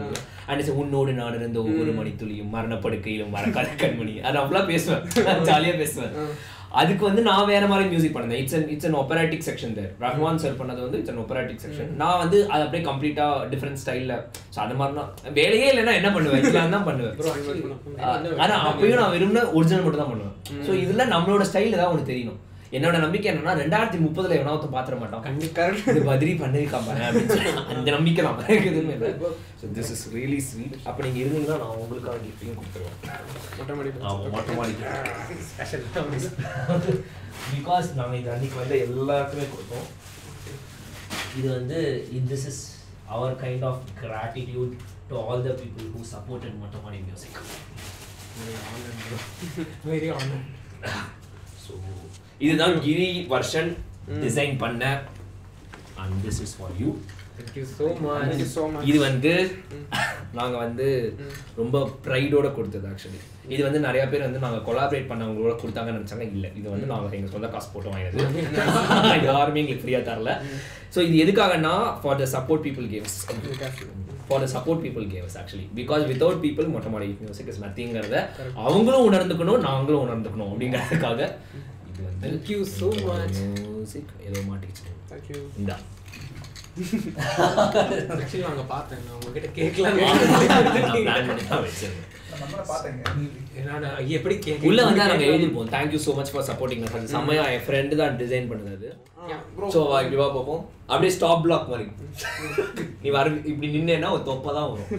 and 0.50 0.74
உன்னோடு 0.82 1.20
நான் 1.22 1.40
இருந்த 1.42 1.60
ஒவ்வொரு 1.68 1.94
மணித்துளியும் 2.02 2.52
மரணப்படுக்கையிலும் 2.58 3.36
மறக்காத 3.38 3.78
கண்மணி. 3.86 4.16
அது 4.30 4.40
அவ்வளோ 4.46 4.66
பேசுவேன். 4.74 5.06
ஜாலியாக 5.52 5.78
பேசுவேன். 5.84 6.14
அதுக்கு 6.82 7.04
வந்து 7.08 7.22
நான் 7.28 7.50
வேற 7.52 7.64
மாதிரி 7.72 7.86
மியூசிக் 7.92 8.16
பண்ணேன் 8.16 8.40
it's 8.42 8.56
an 8.58 8.66
it's 8.74 8.88
an 8.90 8.98
operatic 9.02 9.46
section 9.48 9.76
there 9.78 9.92
Rahman 10.06 10.42
sir 10.44 10.58
பண்ணது 10.62 10.82
வந்து 10.86 11.00
இட்ஸ் 11.02 11.14
அன் 11.14 11.22
ஒப்பராட்டிக் 11.24 11.62
செக்ஷன் 11.66 11.92
நான் 12.02 12.22
வந்து 12.24 12.38
அது 12.54 12.64
அப்படியே 12.66 12.84
கம்ப்ளீட்டா 12.90 13.28
டிஃப்ரெண்ட் 13.54 13.82
ஸ்டைல்ல 13.84 14.16
ஸோ 14.56 14.60
அது 14.66 14.80
மாதிரி 14.82 14.98
தான் 15.00 15.12
வேலையே 15.40 15.68
இல்லைன்னா 15.72 15.96
என்ன 16.00 16.12
பண்ணுவேன்? 16.16 16.42
இதெல்லாம் 16.44 16.76
தான் 16.78 16.88
பண்ணுவேன். 16.90 17.16
ஆனா 18.44 18.56
அப்பயும் 18.72 19.02
நான் 19.02 19.16
விரும்பின 19.16 19.46
ஒரிஜினல் 19.60 19.86
மட்டும் 19.86 20.04
தான் 20.04 20.14
பண்ணுவேன் 20.14 20.36
ஸோ 20.68 20.74
இதுல 20.84 21.06
நம்மளோட 21.14 21.46
ஸ்டைல் 21.52 21.78
ஏதாவது 21.78 21.94
ஒன்று 21.96 22.12
தெரியணும். 22.12 22.40
என்னோட 22.78 22.96
நம்பிக்கை 23.04 23.28
என்னன்னா 23.32 23.54
ரெண்டாயிரத்தி 23.62 23.98
முப்பதுல 24.06 24.36
எவனா 24.38 24.54
ஒருத்தன் 24.56 24.76
பாத்திர 24.76 24.96
மாட்டான். 25.02 25.24
கரெக்ட். 25.58 25.90
இது 25.92 26.02
பதிரி 26.12 26.32
சொல்லி 26.40 27.52
அந்த 27.74 27.90
நம்பிக்கை 27.98 28.24
தான் 28.28 28.68
எதுவுமே 28.70 28.94
இல்லை. 28.98 29.12
So 29.60 29.66
this 29.78 29.92
is 29.96 30.04
really 30.16 30.40
sweet 30.48 30.76
அப்போ 30.88 31.00
நீங்க 31.06 31.20
இருந்தீங்கன்னா 31.24 31.58
நான் 31.64 31.80
உங்களுக்காக 31.84 32.18
கிஃப்டையும் 32.26 32.58
கொடுத்துருவேன். 32.60 32.98
மொட்டை 33.60 33.76
மாடி 33.78 33.92
ஆமா 34.10 34.32
மொட்டை 34.36 34.56
மாடி 34.60 34.76
ஸ்பெஷல் 35.52 35.86
பிகாஸ் 37.54 37.88
நாங்கள் 38.00 38.20
இது 38.22 38.32
அன்னைக்கு 38.36 38.58
வந்து 38.64 38.78
எல்லாருக்குமே 38.88 39.48
கொடுத்தோம். 39.54 39.88
இது 41.40 41.48
வந்து 41.58 41.80
this 42.32 42.48
is 42.52 42.64
our 43.16 43.34
kind 43.42 43.66
of 43.70 43.82
gratitude 44.04 44.76
to 45.10 45.16
all 45.24 45.44
the 45.48 45.52
people 45.62 45.90
who 45.96 46.04
supported 46.14 46.56
Mottamaadi 46.62 47.00
music 47.08 47.40
very 49.90 50.10
honour 50.20 50.46
so 51.66 51.74
இதுதான் 52.46 52.78
கிரி 52.86 53.10
வருஷன் 53.34 53.70
டிசைன் 54.24 54.56
பண்ண 54.64 54.84
and 56.02 56.18
this 56.26 56.42
is 56.46 56.56
for 56.58 56.74
you. 56.82 56.90
இது 58.90 58.98
வந்து 59.06 59.32
நாங்க 60.38 60.56
வந்து 60.64 60.88
ரொம்ப 61.60 61.78
ப்ரைடோட 62.06 62.48
கொடுத்தது 62.58 62.88
ஆக்சுவலி 62.92 63.20
இது 63.54 63.62
வந்து 63.68 63.80
நிறைய 63.88 64.04
பேர் 64.12 64.26
வந்து 64.28 64.44
நாங்க 64.46 64.60
கொலாபரேட் 64.68 65.10
பண்ணவங்களோட 65.12 65.54
கொடுத்தாங்கன்னு 65.62 66.00
நினைச்சாங்க. 66.00 66.28
இல்ல 66.36 66.46
இது 66.60 66.68
வந்து 66.74 66.88
நாங்க 66.94 67.18
எங்க 67.20 67.32
சொந்த 67.36 67.50
காசு 67.56 67.70
போட்டு 67.74 67.92
வாங்கினது. 67.94 68.24
யாருமே 69.30 69.62
எங்களுக்கு 69.64 69.84
ஃப்ரீயா 69.86 70.02
தரல. 70.10 70.32
ஸோ 70.96 71.02
இது 71.08 71.18
எதுக்காகனா 71.26 71.74
for 72.02 72.20
the 72.24 72.28
support 72.36 72.66
people 72.68 72.88
games 72.94 73.18
for 74.28 74.42
the 74.44 74.48
support 74.56 74.84
people 74.86 75.06
games 75.14 75.38
actually 75.42 75.68
because 75.80 76.04
without 76.12 76.42
people 76.46 76.74
Mottai 76.76 76.92
Maadi 76.96 77.08
music 77.24 77.52
is 77.54 77.62
நத்திங்கிறத 77.66 78.18
அவங்களும் 78.66 79.08
உணர்ந்துக்கணும் 79.10 79.64
நாங்களும் 79.70 80.04
உணர்ந்துக்கணும் 80.08 80.52
அப்படிங்கிறதுக்காக. 80.52 81.30
இது 81.96 82.04
வந்து 82.08 82.24
Thank 82.26 82.50
you. 82.50 82.62
so 82.72 82.88
much. 83.08 83.38
Music 83.58 84.12
ஏதோ 84.28 84.40
மாட்டிக்கிச்சு 84.50 84.88
தேங்க்யூ 85.10 85.40
இந்தா 85.60 85.78
ஆக்சுவலி 86.06 86.45
நாங்க 88.46 88.64
பார்த்தேன் 88.74 89.04
உங்ககிட்ட 89.18 89.50
கேட்கலாம் 89.60 90.00
என்னடா 93.60 93.90
எப்படி 94.16 94.36
உள்ள 94.70 94.80
வந்தா 94.88 95.04
நாங்க 95.12 95.26
எழுதிருப்போம் 95.32 95.74
thank you 95.76 96.00
so 96.06 96.14
much 96.20 96.32
for 96.34 96.48
supporting 96.50 96.86
அது 96.88 97.12
செம்மையா 97.16 97.44
என் 97.56 97.66
ஃப்ரெண்டு 97.68 98.00
தான் 98.02 98.18
டிசைன் 98.22 98.50
பண்ணது. 98.52 98.88
ஸோ 99.74 99.80
வா 99.90 99.98
இப்படி 100.04 100.18
வா 100.22 100.26
பார்ப்போம் 100.34 100.64
அப்படியே 100.90 101.12
ஸ்டாப் 101.16 101.44
பிளாக் 101.44 101.70
மாதிரி. 101.72 101.86
நீ 103.04 103.08
வர 103.16 103.26
இப்படி 103.52 103.68
நின்னேன்னா 103.76 104.10
ஒரு 104.16 104.24
தொப்பை 104.30 104.52
தான் 104.58 104.68
வரும். 104.72 104.90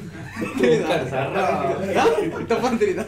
தெரியுதா? 2.80 3.06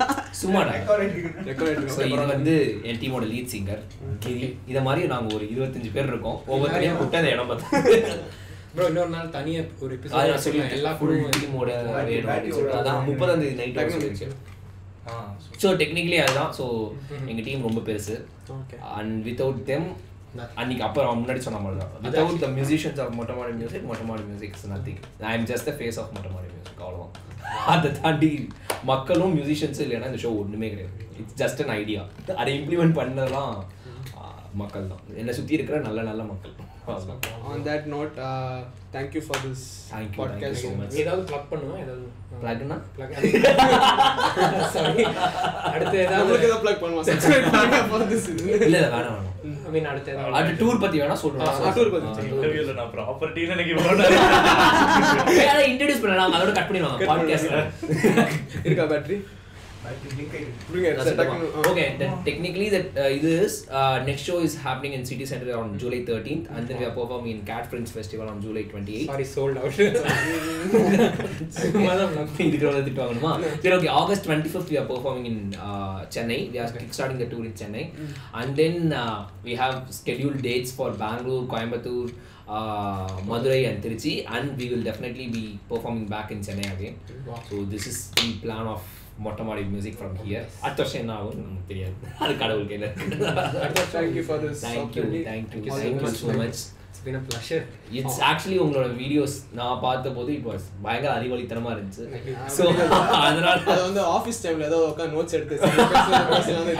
ஸோ 1.94 2.00
இது 2.10 2.26
வந்து 2.34 2.54
என் 2.88 3.00
டீமோட 3.04 3.24
லீட் 3.32 3.52
சிங்கர் 3.54 3.82
கிரி 4.24 4.48
இதை 4.72 4.82
மாதிரி 4.88 5.10
நாங்க 5.14 5.28
ஒரு 5.38 5.46
இருபத்தஞ்சு 5.54 5.90
பேர் 5.96 6.12
இருக்கோம். 6.12 6.38
ஒவ்வொருத்தரையும் 6.52 6.98
கூப்பிட்டு 7.00 7.20
அந்த 7.22 7.34
இடம் 7.36 7.50
பார்த்து. 7.52 7.66
ப்ரோ 8.78 8.88
இன்னொரு 8.90 9.10
நாள் 9.14 9.30
தனியா 9.36 9.60
ஒரு 9.84 9.94
அதை 9.94 10.24
நான் 10.24 10.28
எபிசோட் 10.32 10.44
சொல்லி 10.46 10.60
எல்லா 10.76 10.90
ஃபுல் 10.98 11.14
டீமோட 11.42 11.70
வேணும் 12.08 12.74
அதான் 12.80 13.00
முப்பதாம் 13.08 13.40
தேதி 13.42 13.56
நைட் 13.60 13.94
சொல்லியிருக்கேன் 13.94 14.36
ஸோ 15.62 15.68
டெக்னிக்கலி 15.80 16.18
அதுதான். 16.24 16.50
ஸோ 16.58 16.64
எங்க 17.30 17.40
டீம் 17.46 17.64
ரொம்ப 17.68 17.80
பெருசு. 17.88 18.16
அண்ட் 18.98 19.14
வித்தவுட் 19.28 19.62
தெம் 19.70 19.86
அன்னைக்கு 20.60 20.84
அப்புறம் 20.86 21.18
முன்னாடி 21.20 21.40
சொன்ன 21.46 21.60
மாதிரி 21.64 21.78
தான். 21.80 21.92
Without 22.04 22.42
the 22.44 22.48
musicians 22.56 23.00
of 23.04 23.14
Mottamaadi 23.18 23.52
music 23.60 23.86
Mottamaadi 23.90 24.24
music 24.30 24.54
is 24.58 24.66
nothing 24.74 25.00
I 25.30 25.32
am 25.38 25.46
just 25.50 25.68
the 25.70 25.74
face 25.78 25.98
of 26.02 26.12
Mottamaadi 26.16 26.48
music 26.54 26.82
அவ்வளோதான் 26.86 27.14
அதை 27.74 27.90
தாண்டி 28.00 28.30
மக்களும் 28.92 29.34
மியூசிஷியன்ஸும் 29.38 29.86
இல்லைன்னா 29.86 30.10
இந்த 30.12 30.20
ஷோ 30.24 30.32
ஒன்றுமே 30.42 30.70
கிடையாது. 30.74 30.94
இட்ஸ் 31.20 31.38
ஜஸ்ட் 31.42 31.62
அன் 31.64 31.74
ஐடியா 31.80 32.02
அதை 32.40 32.50
இம்ப்ளிமெண்ட் 32.58 32.98
பண்ணதெல்லாம் 33.00 33.52
மக்கள் 34.62 34.90
தான் 34.92 35.02
என்னை 35.22 35.34
சுற்றி 35.38 35.56
இருக்கிற 35.58 35.78
நல்ல 35.86 36.00
நல்ல 36.10 36.22
மக்கள். 36.32 36.52
அவ்வளவுதான். 36.52 36.67
On 37.48 37.62
that 37.66 37.86
note 37.92 38.14
thank you 38.94 39.22
for 39.26 39.42
this 39.44 39.64
Thank 39.90 40.08
you, 40.08 40.16
thank 40.16 40.16
you 40.16 40.20
podcast 40.20 40.62
so 40.62 40.70
much. 40.78 40.94
ஏதாவது 41.02 41.22
ப்ளக் 41.28 41.48
பண்ணுவோம் 41.50 41.80
ஏதாவது 41.82 42.06
சாரி 44.72 45.04
அடுத்து 45.74 45.96
ஏதாவது 46.04 46.30
ஏதாவது 46.38 46.60
ப்ளக் 46.64 46.82
பண்ணுவோம் 46.82 47.06
சப்ஸ்கிரைப் 47.08 47.48
பண்ணுங்க 47.48 47.80
ஃபார் 47.90 48.06
திஸ் 48.12 48.28
இல்ல 48.66 48.78
வேணாம் 48.86 49.16
வேணாம். 49.16 49.24
ஐ 49.66 49.72
மீன் 49.74 49.88
அடுத்து 49.92 50.12
ஏதாவது 50.14 50.54
டூர் 50.60 50.82
பத்தி 50.84 50.96
வேணா 51.02 51.16
ஆ, 51.16 51.18
tour 51.76 51.88
பத்தி. 51.94 52.22
இன்டர்வியூல 52.28 52.74
நான் 52.74 52.92
ப்ராப்பர்ட்டின்னு 52.94 53.54
எனக்கு 53.56 53.74
இன்ட்ரடியூஸ் 55.70 56.04
பண்ணலாம். 56.04 56.34
அதோட 56.36 56.52
கட் 56.52 56.68
பண்ணிடுவாங்க 56.68 57.10
பாட்காஸ்ட்ல 57.12 57.60
இருக்கா 58.64 58.86
battery 58.92 59.18
Okay, 61.70 61.96
then 61.98 62.24
technically 62.24 62.68
that 62.70 62.96
uh, 62.98 63.10
uh, 63.72 64.02
next 64.04 64.22
show 64.22 64.40
is 64.40 64.56
happening 64.56 64.92
in 64.94 65.04
City 65.04 65.24
Center 65.24 65.56
on 65.56 65.78
July 65.78 65.98
13th, 65.98 66.50
and 66.50 66.66
then 66.66 66.78
we 66.78 66.84
are 66.84 66.90
performing 66.90 67.38
in 67.38 67.44
Cat 67.44 67.70
Friends 67.70 67.92
Festival 67.92 68.28
on 68.28 68.42
July 68.42 68.64
28th. 68.64 69.06
Sorry, 69.06 69.24
sold 69.24 69.56
out. 69.56 69.72
then 73.62 73.72
okay, 73.78 73.88
August 73.88 74.24
25th 74.24 74.68
we 74.68 74.78
are 74.78 74.86
performing 74.86 75.26
in 75.26 75.54
uh, 75.54 76.06
Chennai. 76.10 76.50
We 76.50 76.58
are 76.58 76.66
okay. 76.66 76.84
kickstarting 76.84 77.18
the 77.18 77.26
tour 77.26 77.44
in 77.44 77.52
Chennai, 77.52 77.92
mm. 77.94 78.08
and 78.34 78.56
then 78.56 78.92
we 79.44 79.54
have 79.54 79.86
scheduled 79.92 80.42
dates 80.42 80.72
for 80.72 80.90
Bangalore, 80.90 81.44
Coimbatore. 81.44 82.12
Madurai 82.48 83.68
and 83.68 83.82
Tiruchi. 83.82 84.24
and 84.26 84.56
we 84.56 84.70
will 84.70 84.82
definitely 84.82 85.26
be 85.28 85.58
performing 85.68 86.06
back 86.06 86.30
in 86.30 86.40
Chennai 86.40 86.72
again. 86.72 86.98
So 87.50 87.66
this 87.66 87.86
is 87.86 88.10
the 88.12 88.38
plan 88.38 88.66
of 88.66 88.82
மொட்டை 89.18 89.44
Maadi 89.46 89.62
music 89.70 89.98
from 89.98 90.16
here 90.22 90.46
அடுத்த 90.64 90.78
வருஷம் 90.82 91.02
என்ன 91.02 91.14
ஆகும் 91.18 91.38
நமக்கு 91.42 91.68
தெரியாது. 91.70 91.94
அது 92.24 92.32
கடவுள் 92.42 92.68
கையில் 92.70 92.88
Thank 93.92 94.16
you 94.16 94.24
for 94.24 94.38
this 94.42 94.60
thank you. 94.66 95.04
Thank you 95.28 95.62
thank you. 95.76 96.12
So 96.20 96.34
much 96.42 96.60
It's 96.90 97.06
been 97.06 97.16
a 97.16 97.24
pleasure. 97.26 97.60
It's 97.98 98.16
actually 98.28 98.56
உங்களோட 98.62 98.86
வீடியோஸ் 99.00 99.34
நான் 99.58 99.82
பார்த்த 99.84 100.12
போது 100.16 100.30
இட் 100.36 100.46
வாஸ் 100.48 100.64
பயங்கர 100.84 101.10
அறிவழித்தனமா 101.18 101.70
இருந்துச்சு. 101.74 102.04
ஸோ 102.56 102.62
அதனால 103.26 103.52
அது 103.66 103.82
வந்து 103.84 104.02
ஆஃபீஸ் 104.14 104.40
டைம்ல 104.44 104.66
ஏதோ 104.70 104.78
உட்காந்து 104.88 105.16
நோட்ஸ் 105.18 105.36
எடுத்து 105.38 105.56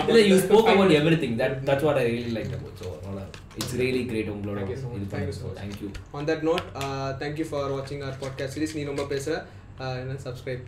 இல்ல 0.08 0.20
you 0.30 0.38
spoke 0.44 0.70
about 0.72 0.94
everything 0.98 1.36
that 1.42 1.56
that's 1.68 1.86
what 1.88 2.00
I 2.02 2.08
really 2.10 2.32
like 2.38 2.52
about 2.58 2.80
so 2.82 2.88
அதனால 2.96 3.20
இட்ஸ் 3.58 3.76
ரியலி 3.82 4.02
கிரேட் 4.10 4.32
உங்களோட. 4.34 4.58
இது 4.66 5.08
Thank 5.14 5.28
you 5.28 5.36
so 5.38 5.44
much. 5.46 5.56
Thank 5.60 5.78
you 5.84 5.90
On 6.12 6.26
that 6.30 6.42
note, 6.42 6.66
uh, 6.76 7.10
thank 7.22 7.36
you 7.42 7.48
for 7.52 7.62
watching 7.76 8.02
our 8.02 8.16
podcast. 8.24 8.52
Series. 8.56 8.74
நீ 8.78 8.84
ரொம்ப 8.92 9.04
பேசுற. 9.12 9.36
Uh, 9.80 9.94
என்ன 10.02 10.16
subscribe. 10.26 10.64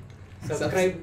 Subscribe. 0.53 0.95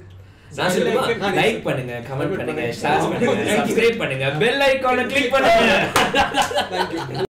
நான் 0.56 1.38
like. 1.40 1.62
பண்ணுங்க 1.68 1.94
comment 2.10 2.36
பண்ணுங்க. 2.40 2.66
ஷேர் 2.82 3.06
பண்ணுங்க. 3.12 3.46
சப்ஸ்கிரைப் 3.60 4.02
பண்ணுங்க 4.02 4.32
பெல் 4.44 4.64
ஐகானை 4.72 5.06
கிளிக் 5.14 5.34
பண்ணுங்க. 5.38 7.26